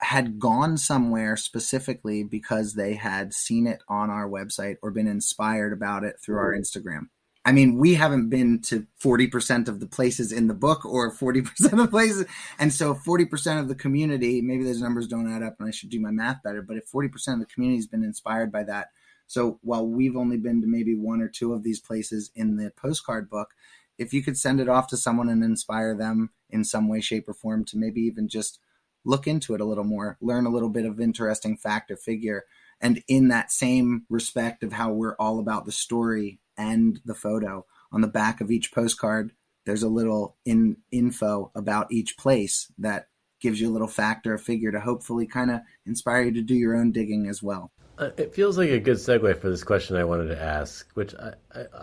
had 0.02 0.38
gone 0.38 0.76
somewhere 0.76 1.36
specifically 1.36 2.22
because 2.22 2.74
they 2.74 2.94
had 2.94 3.34
seen 3.34 3.66
it 3.66 3.82
on 3.88 4.10
our 4.10 4.28
website 4.28 4.76
or 4.82 4.90
been 4.90 5.06
inspired 5.06 5.72
about 5.72 6.04
it 6.04 6.16
through 6.22 6.38
our 6.38 6.54
Instagram. 6.54 7.08
I 7.44 7.52
mean, 7.52 7.78
we 7.78 7.94
haven't 7.94 8.28
been 8.28 8.60
to 8.62 8.86
40% 9.02 9.66
of 9.66 9.80
the 9.80 9.86
places 9.86 10.30
in 10.30 10.46
the 10.46 10.54
book 10.54 10.84
or 10.84 11.10
40% 11.10 11.82
of 11.82 11.90
places. 11.90 12.26
And 12.58 12.72
so 12.72 12.94
40% 12.94 13.60
of 13.60 13.68
the 13.68 13.74
community, 13.74 14.42
maybe 14.42 14.64
those 14.64 14.82
numbers 14.82 15.06
don't 15.06 15.30
add 15.30 15.42
up 15.42 15.56
and 15.58 15.66
I 15.66 15.70
should 15.70 15.90
do 15.90 16.00
my 16.00 16.10
math 16.10 16.42
better, 16.42 16.60
but 16.60 16.76
if 16.76 16.90
40% 16.90 17.06
of 17.34 17.40
the 17.40 17.46
community 17.46 17.78
has 17.78 17.86
been 17.86 18.04
inspired 18.04 18.52
by 18.52 18.64
that. 18.64 18.88
So 19.26 19.58
while 19.62 19.86
we've 19.86 20.16
only 20.16 20.36
been 20.36 20.60
to 20.60 20.66
maybe 20.66 20.94
one 20.94 21.22
or 21.22 21.28
two 21.28 21.54
of 21.54 21.62
these 21.62 21.80
places 21.80 22.30
in 22.34 22.56
the 22.56 22.72
postcard 22.76 23.30
book, 23.30 23.54
if 23.96 24.12
you 24.12 24.22
could 24.22 24.38
send 24.38 24.60
it 24.60 24.68
off 24.68 24.88
to 24.88 24.96
someone 24.96 25.28
and 25.28 25.44
inspire 25.44 25.94
them 25.94 26.30
in 26.50 26.64
some 26.64 26.88
way, 26.88 27.00
shape, 27.00 27.28
or 27.28 27.34
form 27.34 27.64
to 27.66 27.78
maybe 27.78 28.00
even 28.00 28.28
just 28.28 28.58
look 29.04 29.26
into 29.26 29.54
it 29.54 29.60
a 29.60 29.64
little 29.64 29.84
more, 29.84 30.16
learn 30.20 30.46
a 30.46 30.50
little 30.50 30.68
bit 30.68 30.84
of 30.84 31.00
interesting 31.00 31.56
fact 31.56 31.90
or 31.90 31.96
figure. 31.96 32.44
And 32.80 33.02
in 33.08 33.28
that 33.28 33.52
same 33.52 34.04
respect 34.08 34.62
of 34.62 34.72
how 34.72 34.92
we're 34.92 35.16
all 35.16 35.38
about 35.38 35.66
the 35.66 35.72
story 35.72 36.40
and 36.56 37.00
the 37.04 37.14
photo, 37.14 37.66
on 37.92 38.00
the 38.00 38.08
back 38.08 38.40
of 38.40 38.50
each 38.50 38.72
postcard, 38.72 39.32
there's 39.66 39.82
a 39.82 39.88
little 39.88 40.36
in 40.44 40.76
info 40.90 41.50
about 41.54 41.92
each 41.92 42.16
place 42.16 42.72
that 42.78 43.08
gives 43.40 43.60
you 43.60 43.68
a 43.68 43.72
little 43.72 43.88
fact 43.88 44.26
or 44.26 44.34
a 44.34 44.38
figure 44.38 44.72
to 44.72 44.80
hopefully 44.80 45.26
kind 45.26 45.50
of 45.50 45.60
inspire 45.86 46.22
you 46.24 46.32
to 46.32 46.42
do 46.42 46.54
your 46.54 46.76
own 46.76 46.92
digging 46.92 47.26
as 47.26 47.42
well. 47.42 47.70
Uh, 47.98 48.10
it 48.16 48.34
feels 48.34 48.56
like 48.56 48.70
a 48.70 48.78
good 48.78 48.96
segue 48.96 49.38
for 49.40 49.50
this 49.50 49.64
question 49.64 49.96
I 49.96 50.04
wanted 50.04 50.28
to 50.28 50.40
ask, 50.40 50.88
which 50.94 51.14
I, 51.14 51.34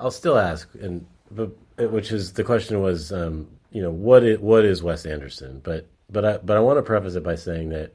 will 0.02 0.12
still 0.12 0.38
ask, 0.38 0.68
and 0.76 1.06
but, 1.30 1.52
which 1.78 2.12
is 2.12 2.34
the 2.34 2.44
question 2.44 2.82
was, 2.82 3.12
um, 3.12 3.48
you 3.72 3.82
know, 3.82 3.92
what 3.92 4.24
is, 4.24 4.40
what 4.40 4.66
is 4.66 4.82
Wes 4.82 5.06
Anderson? 5.06 5.62
But 5.64 5.88
but 6.10 6.26
I 6.26 6.38
but 6.38 6.58
I 6.58 6.60
want 6.60 6.78
to 6.78 6.84
preface 6.84 7.16
it 7.16 7.24
by 7.24 7.36
saying 7.36 7.70
that, 7.70 7.94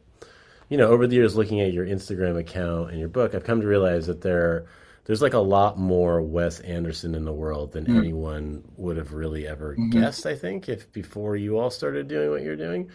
you 0.69 0.77
know, 0.77 0.89
over 0.89 1.07
the 1.07 1.17
years 1.17 1.37
looking 1.37 1.61
at 1.61 1.73
your 1.73 1.87
Instagram 1.87 2.39
account 2.39 2.91
and 2.91 2.99
your 2.99 3.09
book, 3.09 3.35
I've 3.35 3.45
come 3.45 3.61
to 3.61 3.67
realize 3.67 4.07
that 4.07 4.21
there 4.21 4.67
there's 5.05 5.23
like 5.23 5.35
a 5.35 5.39
lot 5.39 5.79
more 5.79 6.23
Wes 6.23 6.61
Anderson 6.61 7.15
in 7.15 7.25
the 7.25 7.33
world 7.33 7.73
than 7.73 7.87
mm. 7.87 7.99
anyone 7.99 8.63
would 8.77 8.97
have 8.97 9.13
really 9.13 9.47
ever 9.47 9.73
mm-hmm. 9.73 9.91
guessed. 9.91 10.27
I 10.27 10.37
think 10.37 10.69
if 10.69 10.93
before 10.93 11.37
you 11.37 11.59
all 11.59 11.71
started 11.71 12.09
doing 12.09 12.31
what 12.31 12.43
you're 12.43 12.57
doing, 12.57 12.91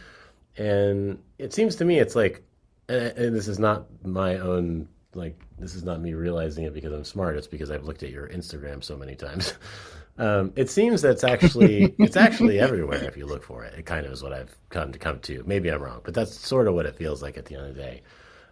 and 0.58 1.20
it 1.38 1.54
seems 1.54 1.76
to 1.78 1.86
me 1.86 2.00
it's 2.00 2.16
like, 2.16 2.44
and 2.88 3.36
this 3.36 3.48
is 3.48 3.60
not 3.60 3.88
my 4.04 4.38
own 4.38 4.88
like 5.14 5.42
this 5.58 5.76
is 5.76 5.84
not 5.84 6.00
me 6.00 6.14
realizing 6.14 6.64
it 6.64 6.74
because 6.74 6.94
I'm 6.94 7.04
smart. 7.04 7.36
It's 7.36 7.48
because 7.48 7.72
I've 7.72 7.84
looked 7.84 8.04
at 8.04 8.12
your 8.12 8.30
Instagram 8.30 8.84
so 8.84 8.96
many 8.96 9.16
times. 9.16 9.56
Um, 10.20 10.52
it 10.56 10.70
seems 10.70 11.02
that's 11.02 11.24
actually 11.24 11.96
it's 12.00 12.18
actually 12.18 12.60
everywhere 12.60 13.04
if 13.04 13.18
you 13.18 13.26
look 13.26 13.44
for 13.44 13.64
it. 13.64 13.74
It 13.78 13.86
kind 13.86 14.06
of 14.06 14.12
is 14.12 14.24
what 14.24 14.34
I've 14.34 14.56
come 14.70 14.92
to 14.92 15.00
come 15.00 15.20
to. 15.22 15.44
Maybe 15.46 15.70
I'm 15.70 15.82
wrong, 15.82 16.02
but 16.04 16.14
that's 16.14 16.36
sort 16.36 16.68
of 16.68 16.74
what 16.74 16.86
it 16.86 16.96
feels 16.96 17.22
like 17.22 17.38
at 17.38 17.46
the 17.46 17.56
end 17.56 17.68
of 17.68 17.76
the 17.76 17.82
day. 17.82 18.02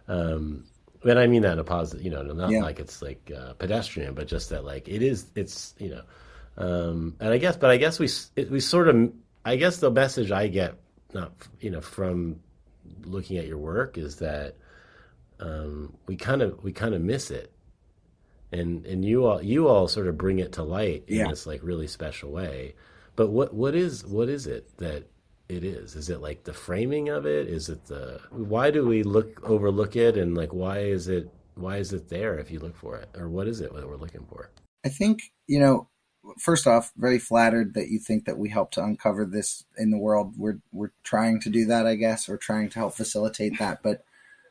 Um, 0.08 0.64
and 1.04 1.18
I 1.18 1.26
mean 1.26 1.42
that 1.42 1.52
in 1.52 1.58
a 1.58 1.64
positive, 1.64 2.04
you 2.04 2.10
know, 2.10 2.22
not 2.22 2.50
yeah. 2.50 2.62
like 2.62 2.78
it's 2.78 3.02
like 3.02 3.30
uh, 3.36 3.54
pedestrian, 3.54 4.14
but 4.14 4.26
just 4.26 4.50
that 4.50 4.64
like 4.64 4.88
it 4.88 5.02
is. 5.02 5.26
It's 5.34 5.74
you 5.78 5.90
know, 5.90 6.02
um, 6.56 7.16
and 7.20 7.30
I 7.30 7.38
guess, 7.38 7.56
but 7.56 7.70
I 7.70 7.76
guess 7.76 7.98
we 7.98 8.08
it, 8.36 8.50
we 8.50 8.60
sort 8.60 8.88
of, 8.88 9.12
I 9.44 9.56
guess 9.56 9.78
the 9.78 9.90
message 9.90 10.30
I 10.30 10.48
get, 10.48 10.74
not 11.12 11.32
you 11.60 11.70
know, 11.70 11.80
from 11.80 12.40
looking 13.04 13.38
at 13.38 13.46
your 13.46 13.58
work 13.58 13.98
is 13.98 14.16
that 14.16 14.56
um, 15.40 15.94
we 16.06 16.16
kind 16.16 16.42
of 16.42 16.62
we 16.62 16.72
kind 16.72 16.94
of 16.94 17.02
miss 17.02 17.30
it, 17.30 17.52
and 18.56 18.86
and 18.86 19.04
you 19.04 19.26
all 19.26 19.42
you 19.42 19.68
all 19.68 19.88
sort 19.88 20.06
of 20.06 20.18
bring 20.18 20.38
it 20.38 20.52
to 20.52 20.62
light 20.62 21.04
in 21.06 21.18
yeah. 21.18 21.28
this 21.28 21.46
like 21.46 21.60
really 21.62 21.86
special 21.86 22.30
way. 22.30 22.74
But 23.14 23.28
what 23.28 23.54
what 23.54 23.74
is 23.74 24.04
what 24.04 24.28
is 24.28 24.46
it 24.46 24.76
that 24.78 25.04
it 25.48 25.64
is? 25.64 25.94
Is 25.94 26.10
it 26.10 26.20
like 26.20 26.44
the 26.44 26.52
framing 26.52 27.08
of 27.08 27.26
it? 27.26 27.48
Is 27.48 27.68
it 27.68 27.86
the 27.86 28.20
why 28.30 28.70
do 28.70 28.86
we 28.86 29.02
look 29.02 29.48
overlook 29.48 29.96
it 29.96 30.16
and 30.16 30.36
like 30.36 30.52
why 30.52 30.80
is 30.80 31.08
it 31.08 31.30
why 31.54 31.78
is 31.78 31.92
it 31.92 32.08
there 32.08 32.38
if 32.38 32.50
you 32.50 32.58
look 32.58 32.76
for 32.76 32.96
it 32.96 33.08
or 33.16 33.28
what 33.28 33.48
is 33.48 33.60
it 33.60 33.72
that 33.74 33.88
we're 33.88 33.96
looking 33.96 34.26
for? 34.28 34.50
I 34.84 34.88
think 34.88 35.32
you 35.46 35.60
know. 35.60 35.88
First 36.40 36.66
off, 36.66 36.92
very 36.96 37.20
flattered 37.20 37.74
that 37.74 37.88
you 37.88 38.00
think 38.00 38.24
that 38.24 38.36
we 38.36 38.48
help 38.48 38.72
to 38.72 38.82
uncover 38.82 39.24
this 39.24 39.64
in 39.78 39.92
the 39.92 39.96
world. 39.96 40.34
We're 40.36 40.58
we're 40.72 40.90
trying 41.04 41.38
to 41.42 41.50
do 41.50 41.66
that, 41.66 41.86
I 41.86 41.94
guess, 41.94 42.28
or 42.28 42.36
trying 42.36 42.68
to 42.70 42.80
help 42.80 42.94
facilitate 42.94 43.60
that. 43.60 43.80
But 43.80 44.02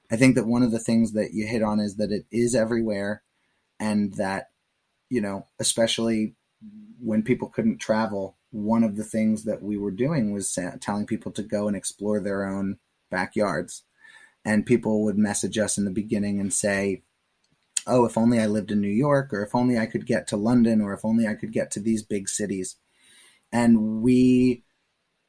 I 0.09 0.15
think 0.15 0.35
that 0.35 0.47
one 0.47 0.63
of 0.63 0.71
the 0.71 0.79
things 0.79 1.13
that 1.13 1.33
you 1.33 1.47
hit 1.47 1.63
on 1.63 1.79
is 1.79 1.95
that 1.97 2.11
it 2.11 2.25
is 2.31 2.55
everywhere, 2.55 3.23
and 3.85 4.15
that 4.15 4.49
you 5.09 5.21
know, 5.21 5.45
especially 5.59 6.35
when 6.99 7.21
people 7.21 7.47
couldn't 7.47 7.77
travel, 7.77 8.37
one 8.49 8.83
of 8.83 8.95
the 8.95 9.03
things 9.03 9.43
that 9.43 9.61
we 9.61 9.77
were 9.77 9.91
doing 9.91 10.33
was 10.33 10.57
telling 10.81 11.05
people 11.05 11.31
to 11.33 11.43
go 11.43 11.67
and 11.67 11.77
explore 11.77 12.19
their 12.19 12.45
own 12.45 12.79
backyards. 13.11 13.83
And 14.43 14.65
people 14.65 15.03
would 15.03 15.17
message 15.17 15.57
us 15.59 15.77
in 15.77 15.85
the 15.85 15.91
beginning 15.91 16.39
and 16.39 16.51
say, 16.51 17.03
Oh, 17.87 18.05
if 18.05 18.17
only 18.17 18.39
I 18.39 18.47
lived 18.47 18.71
in 18.71 18.81
New 18.81 18.87
York, 18.87 19.31
or 19.31 19.43
if 19.43 19.53
only 19.53 19.77
I 19.77 19.85
could 19.85 20.07
get 20.07 20.27
to 20.29 20.37
London, 20.37 20.81
or 20.81 20.93
if 20.93 21.05
only 21.05 21.27
I 21.27 21.35
could 21.35 21.51
get 21.51 21.69
to 21.71 21.79
these 21.79 22.01
big 22.01 22.27
cities. 22.27 22.77
And 23.51 24.01
we 24.01 24.63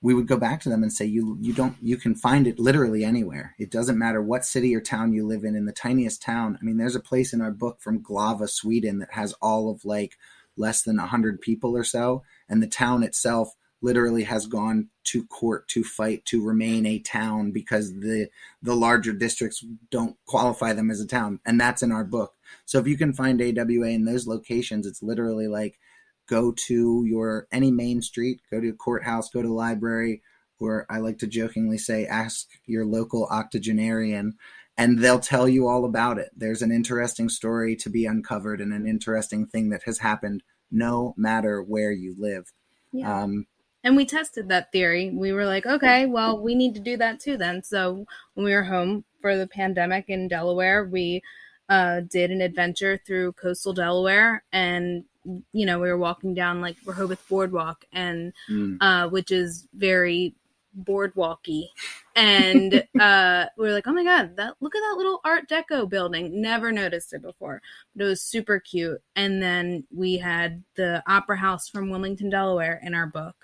we 0.07 0.15
would 0.15 0.29
go 0.29 0.37
back 0.37 0.61
to 0.61 0.69
them 0.69 0.85
and 0.85 0.93
say 0.93 1.05
you 1.05 1.37
you 1.41 1.53
don't 1.53 1.75
you 1.83 1.97
can 1.97 2.15
find 2.15 2.47
it 2.47 2.61
literally 2.61 3.05
anywhere. 3.05 3.57
It 3.59 3.73
doesn't 3.73 3.99
matter 3.99 4.23
what 4.23 4.45
city 4.45 4.73
or 4.73 4.81
town 4.81 5.13
you 5.13 5.27
live 5.27 5.43
in 5.43 5.57
in 5.57 5.67
the 5.67 5.73
tiniest 5.73 6.23
town. 6.23 6.57
I 6.61 6.65
mean 6.65 6.77
there's 6.77 6.95
a 6.95 7.01
place 7.01 7.33
in 7.33 7.41
our 7.41 7.51
book 7.51 7.81
from 7.81 8.05
glava 8.05 8.49
sweden 8.49 9.01
that 9.01 9.15
has 9.15 9.33
all 9.43 9.69
of 9.69 9.85
like 9.85 10.17
less 10.57 10.83
than 10.83 10.99
100 10.99 11.41
people 11.41 11.77
or 11.77 11.83
so 11.83 12.23
and 12.49 12.63
the 12.63 12.69
town 12.69 13.03
itself 13.03 13.57
literally 13.83 14.23
has 14.23 14.47
gone 14.47 14.91
to 15.07 15.27
court 15.27 15.67
to 15.71 15.83
fight 15.83 16.25
to 16.27 16.41
remain 16.41 16.87
a 16.87 17.01
town 17.01 17.51
because 17.51 17.93
the 17.95 18.29
the 18.63 18.77
larger 18.77 19.13
districts 19.13 19.65
don't 19.91 20.17
qualify 20.25 20.73
them 20.73 20.89
as 20.89 21.01
a 21.01 21.07
town 21.07 21.41
and 21.45 21.61
that's 21.61 21.83
in 21.83 21.91
our 21.91 22.05
book. 22.05 22.35
So 22.65 22.79
if 22.79 22.87
you 22.87 22.97
can 22.97 23.13
find 23.13 23.43
awa 23.43 23.89
in 23.89 24.05
those 24.05 24.29
locations 24.29 24.87
it's 24.87 25.03
literally 25.03 25.49
like 25.49 25.81
go 26.27 26.53
to 26.53 27.05
your 27.07 27.47
any 27.51 27.71
main 27.71 28.03
street, 28.03 28.41
go 28.51 28.61
to 28.61 28.69
a 28.71 28.73
courthouse, 28.73 29.31
go 29.31 29.43
to 29.43 29.49
a 29.49 29.53
library, 29.55 30.23
or 30.59 30.87
I 30.89 30.99
like 30.99 31.19
to 31.19 31.27
jokingly 31.27 31.79
say, 31.79 32.07
ask 32.07 32.49
your 32.67 32.85
local 32.85 33.27
octogenarian, 33.31 34.35
and 34.77 34.99
they'll 34.99 35.21
tell 35.21 35.49
you 35.49 35.67
all 35.67 35.85
about 35.85 36.19
it. 36.19 36.31
There's 36.37 36.63
an 36.63 36.73
interesting 36.73 37.29
story 37.29 37.77
to 37.77 37.91
be 37.91 38.07
uncovered 38.07 38.61
and 38.61 38.73
an 38.73 38.87
interesting 38.87 39.47
thing 39.47 39.71
that 39.71 39.85
has 39.85 39.99
happened 39.99 40.43
no 40.71 41.15
matter 41.17 41.63
where 41.63 41.93
you 41.93 42.15
live. 42.19 42.53
Yeah. 42.93 43.23
Um, 43.23 43.47
and 43.85 43.97
we 43.97 44.05
tested 44.05 44.49
that 44.49 44.73
theory. 44.73 45.11
We 45.15 45.33
were 45.33 45.47
like, 45.47 45.65
okay, 45.65 46.07
well, 46.07 46.41
we 46.41 46.57
need 46.57 46.75
to 46.75 46.81
do 46.81 46.97
that 46.97 47.21
too 47.21 47.37
then. 47.37 47.63
So 47.63 48.05
when 48.35 48.45
we 48.45 48.53
were 48.53 48.65
home 48.65 49.05
for 49.21 49.37
the 49.37 49.47
pandemic 49.47 50.07
in 50.09 50.27
Delaware, 50.27 50.85
we 50.85 51.23
uh, 51.69 52.01
did 52.01 52.31
an 52.31 52.41
adventure 52.41 53.01
through 53.07 53.33
coastal 53.35 53.73
Delaware 53.73 54.43
and 54.53 55.05
you 55.53 55.67
know, 55.67 55.79
we 55.81 55.89
were 55.89 55.99
walking 55.99 56.35
down 56.35 56.61
like 56.61 56.77
Rehoboth 56.85 57.27
Boardwalk, 57.29 57.85
and 57.93 58.33
mm. 58.51 58.77
uh, 58.81 59.09
which 59.09 59.31
is 59.31 59.67
very 59.75 60.35
boardwalky, 60.79 61.69
and 62.15 62.85
uh, 63.01 63.47
we 63.57 63.67
were 63.67 63.73
like, 63.73 63.87
oh 63.87 63.93
my 63.93 64.05
god, 64.05 64.37
that 64.37 64.55
look 64.61 64.75
at 64.75 64.81
that 64.81 64.97
little 64.97 65.21
Art 65.25 65.49
Deco 65.49 65.89
building. 65.89 66.41
Never 66.41 66.73
noticed 66.73 67.13
it 67.13 67.23
before, 67.23 67.61
but 67.95 68.05
it 68.05 68.09
was 68.09 68.23
super 68.23 68.61
cute. 68.61 69.01
And 69.15 69.43
then 69.43 69.85
we 69.95 70.19
had 70.19 70.63
the 70.77 71.03
Opera 71.07 71.39
House 71.39 71.69
from 71.69 71.91
Wilmington, 71.91 72.31
Delaware, 72.31 72.81
in 72.83 72.95
our 72.95 73.07
book. 73.07 73.37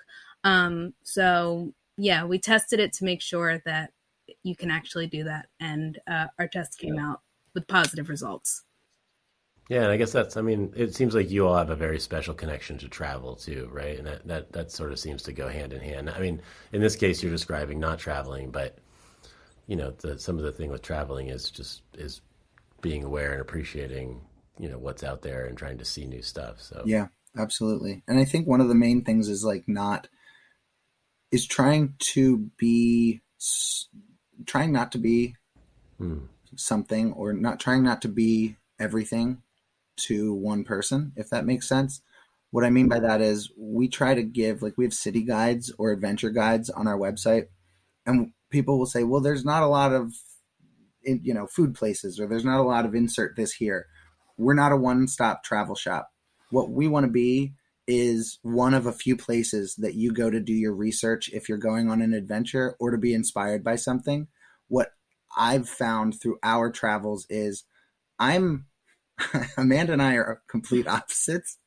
Um, 0.43 0.93
so 1.03 1.73
yeah, 1.97 2.25
we 2.25 2.39
tested 2.39 2.79
it 2.79 2.93
to 2.93 3.05
make 3.05 3.21
sure 3.21 3.61
that 3.65 3.91
you 4.43 4.55
can 4.55 4.71
actually 4.71 5.07
do 5.07 5.23
that, 5.25 5.47
and 5.59 5.99
uh, 6.07 6.27
our 6.39 6.47
test 6.47 6.77
came 6.77 6.97
out 6.97 7.21
with 7.53 7.67
positive 7.67 8.09
results. 8.09 8.63
Yeah, 9.69 9.83
and 9.83 9.91
I 9.91 9.97
guess 9.97 10.11
that's. 10.11 10.35
I 10.35 10.41
mean, 10.41 10.73
it 10.75 10.93
seems 10.93 11.15
like 11.15 11.31
you 11.31 11.47
all 11.47 11.55
have 11.55 11.69
a 11.69 11.75
very 11.75 11.99
special 11.99 12.33
connection 12.33 12.77
to 12.79 12.89
travel 12.89 13.35
too, 13.35 13.69
right? 13.71 13.97
And 13.97 14.07
that 14.07 14.27
that 14.27 14.51
that 14.51 14.71
sort 14.71 14.91
of 14.91 14.99
seems 14.99 15.23
to 15.23 15.33
go 15.33 15.47
hand 15.47 15.71
in 15.71 15.79
hand. 15.79 16.09
I 16.09 16.19
mean, 16.19 16.41
in 16.73 16.81
this 16.81 16.97
case, 16.97 17.23
you're 17.23 17.31
describing 17.31 17.79
not 17.79 17.97
traveling, 17.97 18.51
but 18.51 18.77
you 19.67 19.77
know, 19.77 19.91
the, 19.91 20.19
some 20.19 20.37
of 20.37 20.43
the 20.43 20.51
thing 20.51 20.69
with 20.69 20.81
traveling 20.81 21.29
is 21.29 21.49
just 21.49 21.81
is 21.93 22.21
being 22.81 23.05
aware 23.05 23.31
and 23.31 23.41
appreciating, 23.41 24.19
you 24.59 24.67
know, 24.67 24.77
what's 24.77 25.03
out 25.03 25.21
there 25.21 25.45
and 25.45 25.57
trying 25.57 25.77
to 25.77 25.85
see 25.85 26.05
new 26.05 26.21
stuff. 26.21 26.61
So 26.61 26.83
yeah, 26.85 27.07
absolutely. 27.37 28.03
And 28.07 28.19
I 28.19 28.25
think 28.25 28.45
one 28.45 28.59
of 28.59 28.67
the 28.67 28.75
main 28.75 29.05
things 29.05 29.29
is 29.29 29.45
like 29.45 29.63
not 29.67 30.09
is 31.31 31.47
trying 31.47 31.95
to 31.99 32.49
be 32.57 33.21
trying 34.45 34.73
not 34.73 34.91
to 34.91 34.97
be 34.97 35.35
hmm. 35.97 36.25
something 36.57 37.13
or 37.13 37.31
not 37.31 37.61
trying 37.61 37.83
not 37.83 38.01
to 38.01 38.09
be 38.09 38.57
everything 38.77 39.41
to 39.95 40.33
one 40.33 40.63
person, 40.63 41.13
if 41.15 41.29
that 41.29 41.45
makes 41.45 41.67
sense. 41.67 42.01
What 42.51 42.63
I 42.63 42.69
mean 42.69 42.87
by 42.87 42.99
that 42.99 43.21
is 43.21 43.51
we 43.57 43.87
try 43.87 44.13
to 44.13 44.23
give, 44.23 44.61
like, 44.61 44.77
we 44.77 44.85
have 44.85 44.93
city 44.93 45.23
guides 45.23 45.73
or 45.77 45.91
adventure 45.91 46.29
guides 46.29 46.69
on 46.69 46.87
our 46.87 46.97
website, 46.97 47.47
and 48.05 48.31
people 48.49 48.77
will 48.77 48.85
say, 48.85 49.03
well, 49.03 49.21
there's 49.21 49.43
not 49.43 49.63
a 49.63 49.67
lot 49.67 49.91
of, 49.91 50.13
you 51.03 51.33
know, 51.33 51.47
food 51.47 51.73
places 51.73 52.19
or 52.19 52.27
there's 52.27 52.45
not 52.45 52.59
a 52.59 52.63
lot 52.63 52.85
of 52.85 52.93
insert 52.93 53.35
this 53.35 53.53
here. 53.53 53.87
We're 54.37 54.53
not 54.53 54.71
a 54.71 54.77
one 54.77 55.07
stop 55.07 55.43
travel 55.43 55.75
shop. 55.75 56.11
What 56.51 56.69
we 56.69 56.87
want 56.87 57.05
to 57.05 57.11
be 57.11 57.53
is 57.87 58.39
one 58.43 58.73
of 58.73 58.85
a 58.85 58.93
few 58.93 59.17
places 59.17 59.75
that 59.75 59.95
you 59.95 60.13
go 60.13 60.29
to 60.29 60.39
do 60.39 60.53
your 60.53 60.73
research 60.73 61.29
if 61.33 61.49
you're 61.49 61.57
going 61.57 61.89
on 61.89 62.01
an 62.01 62.13
adventure 62.13 62.75
or 62.79 62.91
to 62.91 62.97
be 62.97 63.13
inspired 63.13 63.63
by 63.63 63.75
something. 63.75 64.27
What 64.67 64.93
I've 65.35 65.67
found 65.67 66.21
through 66.21 66.37
our 66.43 66.71
travels 66.71 67.25
is 67.29 67.63
I'm 68.19 68.67
Amanda 69.57 69.93
and 69.93 70.01
I 70.01 70.15
are 70.15 70.41
complete 70.47 70.87
opposites. 70.87 71.57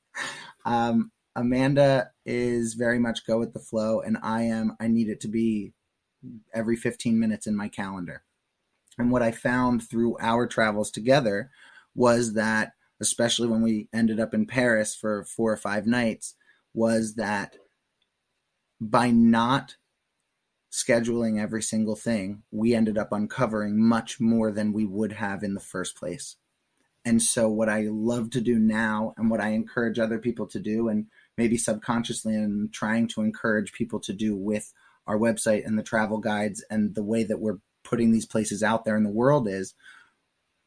Um, 0.64 1.10
Amanda 1.34 2.10
is 2.24 2.74
very 2.74 2.98
much 2.98 3.26
go 3.26 3.38
with 3.38 3.52
the 3.52 3.60
flow, 3.60 4.00
and 4.00 4.16
I 4.22 4.42
am, 4.42 4.76
I 4.80 4.88
need 4.88 5.08
it 5.08 5.20
to 5.20 5.28
be 5.28 5.72
every 6.54 6.76
15 6.76 7.18
minutes 7.18 7.46
in 7.46 7.54
my 7.54 7.68
calendar. 7.68 8.24
And 8.98 9.10
what 9.10 9.22
I 9.22 9.30
found 9.30 9.88
through 9.88 10.16
our 10.20 10.46
travels 10.46 10.90
together 10.90 11.50
was 11.94 12.34
that, 12.34 12.72
especially 13.00 13.48
when 13.48 13.62
we 13.62 13.88
ended 13.92 14.18
up 14.18 14.32
in 14.32 14.46
Paris 14.46 14.94
for 14.94 15.24
four 15.24 15.52
or 15.52 15.56
five 15.58 15.86
nights, 15.86 16.34
was 16.72 17.14
that 17.16 17.56
by 18.80 19.10
not 19.10 19.76
scheduling 20.72 21.40
every 21.40 21.62
single 21.62 21.96
thing, 21.96 22.42
we 22.50 22.74
ended 22.74 22.98
up 22.98 23.12
uncovering 23.12 23.78
much 23.78 24.20
more 24.20 24.50
than 24.50 24.72
we 24.72 24.84
would 24.84 25.12
have 25.12 25.42
in 25.42 25.54
the 25.54 25.60
first 25.60 25.96
place. 25.96 26.36
And 27.06 27.22
so, 27.22 27.48
what 27.48 27.68
I 27.68 27.86
love 27.88 28.30
to 28.30 28.40
do 28.40 28.58
now, 28.58 29.14
and 29.16 29.30
what 29.30 29.40
I 29.40 29.50
encourage 29.50 29.98
other 29.98 30.18
people 30.18 30.46
to 30.48 30.58
do, 30.58 30.88
and 30.88 31.06
maybe 31.38 31.56
subconsciously, 31.56 32.34
and 32.34 32.72
trying 32.72 33.06
to 33.08 33.22
encourage 33.22 33.72
people 33.72 34.00
to 34.00 34.12
do 34.12 34.36
with 34.36 34.72
our 35.06 35.16
website 35.16 35.64
and 35.64 35.78
the 35.78 35.84
travel 35.84 36.18
guides 36.18 36.64
and 36.68 36.96
the 36.96 37.04
way 37.04 37.22
that 37.22 37.38
we're 37.38 37.58
putting 37.84 38.10
these 38.10 38.26
places 38.26 38.60
out 38.60 38.84
there 38.84 38.96
in 38.96 39.04
the 39.04 39.10
world 39.10 39.46
is 39.46 39.72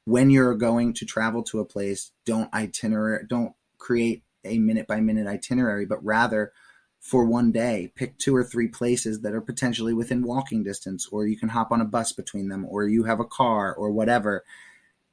when 0.05 0.29
you're 0.29 0.55
going 0.55 0.93
to 0.93 1.05
travel 1.05 1.43
to 1.43 1.59
a 1.59 1.65
place, 1.65 2.11
don't 2.25 2.51
itinerary, 2.53 3.25
don't 3.27 3.53
create 3.77 4.23
a 4.45 4.57
minute 4.57 4.87
by 4.87 5.01
minute 5.01 5.27
itinerary, 5.27 5.85
but 5.85 6.03
rather 6.03 6.53
for 7.01 7.25
one 7.25 7.51
day, 7.51 7.91
pick 7.95 8.17
two 8.17 8.33
or 8.33 8.45
three 8.45 8.69
places 8.69 9.21
that 9.21 9.33
are 9.33 9.41
potentially 9.41 9.93
within 9.93 10.23
walking 10.23 10.63
distance, 10.63 11.07
or 11.11 11.27
you 11.27 11.37
can 11.37 11.49
hop 11.49 11.71
on 11.71 11.81
a 11.81 11.85
bus 11.85 12.13
between 12.13 12.47
them, 12.47 12.65
or 12.69 12.87
you 12.87 13.03
have 13.03 13.19
a 13.19 13.25
car, 13.25 13.73
or 13.73 13.91
whatever, 13.91 14.43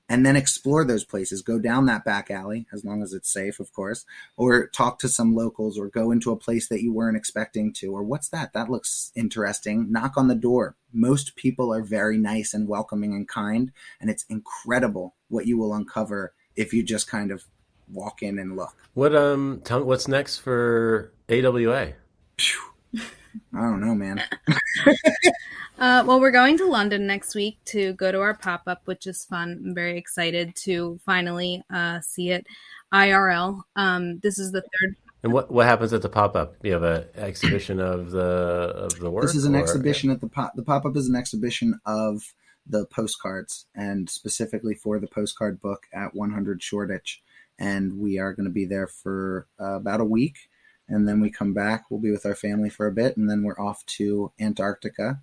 and 0.08 0.24
then 0.24 0.36
explore 0.36 0.84
those 0.84 1.04
places. 1.04 1.42
Go 1.42 1.58
down 1.58 1.86
that 1.86 2.04
back 2.04 2.30
alley, 2.30 2.66
as 2.72 2.84
long 2.84 3.02
as 3.02 3.12
it's 3.12 3.32
safe, 3.32 3.58
of 3.60 3.72
course, 3.72 4.04
or 4.36 4.68
talk 4.68 4.98
to 5.00 5.08
some 5.08 5.34
locals, 5.34 5.78
or 5.78 5.88
go 5.88 6.10
into 6.10 6.30
a 6.30 6.36
place 6.36 6.68
that 6.68 6.82
you 6.82 6.92
weren't 6.92 7.16
expecting 7.16 7.72
to, 7.74 7.92
or 7.92 8.02
what's 8.02 8.28
that? 8.28 8.52
That 8.52 8.70
looks 8.70 9.12
interesting. 9.14 9.90
Knock 9.90 10.12
on 10.16 10.28
the 10.28 10.34
door. 10.34 10.76
Most 10.92 11.36
people 11.36 11.72
are 11.74 11.82
very 11.82 12.18
nice 12.18 12.54
and 12.54 12.68
welcoming 12.68 13.14
and 13.14 13.28
kind, 13.28 13.72
and 14.00 14.10
it's 14.10 14.24
incredible 14.28 15.14
what 15.28 15.46
you 15.46 15.58
will 15.58 15.74
uncover 15.74 16.32
if 16.54 16.72
you 16.72 16.82
just 16.82 17.08
kind 17.08 17.30
of 17.30 17.44
walk 17.92 18.22
in 18.22 18.38
and 18.38 18.56
look. 18.56 18.74
What 18.94 19.14
um, 19.14 19.60
tell 19.64 19.80
me 19.80 19.84
what's 19.84 20.08
next 20.08 20.38
for 20.38 21.12
AWA? 21.28 21.92
I 23.54 23.60
don't 23.60 23.80
know, 23.80 23.94
man. 23.94 24.22
uh, 25.78 26.04
well, 26.06 26.20
we're 26.20 26.30
going 26.30 26.56
to 26.58 26.66
London 26.66 27.06
next 27.06 27.34
week 27.34 27.58
to 27.66 27.92
go 27.94 28.10
to 28.10 28.20
our 28.20 28.34
pop 28.34 28.62
up, 28.66 28.82
which 28.86 29.06
is 29.06 29.24
fun. 29.24 29.62
I'm 29.64 29.74
very 29.74 29.98
excited 29.98 30.54
to 30.64 30.98
finally 31.04 31.62
uh, 31.72 32.00
see 32.00 32.30
it 32.30 32.46
IRL. 32.92 33.62
Um, 33.74 34.18
this 34.20 34.38
is 34.38 34.52
the 34.52 34.62
third. 34.62 34.96
And 35.22 35.32
what 35.32 35.50
what 35.50 35.66
happens 35.66 35.92
at 35.92 36.02
the 36.02 36.08
pop 36.08 36.36
up? 36.36 36.54
You 36.62 36.72
have 36.72 36.82
an 36.82 37.04
exhibition 37.16 37.80
of 37.80 38.10
the 38.10 38.20
of 38.20 38.98
the 39.00 39.10
work. 39.10 39.24
This 39.24 39.34
is 39.34 39.44
an 39.44 39.56
or- 39.56 39.60
exhibition 39.60 40.10
at 40.10 40.20
the 40.20 40.28
pop. 40.28 40.52
The 40.54 40.62
pop 40.62 40.84
up 40.84 40.96
is 40.96 41.08
an 41.08 41.16
exhibition 41.16 41.80
of 41.84 42.22
the 42.66 42.86
postcards, 42.86 43.66
and 43.74 44.08
specifically 44.08 44.74
for 44.74 44.98
the 44.98 45.06
postcard 45.06 45.60
book 45.60 45.86
at 45.92 46.14
100 46.14 46.62
Shoreditch. 46.62 47.22
And 47.58 47.98
we 47.98 48.18
are 48.18 48.34
going 48.34 48.46
to 48.46 48.52
be 48.52 48.66
there 48.66 48.86
for 48.86 49.46
uh, 49.60 49.76
about 49.76 50.00
a 50.00 50.04
week, 50.04 50.36
and 50.88 51.08
then 51.08 51.20
we 51.20 51.30
come 51.30 51.54
back. 51.54 51.90
We'll 51.90 52.00
be 52.00 52.10
with 52.10 52.26
our 52.26 52.34
family 52.34 52.68
for 52.68 52.86
a 52.86 52.92
bit, 52.92 53.16
and 53.16 53.30
then 53.30 53.42
we're 53.42 53.58
off 53.58 53.84
to 53.86 54.32
Antarctica. 54.38 55.22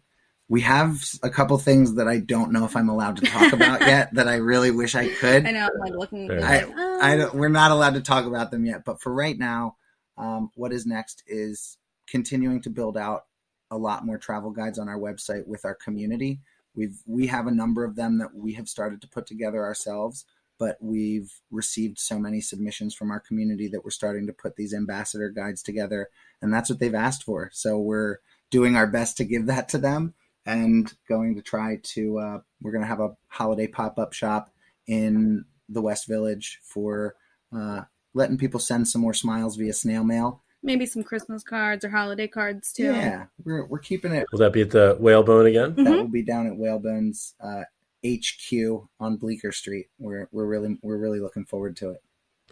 We 0.54 0.62
have 0.62 1.04
a 1.24 1.32
couple 1.32 1.58
things 1.58 1.96
that 1.96 2.08
I 2.08 2.20
don't 2.20 2.52
know 2.52 2.64
if 2.64 2.76
I'm 2.76 2.88
allowed 2.88 3.18
to 3.18 3.26
talk 3.26 3.54
about 3.54 3.82
yet 3.88 4.14
that 4.14 4.28
I 4.28 4.36
really 4.36 4.70
wish 4.70 4.94
I 4.94 5.10
could. 5.10 5.48
I 5.48 5.50
know, 5.50 5.68
I'm 5.74 5.80
like 5.80 5.94
looking. 5.94 6.28
Fair 6.28 6.42
like, 6.42 6.78
I, 6.78 7.14
I 7.14 7.18
don't, 7.18 7.34
we're 7.34 7.50
not 7.50 7.72
allowed 7.72 7.96
to 7.96 8.02
talk 8.02 8.28
about 8.28 8.52
them 8.52 8.64
yet, 8.64 8.86
but 8.86 9.02
for 9.02 9.12
right 9.12 9.36
now, 9.36 9.78
um, 10.16 10.52
what 10.54 10.72
is 10.72 10.86
next 10.86 11.24
is 11.26 11.80
continuing 12.06 12.62
to 12.62 12.70
build 12.70 13.00
out 13.00 13.26
a 13.72 13.78
lot 13.80 14.06
more 14.06 14.20
travel 14.20 14.52
guides 14.52 14.78
on 14.78 14.88
our 14.88 15.00
website 15.00 15.48
with 15.48 15.66
our 15.66 15.74
community. 15.74 16.40
We've 16.76 17.02
we 17.08 17.26
have 17.26 17.48
a 17.48 17.52
number 17.52 17.84
of 17.84 17.96
them 17.96 18.20
that 18.20 18.36
we 18.36 18.54
have 18.54 18.70
started 18.70 19.02
to 19.02 19.08
put 19.08 19.26
together 19.26 19.64
ourselves, 19.64 20.24
but 20.60 20.78
we've 20.80 21.34
received 21.50 21.98
so 21.98 22.20
many 22.20 22.42
submissions 22.42 22.94
from 22.94 23.10
our 23.10 23.20
community 23.20 23.70
that 23.70 23.84
we're 23.84 23.90
starting 23.90 24.28
to 24.28 24.34
put 24.34 24.56
these 24.56 24.76
ambassador 24.76 25.30
guides 25.30 25.64
together, 25.64 26.10
and 26.44 26.54
that's 26.54 26.70
what 26.70 26.78
they've 26.78 26.94
asked 26.94 27.24
for. 27.24 27.50
So 27.54 27.80
we're 27.80 28.18
doing 28.52 28.76
our 28.76 28.86
best 28.86 29.18
to 29.18 29.24
give 29.24 29.48
that 29.48 29.68
to 29.70 29.80
them, 29.80 30.14
and 30.46 30.94
going 31.08 31.36
to 31.36 31.42
try 31.42 31.80
to. 31.84 32.20
Uh, 32.20 32.40
we're 32.62 32.72
going 32.72 32.82
to 32.82 32.88
have 32.88 33.00
a 33.00 33.16
holiday 33.28 33.68
pop 33.68 33.98
up 34.00 34.14
shop 34.14 34.54
in 34.88 35.46
the 35.70 35.82
West 35.82 36.08
Village 36.08 36.60
for 36.64 37.16
uh, 37.56 37.82
letting 38.14 38.38
people 38.38 38.60
send 38.60 38.88
some 38.88 39.02
more 39.02 39.14
smiles 39.14 39.56
via 39.56 39.74
snail 39.74 40.04
mail. 40.04 40.42
maybe 40.62 40.86
some 40.86 41.04
Christmas 41.04 41.44
cards 41.44 41.84
or 41.84 41.90
holiday 41.90 42.28
cards 42.28 42.72
too. 42.74 42.86
Yeah, 42.86 43.26
we're 43.44 43.66
we're 43.66 43.80
keeping 43.80 44.14
it. 44.14 44.26
Will 44.32 44.40
that 44.40 44.54
be 44.54 44.62
at 44.62 44.72
the 44.72 44.98
Whalebone 45.00 45.46
again? 45.46 45.72
Mm-hmm. 45.72 45.84
That 45.84 45.92
will 45.92 46.08
be 46.08 46.24
down 46.24 46.48
at 46.48 46.54
Whalebones 46.54 47.36
uh, 47.42 47.64
HQ 48.06 48.88
on 49.00 49.18
Bleecker 49.18 49.52
Street. 49.52 49.88
We're 50.00 50.28
we're 50.32 50.46
really 50.46 50.78
we're 50.82 50.98
really 50.98 51.20
looking 51.20 51.46
forward 51.46 51.76
to 51.78 51.92
it. 51.92 52.04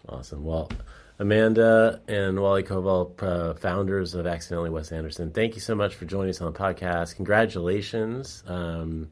Awesome. 0.08 0.44
Well, 0.44 0.70
Amanda 1.18 2.00
and 2.08 2.40
Wally 2.40 2.62
Koval, 2.62 3.22
uh, 3.22 3.54
founders 3.54 4.14
of 4.14 4.26
Accidentally 4.26 4.70
Wes 4.70 4.92
Anderson, 4.92 5.30
thank 5.30 5.54
you 5.54 5.60
so 5.60 5.74
much 5.74 5.94
for 5.94 6.04
joining 6.04 6.30
us 6.30 6.40
on 6.40 6.52
the 6.52 6.58
podcast. 6.58 7.16
Congratulations 7.16 8.42
um, 8.46 9.08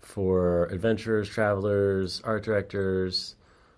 for 0.00 0.66
adventurers, 0.66 1.28
travelers, 1.28 2.20
art 2.24 2.44
directors, 2.44 3.36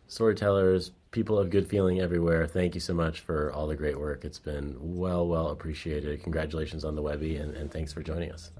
storytellers, 0.09 0.93
people 1.11 1.39
of 1.39 1.51
good 1.51 1.69
feeling 1.69 2.01
everywhere. 2.01 2.47
Thank 2.47 2.75
you 2.75 2.81
so 2.81 2.95
much 2.95 3.21
for 3.21 3.53
all 3.53 3.67
the 3.67 3.77
great 3.77 3.99
work. 3.99 4.25
It's 4.25 4.39
been 4.39 4.77
well, 4.79 5.27
well 5.27 5.49
appreciated. 5.49 6.23
Congratulations 6.23 6.85
on 6.85 6.95
the 6.95 7.03
Webby, 7.03 7.37
and, 7.37 7.57
and 7.57 7.71
thanks 7.71 7.93
for 7.93 8.03
joining 8.03 8.33
us. 8.33 8.51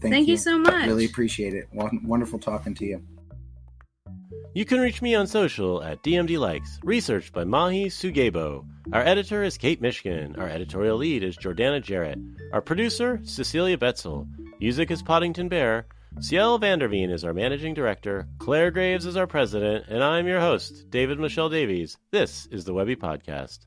Thank 0.00 0.28
you 0.28 0.36
so 0.36 0.58
much. 0.58 0.86
Really 0.86 1.04
appreciate 1.04 1.54
it. 1.54 1.68
Wonderful 1.72 2.38
talking 2.38 2.74
to 2.74 2.86
you. 2.86 3.02
You 4.52 4.64
can 4.64 4.80
reach 4.80 5.00
me 5.00 5.14
on 5.14 5.28
social 5.28 5.80
at 5.80 6.02
DMD 6.02 6.36
Likes, 6.36 6.80
researched 6.82 7.32
by 7.32 7.44
Mahi 7.44 7.86
Sugebo. 7.86 8.66
Our 8.92 9.00
editor 9.00 9.44
is 9.44 9.56
Kate 9.56 9.80
Michigan. 9.80 10.34
Our 10.36 10.48
editorial 10.48 10.96
lead 10.96 11.22
is 11.22 11.36
Jordana 11.36 11.80
Jarrett. 11.80 12.18
Our 12.52 12.60
producer, 12.60 13.20
Cecilia 13.22 13.78
Betzel. 13.78 14.26
Music 14.58 14.90
is 14.90 15.04
Poddington 15.04 15.48
Bear. 15.48 15.86
Ciel 16.18 16.58
Vanderveen 16.58 17.12
is 17.12 17.24
our 17.24 17.32
managing 17.32 17.74
director. 17.74 18.26
Claire 18.40 18.72
Graves 18.72 19.06
is 19.06 19.16
our 19.16 19.28
president. 19.28 19.84
And 19.88 20.02
I'm 20.02 20.26
your 20.26 20.40
host, 20.40 20.90
David-Michel 20.90 21.48
Davies. 21.48 21.96
This 22.10 22.46
is 22.46 22.64
the 22.64 22.74
Webby 22.74 22.96
Podcast. 22.96 23.66